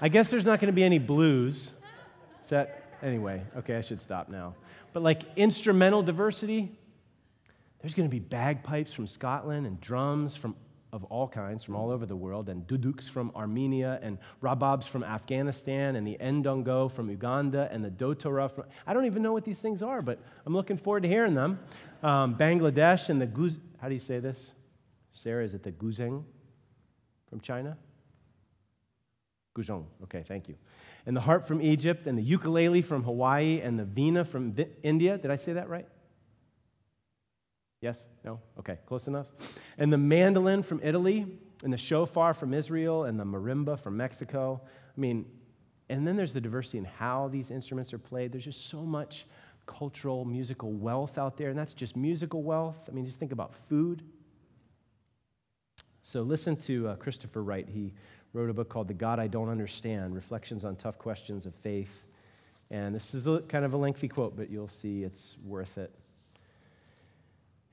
I 0.02 0.10
guess 0.10 0.32
there's 0.32 0.46
not 0.46 0.60
going 0.60 0.68
to 0.68 0.76
be 0.76 0.84
any 0.84 0.98
blues. 0.98 1.72
Is 2.46 2.50
that, 2.52 2.84
anyway, 3.02 3.42
okay, 3.58 3.76
I 3.76 3.82
should 3.82 4.00
stop 4.00 4.30
now. 4.30 4.54
But 4.94 5.02
like 5.02 5.24
instrumental 5.36 6.04
diversity, 6.04 6.72
there's 7.82 7.96
going 7.96 8.08
to 8.08 8.12
be 8.12 8.20
bagpipes 8.20 8.94
from 8.94 9.08
Scotland 9.08 9.66
and 9.66 9.82
drums 9.82 10.36
from 10.36 10.56
of 10.94 11.04
all 11.06 11.28
kinds 11.28 11.64
from 11.64 11.76
all 11.76 11.90
over 11.90 12.06
the 12.06 12.16
world, 12.16 12.48
and 12.48 12.66
duduks 12.68 13.10
from 13.10 13.32
Armenia, 13.36 14.00
and 14.04 14.20
rababs 14.44 14.84
from 14.84 15.04
Afghanistan, 15.04 15.96
and 15.96 16.06
the 16.08 16.18
ndongo 16.22 16.90
from 16.90 17.10
Uganda, 17.10 17.68
and 17.72 17.84
the 17.84 17.90
dotora 17.90 18.50
from. 18.50 18.66
I 18.86 18.94
don't 18.94 19.06
even 19.06 19.24
know 19.24 19.34
what 19.34 19.44
these 19.44 19.60
things 19.60 19.82
are, 19.82 20.04
but 20.04 20.20
I'm 20.46 20.54
looking 20.54 20.78
forward 20.78 21.02
to 21.02 21.10
hearing 21.10 21.34
them. 21.34 21.60
Um, 22.04 22.36
Bangladesh 22.36 23.10
and 23.10 23.20
the 23.20 23.26
guz. 23.26 23.60
How 23.82 23.88
do 23.88 23.96
you 23.96 24.00
say 24.00 24.20
this? 24.20 24.54
Sarah, 25.14 25.44
is 25.44 25.56
it 25.56 25.64
the 25.64 25.72
guzheng 25.72 26.24
from 27.28 27.42
China? 27.42 27.76
Guzheng. 29.58 29.86
Okay, 30.04 30.24
thank 30.28 30.48
you 30.48 30.56
and 31.06 31.16
the 31.16 31.22
harp 31.22 31.48
from 31.48 31.62
Egypt, 31.62 32.08
and 32.08 32.18
the 32.18 32.24
ukulele 32.24 32.82
from 32.82 33.04
Hawaii, 33.04 33.62
and 33.62 33.78
the 33.78 33.84
veena 33.84 34.26
from 34.26 34.56
India. 34.84 35.18
Did 35.18 35.32
I 35.32 35.36
say 35.36 35.54
that 35.54 35.70
right? 35.70 35.88
Yes? 37.82 38.08
No? 38.24 38.40
Okay, 38.60 38.80
close 38.88 39.08
enough. 39.08 39.28
And 39.78 39.94
the 39.94 39.98
mandolin 39.98 40.64
from 40.64 40.80
Italy, 40.82 41.28
and 41.64 41.72
the 41.72 41.78
shofar 41.78 42.34
from 42.34 42.54
Israel, 42.54 43.04
and 43.04 43.20
the 43.20 43.24
marimba 43.26 43.80
from 43.80 43.98
Mexico. 43.98 44.62
I 44.64 45.00
mean, 45.00 45.26
and 45.90 46.08
then 46.08 46.16
there's 46.16 46.34
the 46.34 46.42
diversity 46.42 46.80
in 46.80 46.86
how 46.86 47.28
these 47.28 47.52
instruments 47.52 47.94
are 47.94 48.00
played. 48.00 48.32
There's 48.32 48.46
just 48.46 48.70
so 48.70 48.82
much 48.82 49.26
cultural, 49.68 50.26
musical 50.26 50.72
wealth 50.72 51.18
out 51.18 51.38
there, 51.38 51.50
and 51.50 51.58
that's 51.58 51.74
just 51.74 51.96
musical 51.96 52.44
wealth. 52.44 52.78
I 52.88 52.92
mean, 52.92 53.06
just 53.06 53.20
think 53.20 53.32
about 53.32 53.54
food. 53.70 54.02
So 56.02 56.22
listen 56.22 56.56
to 56.58 56.90
uh, 56.90 56.96
Christopher 56.96 57.44
Wright. 57.44 57.68
He 57.68 57.94
wrote 58.36 58.50
a 58.50 58.54
book 58.54 58.68
called 58.68 58.90
The 58.90 58.94
God 58.94 59.18
I 59.18 59.28
Don't 59.28 59.48
Understand 59.48 60.14
Reflections 60.14 60.66
on 60.66 60.76
Tough 60.76 60.98
Questions 61.00 61.46
of 61.46 61.56
Faith. 61.56 62.04
And 62.70 62.94
this 62.94 63.14
is 63.14 63.26
a, 63.28 63.40
kind 63.40 63.64
of 63.64 63.74
a 63.74 63.78
lengthy 63.78 64.10
quote, 64.10 64.36
but 64.36 64.50
you'll 64.50 64.68
see 64.68 65.04
it's 65.04 65.38
worth 65.46 65.78
it. 65.78 65.90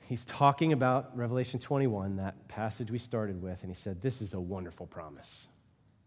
He's 0.02 0.24
talking 0.24 0.72
about 0.72 1.16
Revelation 1.16 1.58
21, 1.58 2.14
that 2.16 2.46
passage 2.46 2.92
we 2.92 2.98
started 2.98 3.42
with, 3.42 3.60
and 3.62 3.72
he 3.72 3.74
said, 3.74 4.00
This 4.00 4.22
is 4.22 4.34
a 4.34 4.40
wonderful 4.40 4.86
promise. 4.86 5.48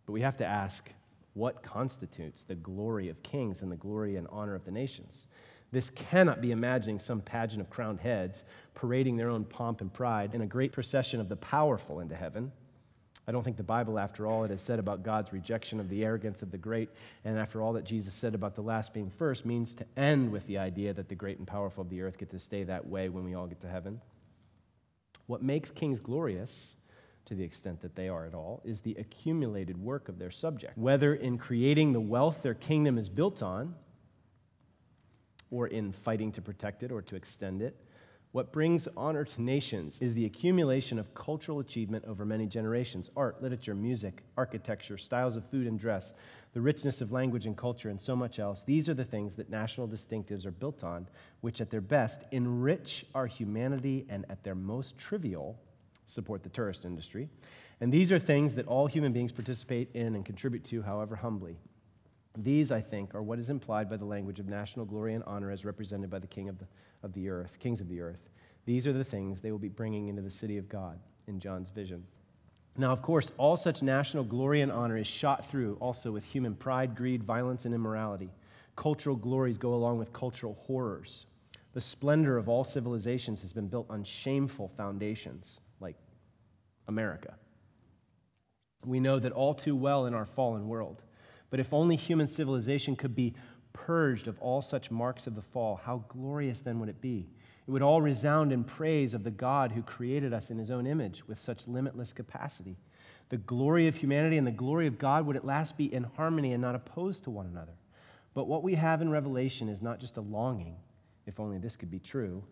But 0.05 0.13
we 0.13 0.21
have 0.21 0.37
to 0.37 0.45
ask, 0.45 0.89
what 1.33 1.61
constitutes 1.61 2.45
the 2.45 2.55
glory 2.55 3.09
of 3.09 3.21
kings 3.23 3.61
and 3.61 3.69
the 3.69 3.75
glory 3.75 4.15
and 4.15 4.25
honor 4.31 4.55
of 4.55 4.63
the 4.63 4.71
nations? 4.71 5.27
This 5.73 5.89
cannot 5.89 6.39
be 6.39 6.51
imagining 6.51 6.99
some 6.99 7.19
pageant 7.19 7.59
of 7.59 7.69
crowned 7.69 7.99
heads 7.99 8.45
parading 8.73 9.17
their 9.17 9.29
own 9.29 9.43
pomp 9.43 9.81
and 9.81 9.91
pride 9.91 10.33
in 10.33 10.43
a 10.43 10.47
great 10.47 10.71
procession 10.71 11.19
of 11.19 11.27
the 11.27 11.35
powerful 11.35 11.99
into 11.99 12.15
heaven. 12.15 12.53
I 13.27 13.31
don't 13.31 13.43
think 13.43 13.57
the 13.57 13.63
Bible, 13.63 13.97
after 13.97 14.27
all 14.27 14.43
it 14.43 14.51
has 14.51 14.61
said 14.61 14.77
about 14.77 15.01
God's 15.03 15.33
rejection 15.33 15.79
of 15.79 15.89
the 15.89 16.05
arrogance 16.05 16.43
of 16.43 16.51
the 16.51 16.57
great, 16.57 16.89
and 17.23 17.39
after 17.39 17.61
all 17.61 17.73
that 17.73 17.83
Jesus 17.83 18.13
said 18.13 18.35
about 18.35 18.53
the 18.53 18.61
last 18.61 18.93
being 18.93 19.09
first, 19.09 19.45
means 19.45 19.73
to 19.75 19.85
end 19.97 20.31
with 20.31 20.45
the 20.45 20.59
idea 20.59 20.93
that 20.93 21.09
the 21.09 21.15
great 21.15 21.39
and 21.39 21.47
powerful 21.47 21.81
of 21.81 21.89
the 21.89 22.01
earth 22.01 22.17
get 22.17 22.29
to 22.29 22.39
stay 22.39 22.63
that 22.63 22.87
way 22.87 23.09
when 23.09 23.23
we 23.23 23.33
all 23.33 23.47
get 23.47 23.61
to 23.61 23.67
heaven. 23.67 23.99
What 25.25 25.41
makes 25.41 25.71
kings 25.71 25.99
glorious, 25.99 26.75
to 27.25 27.33
the 27.33 27.43
extent 27.43 27.81
that 27.81 27.95
they 27.95 28.09
are 28.09 28.25
at 28.27 28.35
all, 28.35 28.61
is 28.63 28.81
the 28.81 28.95
accumulated 28.99 29.77
work 29.77 30.07
of 30.07 30.19
their 30.19 30.29
subject. 30.29 30.77
Whether 30.77 31.15
in 31.15 31.39
creating 31.39 31.93
the 31.93 32.01
wealth 32.01 32.43
their 32.43 32.53
kingdom 32.53 32.99
is 32.99 33.09
built 33.09 33.41
on, 33.41 33.73
or 35.49 35.67
in 35.67 35.91
fighting 35.91 36.31
to 36.33 36.41
protect 36.41 36.83
it 36.83 36.91
or 36.91 37.01
to 37.01 37.15
extend 37.15 37.61
it, 37.61 37.75
what 38.35 38.51
brings 38.51 38.85
honor 38.97 39.23
to 39.23 39.41
nations 39.41 40.01
is 40.01 40.13
the 40.13 40.25
accumulation 40.25 40.99
of 40.99 41.13
cultural 41.13 41.61
achievement 41.61 42.03
over 42.03 42.25
many 42.25 42.45
generations 42.45 43.09
art, 43.15 43.41
literature, 43.41 43.73
music, 43.73 44.23
architecture, 44.35 44.97
styles 44.97 45.37
of 45.37 45.45
food 45.45 45.67
and 45.67 45.79
dress, 45.79 46.13
the 46.51 46.59
richness 46.59 46.99
of 46.99 47.13
language 47.13 47.45
and 47.45 47.55
culture, 47.55 47.87
and 47.87 48.01
so 48.01 48.13
much 48.13 48.37
else. 48.37 48.61
These 48.61 48.89
are 48.89 48.93
the 48.93 49.05
things 49.05 49.35
that 49.35 49.49
national 49.49 49.87
distinctives 49.87 50.45
are 50.45 50.51
built 50.51 50.83
on, 50.83 51.07
which 51.39 51.61
at 51.61 51.69
their 51.69 51.79
best 51.79 52.25
enrich 52.33 53.05
our 53.15 53.25
humanity 53.25 54.05
and 54.09 54.25
at 54.29 54.43
their 54.43 54.53
most 54.53 54.97
trivial 54.97 55.57
support 56.05 56.43
the 56.43 56.49
tourist 56.49 56.83
industry. 56.83 57.29
And 57.79 57.89
these 57.89 58.11
are 58.11 58.19
things 58.19 58.53
that 58.55 58.67
all 58.67 58.85
human 58.85 59.13
beings 59.13 59.31
participate 59.31 59.91
in 59.93 60.13
and 60.13 60.25
contribute 60.25 60.65
to, 60.65 60.81
however 60.81 61.15
humbly. 61.15 61.55
These, 62.37 62.71
I 62.71 62.81
think, 62.81 63.15
are 63.15 63.23
what 63.23 63.39
is 63.39 63.49
implied 63.49 63.89
by 63.89 63.97
the 63.97 64.05
language 64.05 64.39
of 64.39 64.47
national 64.47 64.85
glory 64.85 65.13
and 65.13 65.23
honor 65.25 65.51
as 65.51 65.65
represented 65.65 66.09
by 66.09 66.19
the 66.19 66.27
king 66.27 66.49
of 66.49 66.57
the, 66.57 66.65
of 67.03 67.13
the 67.13 67.29
earth, 67.29 67.57
kings 67.59 67.81
of 67.81 67.87
the 67.87 68.01
earth. 68.01 68.29
These 68.65 68.87
are 68.87 68.93
the 68.93 69.03
things 69.03 69.39
they 69.39 69.51
will 69.51 69.59
be 69.59 69.69
bringing 69.69 70.07
into 70.07 70.21
the 70.21 70.31
city 70.31 70.57
of 70.57 70.67
God. 70.67 70.99
in 71.27 71.39
John's 71.39 71.69
vision. 71.69 72.03
Now, 72.77 72.91
of 72.91 73.01
course, 73.01 73.31
all 73.37 73.55
such 73.55 73.81
national 73.81 74.25
glory 74.25 74.61
and 74.61 74.71
honor 74.71 74.97
is 74.97 75.07
shot 75.07 75.45
through 75.45 75.77
also 75.79 76.11
with 76.11 76.23
human 76.23 76.55
pride, 76.55 76.95
greed, 76.95 77.23
violence, 77.23 77.65
and 77.65 77.73
immorality. 77.73 78.29
Cultural 78.75 79.15
glories 79.15 79.57
go 79.57 79.73
along 79.73 79.97
with 79.97 80.11
cultural 80.11 80.57
horrors. 80.65 81.25
The 81.73 81.81
splendor 81.81 82.37
of 82.37 82.49
all 82.49 82.63
civilizations 82.63 83.41
has 83.41 83.53
been 83.53 83.67
built 83.67 83.85
on 83.89 84.03
shameful 84.03 84.67
foundations, 84.67 85.61
like 85.79 85.95
America. 86.87 87.35
We 88.85 88.99
know 88.99 89.19
that 89.19 89.31
all 89.31 89.53
too 89.53 89.75
well 89.75 90.05
in 90.05 90.13
our 90.13 90.25
fallen 90.25 90.67
world. 90.67 91.01
But 91.55 91.61
if 91.61 91.71
only 91.73 91.95
human 91.95 92.27
civilization 92.27 92.97
could 92.97 93.15
be 93.15 93.33
purged 93.71 94.27
of 94.27 94.37
all 94.39 94.61
such 94.61 94.91
marks 94.91 95.25
of 95.25 95.35
the 95.35 95.41
fall, 95.41 95.77
how 95.81 96.03
glorious 96.09 96.59
then 96.59 96.81
would 96.81 96.89
it 96.89 96.99
be? 96.99 97.29
It 97.65 97.71
would 97.71 97.81
all 97.81 98.01
resound 98.01 98.51
in 98.51 98.65
praise 98.65 99.13
of 99.13 99.23
the 99.23 99.31
God 99.31 99.71
who 99.71 99.81
created 99.81 100.33
us 100.33 100.51
in 100.51 100.57
his 100.57 100.69
own 100.69 100.85
image 100.85 101.25
with 101.29 101.39
such 101.39 101.65
limitless 101.65 102.11
capacity. 102.11 102.75
The 103.29 103.37
glory 103.37 103.87
of 103.87 103.95
humanity 103.95 104.37
and 104.37 104.45
the 104.45 104.51
glory 104.51 104.85
of 104.85 104.99
God 104.99 105.25
would 105.25 105.37
at 105.37 105.45
last 105.45 105.77
be 105.77 105.85
in 105.93 106.03
harmony 106.03 106.51
and 106.51 106.61
not 106.61 106.75
opposed 106.75 107.23
to 107.23 107.29
one 107.29 107.45
another. 107.45 107.77
But 108.33 108.49
what 108.49 108.61
we 108.61 108.75
have 108.75 109.01
in 109.01 109.09
Revelation 109.09 109.69
is 109.69 109.81
not 109.81 110.01
just 110.01 110.17
a 110.17 110.21
longing, 110.21 110.75
if 111.25 111.39
only 111.39 111.57
this 111.57 111.77
could 111.77 111.89
be 111.89 111.99
true. 111.99 112.43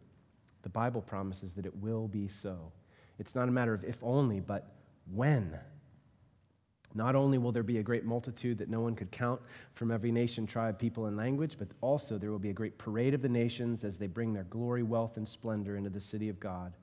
The 0.61 0.69
Bible 0.69 1.01
promises 1.01 1.53
that 1.55 1.65
it 1.65 1.75
will 1.75 2.07
be 2.07 2.29
so. 2.29 2.71
It's 3.19 3.35
not 3.35 3.49
a 3.49 3.51
matter 3.51 3.73
of 3.73 3.83
if 3.83 4.01
only, 4.01 4.39
but 4.39 4.71
when. 5.11 5.59
Not 6.95 7.15
only 7.15 7.37
will 7.37 7.51
there 7.51 7.63
be 7.63 7.79
a 7.79 7.83
great 7.83 8.05
multitude 8.05 8.57
that 8.59 8.69
no 8.69 8.81
one 8.81 8.95
could 8.95 9.11
count 9.11 9.41
from 9.73 9.91
every 9.91 10.11
nation, 10.11 10.45
tribe, 10.45 10.77
people, 10.77 11.07
and 11.07 11.17
language, 11.17 11.55
but 11.57 11.69
also 11.81 12.17
there 12.17 12.31
will 12.31 12.39
be 12.39 12.51
a 12.51 12.53
great 12.53 12.77
parade 12.77 13.13
of 13.13 13.21
the 13.21 13.29
nations 13.29 13.83
as 13.83 13.97
they 13.97 14.07
bring 14.07 14.33
their 14.33 14.43
glory, 14.45 14.83
wealth, 14.83 15.17
and 15.17 15.27
splendor 15.27 15.75
into 15.75 15.89
the 15.89 15.99
city 15.99 16.29
of 16.29 16.39
God. 16.39 16.73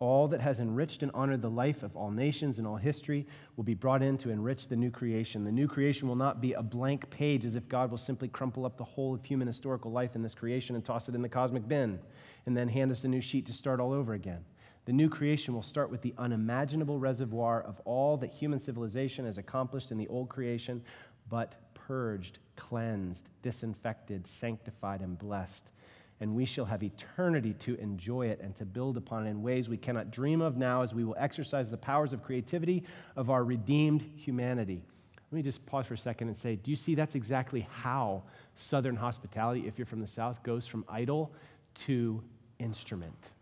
All 0.00 0.26
that 0.28 0.40
has 0.40 0.60
enriched 0.60 1.02
and 1.02 1.12
honored 1.14 1.40
the 1.40 1.50
life 1.50 1.82
of 1.82 1.96
all 1.96 2.10
nations 2.10 2.58
and 2.58 2.66
all 2.66 2.76
history 2.76 3.26
will 3.56 3.64
be 3.64 3.74
brought 3.74 4.02
in 4.02 4.18
to 4.18 4.30
enrich 4.30 4.66
the 4.66 4.76
new 4.76 4.90
creation. 4.90 5.44
The 5.44 5.52
new 5.52 5.68
creation 5.68 6.08
will 6.08 6.16
not 6.16 6.40
be 6.40 6.54
a 6.54 6.62
blank 6.62 7.08
page 7.10 7.44
as 7.44 7.54
if 7.54 7.68
God 7.68 7.90
will 7.90 7.98
simply 7.98 8.28
crumple 8.28 8.66
up 8.66 8.76
the 8.76 8.84
whole 8.84 9.14
of 9.14 9.24
human 9.24 9.46
historical 9.46 9.92
life 9.92 10.16
in 10.16 10.22
this 10.22 10.34
creation 10.34 10.74
and 10.74 10.84
toss 10.84 11.08
it 11.08 11.14
in 11.14 11.22
the 11.22 11.28
cosmic 11.28 11.68
bin 11.68 11.98
and 12.46 12.56
then 12.56 12.68
hand 12.68 12.90
us 12.90 13.04
a 13.04 13.08
new 13.08 13.20
sheet 13.20 13.46
to 13.46 13.52
start 13.52 13.78
all 13.80 13.92
over 13.92 14.14
again. 14.14 14.44
The 14.86 14.92
new 14.92 15.08
creation 15.08 15.54
will 15.54 15.62
start 15.62 15.90
with 15.90 16.02
the 16.02 16.14
unimaginable 16.18 16.98
reservoir 16.98 17.62
of 17.62 17.80
all 17.86 18.16
that 18.18 18.30
human 18.30 18.58
civilization 18.58 19.24
has 19.24 19.38
accomplished 19.38 19.92
in 19.92 19.98
the 19.98 20.08
old 20.08 20.28
creation, 20.28 20.82
but 21.30 21.54
purged, 21.72 22.38
cleansed, 22.56 23.28
disinfected, 23.42 24.26
sanctified, 24.26 25.00
and 25.00 25.18
blessed. 25.18 25.72
And 26.20 26.34
we 26.34 26.44
shall 26.44 26.66
have 26.66 26.82
eternity 26.82 27.54
to 27.60 27.76
enjoy 27.76 28.26
it 28.26 28.40
and 28.40 28.54
to 28.56 28.64
build 28.64 28.96
upon 28.96 29.26
it 29.26 29.30
in 29.30 29.42
ways 29.42 29.68
we 29.68 29.76
cannot 29.76 30.10
dream 30.10 30.40
of 30.40 30.56
now 30.56 30.82
as 30.82 30.94
we 30.94 31.04
will 31.04 31.16
exercise 31.18 31.70
the 31.70 31.76
powers 31.76 32.12
of 32.12 32.22
creativity 32.22 32.84
of 33.16 33.30
our 33.30 33.42
redeemed 33.42 34.02
humanity. 34.16 34.84
Let 35.16 35.36
me 35.36 35.42
just 35.42 35.64
pause 35.66 35.86
for 35.86 35.94
a 35.94 35.98
second 35.98 36.28
and 36.28 36.36
say, 36.36 36.56
do 36.56 36.70
you 36.70 36.76
see 36.76 36.94
that's 36.94 37.14
exactly 37.14 37.66
how 37.70 38.22
Southern 38.54 38.96
hospitality, 38.96 39.66
if 39.66 39.78
you're 39.78 39.86
from 39.86 40.00
the 40.00 40.06
South, 40.06 40.42
goes 40.42 40.66
from 40.66 40.84
idol 40.88 41.32
to 41.74 42.22
instrument? 42.58 43.33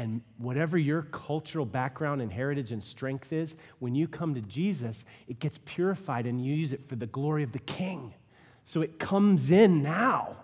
And 0.00 0.22
whatever 0.38 0.78
your 0.78 1.02
cultural 1.02 1.66
background 1.66 2.22
and 2.22 2.32
heritage 2.32 2.72
and 2.72 2.82
strength 2.82 3.34
is, 3.34 3.56
when 3.80 3.94
you 3.94 4.08
come 4.08 4.34
to 4.34 4.40
Jesus, 4.40 5.04
it 5.28 5.40
gets 5.40 5.58
purified 5.66 6.26
and 6.26 6.42
you 6.42 6.54
use 6.54 6.72
it 6.72 6.88
for 6.88 6.96
the 6.96 7.04
glory 7.04 7.42
of 7.42 7.52
the 7.52 7.58
King. 7.58 8.14
So 8.64 8.80
it 8.80 8.98
comes 8.98 9.50
in 9.50 9.82
now. 9.82 10.36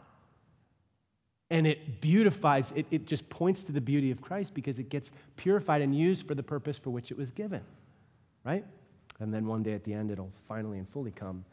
And 1.49 1.67
it 1.67 2.03
beautifies, 2.03 2.71
it, 2.77 2.85
it 2.91 3.07
just 3.07 3.31
points 3.31 3.65
to 3.65 3.73
the 3.73 3.81
beauty 3.81 4.11
of 4.11 4.21
Christ 4.21 4.53
because 4.53 4.79
it 4.79 4.91
gets 4.91 5.11
purified 5.37 5.81
and 5.81 5.97
used 5.97 6.29
for 6.29 6.35
the 6.35 6.43
purpose 6.43 6.77
for 6.77 6.91
which 6.91 7.11
it 7.11 7.17
was 7.17 7.31
given, 7.31 7.63
right? 8.45 8.67
And 9.21 9.33
then 9.33 9.47
one 9.47 9.63
day 9.63 9.73
at 9.73 9.85
the 9.85 9.95
end, 9.95 10.11
it'll 10.11 10.33
finally 10.45 10.77
and 10.77 10.87
fully 10.87 11.13
come 11.13 11.47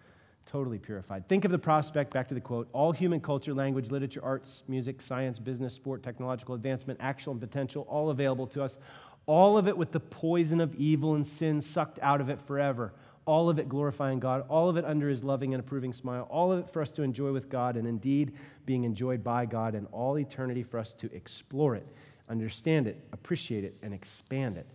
totally 0.46 0.80
purified. 0.80 1.28
Think 1.28 1.46
of 1.46 1.52
the 1.52 1.60
prospect, 1.60 2.14
back 2.14 2.28
to 2.28 2.34
the 2.34 2.41
quote 2.41 2.68
all 2.74 2.91
human 2.91 3.20
culture, 3.20 3.54
language, 3.54 3.91
literature, 3.91 4.22
arts, 4.24 4.64
music, 4.68 5.02
science, 5.02 5.39
business, 5.39 5.74
sport, 5.74 6.04
technological 6.04 6.56
advancement, 6.56 7.00
actual 7.02 7.32
and 7.32 7.41
potential, 7.41 7.86
all 7.89 8.10
available 8.10 8.48
to 8.48 8.64
us. 8.64 8.78
All 9.26 9.58
of 9.58 9.68
it 9.68 9.78
with 9.78 9.91
the 9.91 10.00
poison 10.00 10.60
of 10.60 10.76
evil 10.76 11.16
and 11.16 11.26
sin 11.26 11.62
sucked 11.62 11.98
out 12.02 12.20
of 12.20 12.30
it 12.30 12.41
forever. 12.41 12.94
All 13.26 13.50
of 13.50 13.58
it 13.58 13.70
glorifying 13.70 14.20
God, 14.20 14.44
all 14.50 14.68
of 14.68 14.76
it 14.76 14.84
under 14.84 15.08
his 15.08 15.24
loving 15.24 15.54
and 15.54 15.62
approving 15.62 15.94
smile, 15.94 16.28
all 16.30 16.52
of 16.52 16.60
it 16.60 16.70
for 16.70 16.82
us 16.82 16.91
to 16.94 17.04
enjoy 17.04 17.32
with 17.32 17.50
God, 17.50 17.78
and 17.78 17.88
indeed 17.88 18.34
being 18.66 18.84
enjoyed 18.84 19.24
by 19.24 19.46
God, 19.46 19.76
and 19.76 19.88
all 19.94 20.20
eternity 20.20 20.62
for 20.62 20.78
us 20.78 20.94
to 20.96 21.14
explore 21.16 21.74
it, 21.74 21.88
understand 22.30 22.86
it, 22.86 23.00
appreciate 23.14 23.64
it, 23.64 23.78
and 23.82 23.94
expand 23.94 24.58
it. 24.58 24.68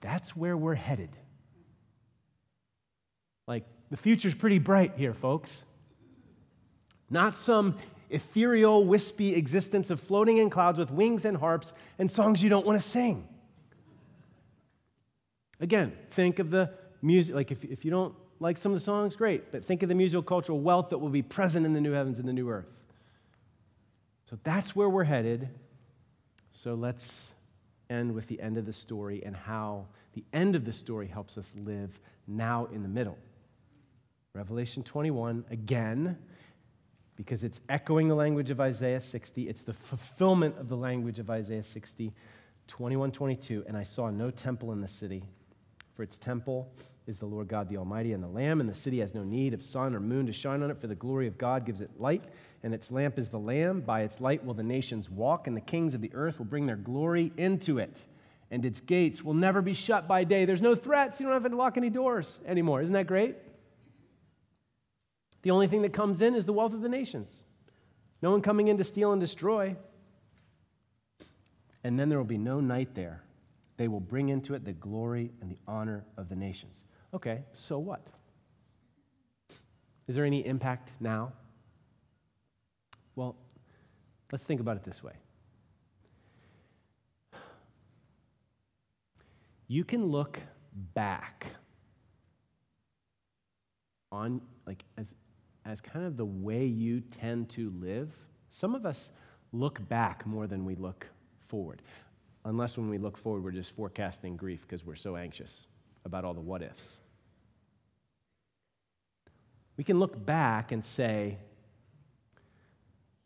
That's 0.00 0.36
where 0.36 0.56
we're 0.56 0.76
headed. 0.76 1.10
Like, 3.48 3.64
the 3.90 3.96
future's 3.96 4.34
pretty 4.34 4.58
bright 4.58 4.94
here, 4.96 5.14
folks. 5.14 5.64
Not 7.10 7.34
some 7.34 7.76
ethereal, 8.10 8.84
wispy 8.84 9.34
existence 9.34 9.90
of 9.90 10.00
floating 10.00 10.38
in 10.38 10.50
clouds 10.50 10.78
with 10.78 10.90
wings 10.90 11.24
and 11.24 11.36
harps 11.36 11.72
and 11.98 12.10
songs 12.10 12.42
you 12.42 12.48
don't 12.48 12.66
want 12.66 12.80
to 12.80 12.86
sing. 12.86 13.26
Again, 15.60 15.92
think 16.10 16.38
of 16.38 16.50
the 16.50 16.70
music. 17.02 17.34
Like, 17.34 17.50
if, 17.50 17.64
if 17.64 17.84
you 17.84 17.90
don't 17.90 18.14
like 18.40 18.56
some 18.56 18.72
of 18.72 18.76
the 18.76 18.84
songs, 18.84 19.16
great, 19.16 19.50
but 19.50 19.64
think 19.64 19.82
of 19.82 19.88
the 19.88 19.94
musical 19.94 20.22
cultural 20.22 20.60
wealth 20.60 20.90
that 20.90 20.98
will 20.98 21.08
be 21.08 21.22
present 21.22 21.66
in 21.66 21.72
the 21.72 21.80
new 21.80 21.92
heavens 21.92 22.18
and 22.18 22.28
the 22.28 22.32
new 22.32 22.48
earth. 22.48 22.68
So 24.30 24.38
that's 24.44 24.76
where 24.76 24.88
we're 24.88 25.04
headed. 25.04 25.48
So 26.52 26.74
let's 26.74 27.30
end 27.90 28.14
with 28.14 28.26
the 28.26 28.40
end 28.40 28.58
of 28.58 28.66
the 28.66 28.72
story 28.72 29.22
and 29.24 29.34
how 29.34 29.86
the 30.12 30.24
end 30.32 30.54
of 30.54 30.64
the 30.64 30.72
story 30.72 31.06
helps 31.06 31.38
us 31.38 31.52
live 31.56 31.98
now 32.26 32.66
in 32.66 32.82
the 32.82 32.88
middle. 32.88 33.16
Revelation 34.34 34.82
21, 34.82 35.44
again, 35.50 36.18
because 37.16 37.42
it's 37.42 37.60
echoing 37.68 38.08
the 38.08 38.14
language 38.14 38.50
of 38.50 38.60
Isaiah 38.60 39.00
60. 39.00 39.48
It's 39.48 39.62
the 39.62 39.72
fulfillment 39.72 40.56
of 40.58 40.68
the 40.68 40.76
language 40.76 41.18
of 41.18 41.30
Isaiah 41.30 41.62
60, 41.62 42.12
21, 42.68 43.10
22. 43.10 43.64
And 43.66 43.76
I 43.76 43.82
saw 43.82 44.10
no 44.10 44.30
temple 44.30 44.72
in 44.72 44.80
the 44.80 44.88
city, 44.88 45.24
for 45.96 46.02
its 46.02 46.18
temple 46.18 46.70
is 47.08 47.18
the 47.18 47.26
Lord 47.26 47.48
God 47.48 47.68
the 47.68 47.78
Almighty 47.78 48.12
and 48.12 48.22
the 48.22 48.28
Lamb, 48.28 48.60
and 48.60 48.68
the 48.68 48.74
city 48.74 49.00
has 49.00 49.14
no 49.14 49.24
need 49.24 49.54
of 49.54 49.62
sun 49.62 49.94
or 49.94 50.00
moon 50.00 50.26
to 50.26 50.32
shine 50.32 50.62
on 50.62 50.70
it, 50.70 50.78
for 50.78 50.86
the 50.86 50.94
glory 50.94 51.26
of 51.26 51.38
God 51.38 51.64
gives 51.64 51.80
it 51.80 51.90
light, 51.98 52.22
and 52.62 52.74
its 52.74 52.92
lamp 52.92 53.18
is 53.18 53.30
the 53.30 53.38
Lamb. 53.38 53.80
By 53.80 54.02
its 54.02 54.20
light 54.20 54.44
will 54.44 54.54
the 54.54 54.62
nations 54.62 55.10
walk, 55.10 55.46
and 55.46 55.56
the 55.56 55.60
kings 55.62 55.94
of 55.94 56.02
the 56.02 56.10
earth 56.14 56.38
will 56.38 56.46
bring 56.46 56.66
their 56.66 56.76
glory 56.76 57.32
into 57.36 57.78
it. 57.78 58.04
And 58.50 58.64
its 58.64 58.80
gates 58.80 59.24
will 59.24 59.34
never 59.34 59.60
be 59.60 59.74
shut 59.74 60.06
by 60.06 60.24
day. 60.24 60.44
There's 60.44 60.62
no 60.62 60.74
threats. 60.74 61.18
You 61.18 61.26
don't 61.26 61.42
have 61.42 61.50
to 61.50 61.56
lock 61.56 61.76
any 61.76 61.90
doors 61.90 62.38
anymore. 62.46 62.80
Isn't 62.82 62.94
that 62.94 63.06
great? 63.06 63.36
The 65.42 65.50
only 65.50 65.66
thing 65.66 65.82
that 65.82 65.92
comes 65.92 66.20
in 66.20 66.34
is 66.34 66.46
the 66.46 66.52
wealth 66.52 66.74
of 66.74 66.80
the 66.80 66.88
nations. 66.88 67.30
No 68.22 68.32
one 68.32 68.42
coming 68.42 68.68
in 68.68 68.78
to 68.78 68.84
steal 68.84 69.12
and 69.12 69.20
destroy. 69.20 69.76
And 71.84 71.98
then 71.98 72.08
there 72.08 72.18
will 72.18 72.24
be 72.24 72.38
no 72.38 72.60
night 72.60 72.94
there. 72.94 73.22
They 73.76 73.86
will 73.86 74.00
bring 74.00 74.28
into 74.28 74.54
it 74.54 74.64
the 74.64 74.72
glory 74.72 75.30
and 75.40 75.50
the 75.50 75.58
honor 75.68 76.04
of 76.16 76.28
the 76.28 76.34
nations. 76.34 76.84
Okay, 77.14 77.44
so 77.54 77.78
what? 77.78 78.04
Is 80.08 80.16
there 80.16 80.24
any 80.24 80.44
impact 80.44 80.90
now? 81.00 81.32
Well, 83.14 83.36
let's 84.32 84.44
think 84.44 84.60
about 84.60 84.76
it 84.76 84.84
this 84.84 85.02
way. 85.02 85.12
You 89.68 89.84
can 89.84 90.06
look 90.06 90.40
back 90.94 91.46
on 94.10 94.40
like 94.66 94.82
as 94.96 95.14
as 95.68 95.82
kind 95.82 96.06
of 96.06 96.16
the 96.16 96.24
way 96.24 96.64
you 96.64 97.00
tend 97.00 97.50
to 97.50 97.70
live, 97.78 98.10
some 98.48 98.74
of 98.74 98.86
us 98.86 99.10
look 99.52 99.86
back 99.88 100.26
more 100.26 100.46
than 100.46 100.64
we 100.64 100.74
look 100.74 101.06
forward. 101.46 101.82
Unless 102.46 102.78
when 102.78 102.88
we 102.88 102.96
look 102.96 103.18
forward, 103.18 103.44
we're 103.44 103.50
just 103.50 103.76
forecasting 103.76 104.36
grief 104.36 104.62
because 104.62 104.84
we're 104.84 104.96
so 104.96 105.16
anxious 105.16 105.66
about 106.06 106.24
all 106.24 106.32
the 106.32 106.40
what 106.40 106.62
ifs. 106.62 106.98
We 109.76 109.84
can 109.84 109.98
look 109.98 110.24
back 110.24 110.72
and 110.72 110.82
say, 110.82 111.36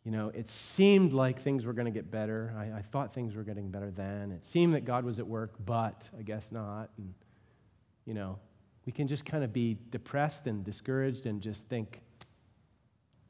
you 0.03 0.11
know, 0.11 0.29
it 0.35 0.49
seemed 0.49 1.13
like 1.13 1.41
things 1.41 1.65
were 1.65 1.71
going 1.71 1.85
to 1.85 1.91
get 1.91 2.11
better. 2.11 2.53
I, 2.57 2.79
I, 2.79 2.81
thought 2.81 3.13
things 3.13 3.35
were 3.35 3.43
getting 3.43 3.69
better 3.69 3.89
then. 3.89 4.33
It 4.33 4.43
seemed 4.43 4.73
that 4.73 4.83
God 4.83 5.05
was 5.05 5.17
at 5.17 5.25
work, 5.25 5.53
but 5.65 6.09
I 6.19 6.23
guess 6.23 6.51
not. 6.51 6.89
And, 6.97 7.13
you 8.05 8.13
know, 8.13 8.37
we 8.85 8.91
can 8.91 9.07
just 9.07 9.25
kind 9.25 9.45
of 9.45 9.53
be 9.53 9.77
depressed 9.91 10.45
and 10.47 10.63
discouraged 10.63 11.25
and 11.25 11.41
just 11.41 11.67
think, 11.69 12.01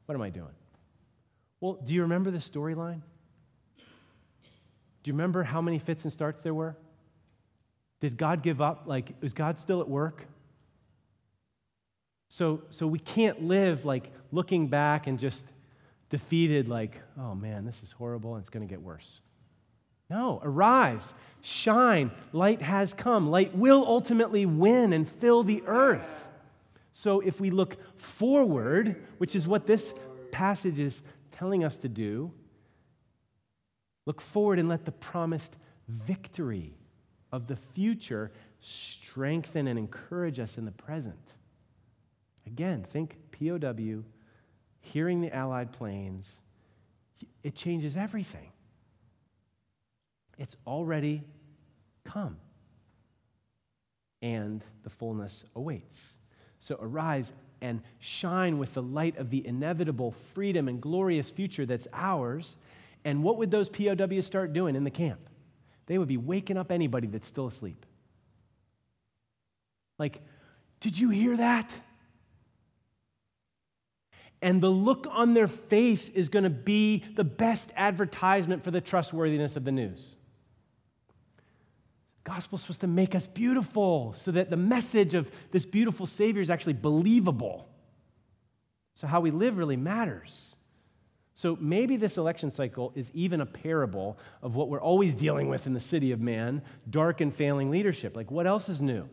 what 0.06 0.14
am 0.14 0.22
I 0.22 0.30
doing? 0.30 0.54
Well, 1.60 1.78
do 1.84 1.94
you 1.94 2.02
remember 2.02 2.30
the 2.30 2.38
storyline? 2.38 3.00
Do 3.76 5.10
you 5.10 5.12
remember 5.12 5.42
how 5.42 5.60
many 5.60 5.78
fits 5.78 6.04
and 6.04 6.12
starts 6.12 6.42
there 6.42 6.54
were? 6.54 6.76
Did 8.00 8.16
God 8.16 8.42
give 8.42 8.60
up? 8.60 8.84
Like, 8.86 9.14
is 9.22 9.32
God 9.32 9.58
still 9.58 9.80
at 9.80 9.88
work? 9.88 10.26
So, 12.28 12.62
so 12.70 12.86
we 12.86 12.98
can't 12.98 13.44
live 13.44 13.84
like 13.84 14.10
looking 14.32 14.66
back 14.66 15.06
and 15.06 15.18
just 15.18 15.44
defeated, 16.10 16.68
like, 16.68 17.00
oh 17.18 17.34
man, 17.34 17.64
this 17.64 17.82
is 17.82 17.92
horrible 17.92 18.34
and 18.34 18.42
it's 18.42 18.50
going 18.50 18.66
to 18.66 18.70
get 18.70 18.82
worse. 18.82 19.20
No, 20.10 20.40
arise, 20.42 21.14
shine, 21.40 22.10
light 22.32 22.60
has 22.60 22.92
come. 22.92 23.30
Light 23.30 23.54
will 23.56 23.84
ultimately 23.86 24.46
win 24.46 24.92
and 24.92 25.08
fill 25.08 25.42
the 25.42 25.62
earth. 25.66 26.28
So 26.96 27.18
if 27.18 27.40
we 27.40 27.50
look 27.50 27.76
forward, 28.00 29.04
which 29.18 29.34
is 29.34 29.48
what 29.48 29.66
this 29.66 29.92
passage 30.30 30.78
is 30.78 31.02
telling 31.32 31.64
us 31.64 31.76
to 31.78 31.88
do, 31.88 32.32
look 34.06 34.20
forward 34.20 34.60
and 34.60 34.68
let 34.68 34.84
the 34.84 34.92
promised 34.92 35.56
victory 35.88 36.72
of 37.32 37.48
the 37.48 37.56
future 37.56 38.30
strengthen 38.60 39.66
and 39.66 39.76
encourage 39.76 40.38
us 40.38 40.56
in 40.56 40.64
the 40.64 40.70
present. 40.70 41.18
Again, 42.46 42.84
think 42.84 43.16
POW, 43.32 44.04
hearing 44.80 45.20
the 45.20 45.34
Allied 45.34 45.72
planes, 45.72 46.36
it 47.42 47.56
changes 47.56 47.96
everything. 47.96 48.52
It's 50.38 50.56
already 50.64 51.24
come, 52.04 52.36
and 54.22 54.62
the 54.84 54.90
fullness 54.90 55.42
awaits. 55.56 56.12
So 56.64 56.78
arise 56.80 57.30
and 57.60 57.82
shine 57.98 58.56
with 58.56 58.72
the 58.72 58.82
light 58.82 59.18
of 59.18 59.28
the 59.28 59.46
inevitable 59.46 60.12
freedom 60.32 60.66
and 60.66 60.80
glorious 60.80 61.28
future 61.28 61.66
that's 61.66 61.86
ours. 61.92 62.56
And 63.04 63.22
what 63.22 63.36
would 63.36 63.50
those 63.50 63.68
POWs 63.68 64.24
start 64.24 64.54
doing 64.54 64.74
in 64.74 64.82
the 64.82 64.90
camp? 64.90 65.20
They 65.84 65.98
would 65.98 66.08
be 66.08 66.16
waking 66.16 66.56
up 66.56 66.72
anybody 66.72 67.06
that's 67.06 67.26
still 67.26 67.48
asleep. 67.48 67.84
Like, 69.98 70.22
did 70.80 70.98
you 70.98 71.10
hear 71.10 71.36
that? 71.36 71.70
And 74.40 74.62
the 74.62 74.70
look 74.70 75.06
on 75.10 75.34
their 75.34 75.48
face 75.48 76.08
is 76.08 76.30
going 76.30 76.44
to 76.44 76.50
be 76.50 77.04
the 77.14 77.24
best 77.24 77.72
advertisement 77.76 78.64
for 78.64 78.70
the 78.70 78.80
trustworthiness 78.80 79.56
of 79.56 79.64
the 79.64 79.72
news. 79.72 80.16
Gospel's 82.24 82.62
supposed 82.62 82.80
to 82.80 82.86
make 82.86 83.14
us 83.14 83.26
beautiful 83.26 84.14
so 84.14 84.30
that 84.32 84.48
the 84.48 84.56
message 84.56 85.14
of 85.14 85.30
this 85.50 85.66
beautiful 85.66 86.06
Savior 86.06 86.40
is 86.40 86.48
actually 86.48 86.72
believable. 86.72 87.68
So, 88.94 89.06
how 89.06 89.20
we 89.20 89.30
live 89.30 89.58
really 89.58 89.76
matters. 89.76 90.54
So, 91.34 91.58
maybe 91.60 91.96
this 91.96 92.16
election 92.16 92.50
cycle 92.50 92.92
is 92.94 93.10
even 93.12 93.42
a 93.42 93.46
parable 93.46 94.16
of 94.40 94.54
what 94.54 94.70
we're 94.70 94.80
always 94.80 95.14
dealing 95.14 95.48
with 95.48 95.66
in 95.66 95.74
the 95.74 95.80
city 95.80 96.12
of 96.12 96.20
man 96.20 96.62
dark 96.88 97.20
and 97.20 97.34
failing 97.34 97.70
leadership. 97.70 98.16
Like, 98.16 98.30
what 98.30 98.46
else 98.46 98.70
is 98.70 98.80
new? 98.80 99.06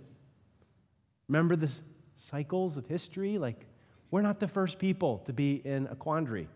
Remember 1.28 1.56
the 1.58 1.70
cycles 2.16 2.78
of 2.78 2.86
history? 2.86 3.38
Like, 3.38 3.66
we're 4.10 4.22
not 4.22 4.40
the 4.40 4.48
first 4.48 4.80
people 4.80 5.20
to 5.26 5.34
be 5.34 5.62
in 5.66 5.88
a 5.88 5.96
quandary. 5.96 6.48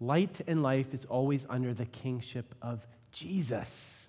Light 0.00 0.40
and 0.46 0.62
life 0.62 0.92
is 0.92 1.04
always 1.04 1.46
under 1.48 1.72
the 1.72 1.86
kingship 1.86 2.54
of 2.62 2.86
Jesus. 3.12 4.05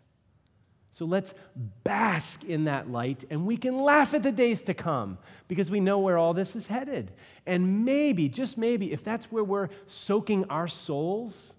So 0.98 1.06
let's 1.06 1.36
bask 1.84 2.44
in 2.44 2.64
that 2.64 2.90
light 2.90 3.24
and 3.30 3.46
we 3.46 3.56
can 3.56 3.78
laugh 3.78 4.16
at 4.16 4.24
the 4.24 4.32
days 4.32 4.64
to 4.64 4.74
come 4.74 5.20
because 5.48 5.70
we 5.70 5.80
know 5.80 6.00
where 6.00 6.18
all 6.18 6.34
this 6.34 6.56
is 6.56 6.66
headed. 6.66 7.12
And 7.46 7.86
maybe, 7.86 8.28
just 8.28 8.58
maybe, 8.58 8.92
if 8.92 9.04
that's 9.04 9.32
where 9.32 9.44
we're 9.44 9.70
soaking 9.86 10.46
our 10.46 10.68
souls 10.68 11.54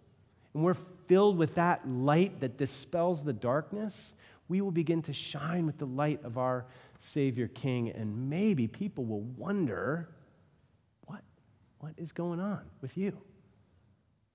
and 0.55 0.65
we're 0.65 0.75
filled 1.07 1.39
with 1.39 1.55
that 1.55 1.89
light 1.89 2.41
that 2.41 2.59
dispels 2.59 3.23
the 3.23 3.33
darkness, 3.33 4.13
we 4.49 4.61
will 4.61 4.73
begin 4.73 5.03
to 5.03 5.13
shine 5.13 5.67
with 5.67 5.79
the 5.79 5.87
light 5.87 6.19
of 6.25 6.37
our 6.37 6.67
Savior 6.99 7.47
King, 7.47 7.91
and 7.91 8.29
maybe 8.29 8.67
people 8.67 9.05
will 9.05 9.21
wonder 9.21 10.09
what, 11.07 11.23
what 11.79 11.93
is 11.97 12.11
going 12.11 12.41
on 12.41 12.63
with 12.81 12.99
you? 12.99 13.17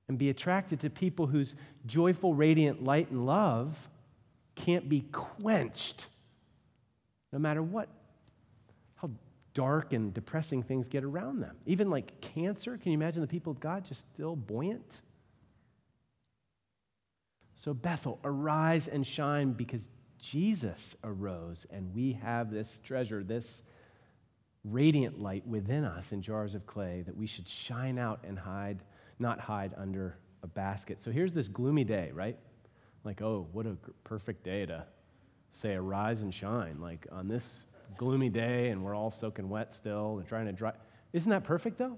And 0.07 0.17
be 0.17 0.29
attracted 0.29 0.79
to 0.79 0.89
people 0.89 1.27
whose 1.27 1.55
joyful, 1.87 2.33
radiant 2.33 2.85
light 2.85 3.11
and 3.11 3.25
love 3.25 3.89
can't 4.55 4.87
be 4.87 5.01
quenched 5.11 6.07
no 7.33 7.39
matter 7.39 7.63
what, 7.63 7.89
how 8.95 9.09
dark 9.55 9.91
and 9.91 10.13
depressing 10.13 10.61
things 10.61 10.87
get 10.87 11.03
around 11.03 11.41
them. 11.41 11.55
Even 11.65 11.89
like 11.89 12.21
cancer, 12.21 12.77
can 12.77 12.91
you 12.91 12.97
imagine 12.97 13.21
the 13.21 13.27
people 13.27 13.51
of 13.51 13.59
God 13.59 13.83
just 13.83 14.01
still 14.13 14.35
buoyant? 14.35 15.01
So, 17.55 17.73
Bethel, 17.73 18.19
arise 18.23 18.87
and 18.87 19.05
shine 19.05 19.53
because 19.53 19.89
Jesus 20.19 20.95
arose, 21.03 21.65
and 21.71 21.93
we 21.93 22.13
have 22.13 22.51
this 22.51 22.79
treasure, 22.83 23.23
this 23.23 23.63
radiant 24.63 25.19
light 25.19 25.45
within 25.47 25.83
us 25.83 26.11
in 26.11 26.21
jars 26.21 26.55
of 26.55 26.65
clay 26.67 27.01
that 27.05 27.15
we 27.17 27.25
should 27.25 27.47
shine 27.47 27.97
out 27.97 28.19
and 28.23 28.37
hide, 28.37 28.83
not 29.17 29.39
hide 29.39 29.73
under 29.75 30.17
a 30.43 30.47
basket. 30.47 31.01
So 31.01 31.09
here's 31.09 31.33
this 31.33 31.47
gloomy 31.47 31.83
day, 31.83 32.11
right? 32.13 32.37
Like, 33.03 33.21
oh, 33.21 33.47
what 33.51 33.65
a 33.65 33.77
perfect 34.03 34.43
day 34.43 34.65
to 34.65 34.85
say, 35.51 35.73
arise 35.73 36.21
and 36.21 36.33
shine. 36.33 36.79
Like 36.79 37.07
on 37.11 37.27
this 37.27 37.67
gloomy 37.97 38.29
day, 38.29 38.69
and 38.69 38.83
we're 38.83 38.95
all 38.95 39.11
soaking 39.11 39.49
wet 39.49 39.73
still 39.73 40.17
and 40.17 40.27
trying 40.27 40.45
to 40.45 40.51
dry. 40.51 40.73
Isn't 41.11 41.29
that 41.29 41.43
perfect, 41.43 41.77
though? 41.77 41.97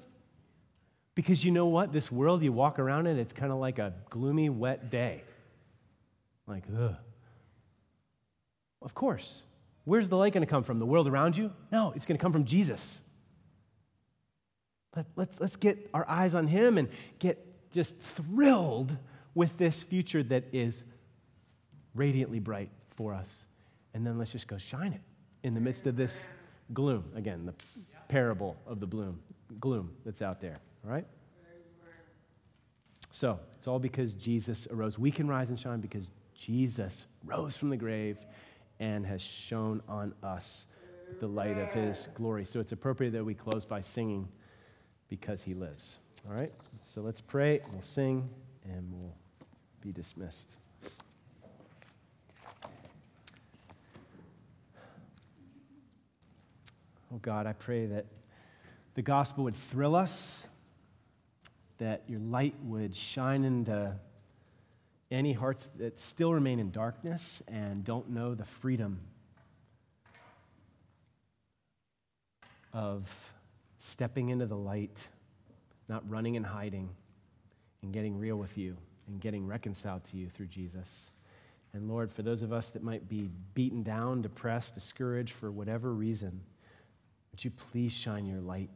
Because 1.15 1.45
you 1.45 1.51
know 1.51 1.67
what? 1.67 1.93
This 1.93 2.11
world 2.11 2.43
you 2.43 2.51
walk 2.51 2.79
around 2.79 3.07
in, 3.07 3.17
it's 3.17 3.31
kind 3.31 3.51
of 3.51 3.59
like 3.59 3.79
a 3.79 3.93
gloomy, 4.09 4.49
wet 4.49 4.89
day. 4.89 5.23
Like, 6.47 6.63
ugh. 6.77 6.95
Of 8.81 8.93
course. 8.93 9.41
Where's 9.85 10.09
the 10.09 10.17
light 10.17 10.33
going 10.33 10.45
to 10.45 10.49
come 10.49 10.63
from? 10.63 10.79
The 10.79 10.85
world 10.85 11.07
around 11.07 11.37
you? 11.37 11.51
No, 11.71 11.93
it's 11.95 12.05
going 12.05 12.17
to 12.17 12.21
come 12.21 12.33
from 12.33 12.43
Jesus. 12.43 13.01
Let, 14.95 15.05
let's, 15.15 15.39
let's 15.39 15.55
get 15.55 15.89
our 15.93 16.07
eyes 16.09 16.35
on 16.35 16.47
him 16.47 16.77
and 16.77 16.89
get 17.19 17.71
just 17.71 17.97
thrilled 17.99 18.97
with 19.33 19.57
this 19.57 19.83
future 19.83 20.23
that 20.23 20.45
is 20.53 20.83
radiantly 21.95 22.39
bright 22.39 22.69
for 22.95 23.13
us. 23.13 23.45
And 23.93 24.05
then 24.05 24.17
let's 24.17 24.31
just 24.31 24.47
go 24.47 24.57
shine 24.57 24.93
it 24.93 25.01
in 25.43 25.53
the 25.53 25.61
midst 25.61 25.87
of 25.87 25.95
this 25.95 26.29
gloom. 26.73 27.05
Again, 27.15 27.45
the 27.45 27.53
parable 28.07 28.57
of 28.67 28.79
the 28.79 28.87
bloom, 28.87 29.19
gloom 29.59 29.91
that's 30.05 30.21
out 30.21 30.41
there, 30.41 30.57
all 30.85 30.91
right? 30.91 31.05
So, 33.11 33.39
it's 33.57 33.65
all 33.65 33.79
because 33.79 34.13
Jesus 34.13 34.67
arose. 34.69 34.99
We 34.99 35.09
can 35.09 35.25
rise 35.25 35.49
and 35.49 35.57
shine 35.57 35.79
because 35.79 36.11
Jesus 36.33 37.05
rose 37.23 37.55
from 37.55 37.69
the 37.69 37.77
grave 37.77 38.17
and 38.79 39.05
has 39.05 39.21
shone 39.21 39.81
on 39.87 40.13
us 40.21 40.65
the 41.19 41.27
light 41.27 41.57
of 41.57 41.69
his 41.69 42.09
glory. 42.13 42.45
So 42.45 42.59
it's 42.59 42.71
appropriate 42.71 43.11
that 43.11 43.23
we 43.23 43.33
close 43.33 43.63
by 43.63 43.81
singing 43.81 44.27
because 45.07 45.41
he 45.41 45.53
lives. 45.53 45.97
All 46.27 46.35
right? 46.35 46.51
So 46.83 47.01
let's 47.01 47.21
pray, 47.21 47.61
we'll 47.71 47.81
sing, 47.81 48.29
and 48.65 48.91
we'll 48.91 49.15
be 49.81 49.91
dismissed. 49.91 50.55
Oh 57.15 57.19
God, 57.21 57.47
I 57.47 57.53
pray 57.53 57.85
that 57.85 58.07
the 58.95 59.01
gospel 59.01 59.45
would 59.45 59.55
thrill 59.55 59.95
us, 59.95 60.45
that 61.77 62.03
your 62.09 62.19
light 62.19 62.55
would 62.61 62.93
shine 62.93 63.45
into 63.45 63.93
any 65.09 65.31
hearts 65.31 65.69
that 65.77 65.97
still 65.97 66.33
remain 66.33 66.59
in 66.59 66.71
darkness 66.71 67.41
and 67.47 67.85
don't 67.85 68.09
know 68.09 68.35
the 68.35 68.43
freedom 68.43 68.99
of 72.73 73.09
stepping 73.77 74.27
into 74.27 74.45
the 74.45 74.57
light, 74.57 75.07
not 75.87 76.03
running 76.09 76.35
and 76.35 76.45
hiding, 76.45 76.89
and 77.81 77.93
getting 77.93 78.19
real 78.19 78.35
with 78.35 78.57
you 78.57 78.75
and 79.07 79.21
getting 79.21 79.47
reconciled 79.47 80.03
to 80.03 80.17
you 80.17 80.27
through 80.27 80.47
Jesus. 80.47 81.11
And 81.71 81.87
Lord, 81.87 82.11
for 82.11 82.23
those 82.23 82.41
of 82.41 82.51
us 82.51 82.71
that 82.71 82.83
might 82.83 83.07
be 83.07 83.29
beaten 83.53 83.83
down, 83.83 84.21
depressed, 84.21 84.75
discouraged 84.75 85.31
for 85.31 85.49
whatever 85.49 85.93
reason, 85.93 86.41
would 87.35 87.43
you 87.43 87.51
please 87.51 87.91
shine 87.91 88.25
your 88.25 88.39
light? 88.39 88.69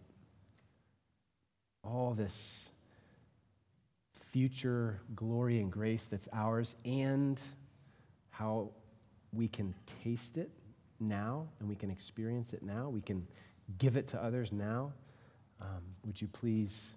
All 1.81 2.13
this 2.13 2.71
future 4.33 4.99
glory 5.15 5.61
and 5.61 5.71
grace 5.71 6.07
that's 6.11 6.27
ours 6.33 6.75
and 6.83 7.39
how 8.31 8.69
we 9.31 9.47
can 9.47 9.73
taste 10.03 10.37
it 10.37 10.49
now 10.99 11.47
and 11.61 11.69
we 11.69 11.75
can 11.75 11.89
experience 11.89 12.51
it 12.51 12.61
now. 12.61 12.89
We 12.89 12.99
can 12.99 13.25
give 13.77 13.95
it 13.95 14.09
to 14.09 14.21
others 14.21 14.51
now. 14.51 14.91
Um, 15.61 15.81
would 16.05 16.21
you 16.21 16.27
please 16.27 16.95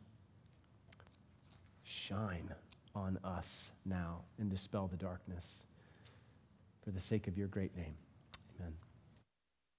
shine 1.85 2.53
on 2.97 3.21
us 3.23 3.71
now 3.85 4.23
and 4.41 4.51
dispel 4.51 4.89
the 4.89 4.97
darkness 4.97 5.67
for 6.83 6.91
the 6.91 7.01
sake 7.01 7.29
of 7.29 7.39
your 7.39 7.47
great 7.47 7.77
name? 7.77 7.95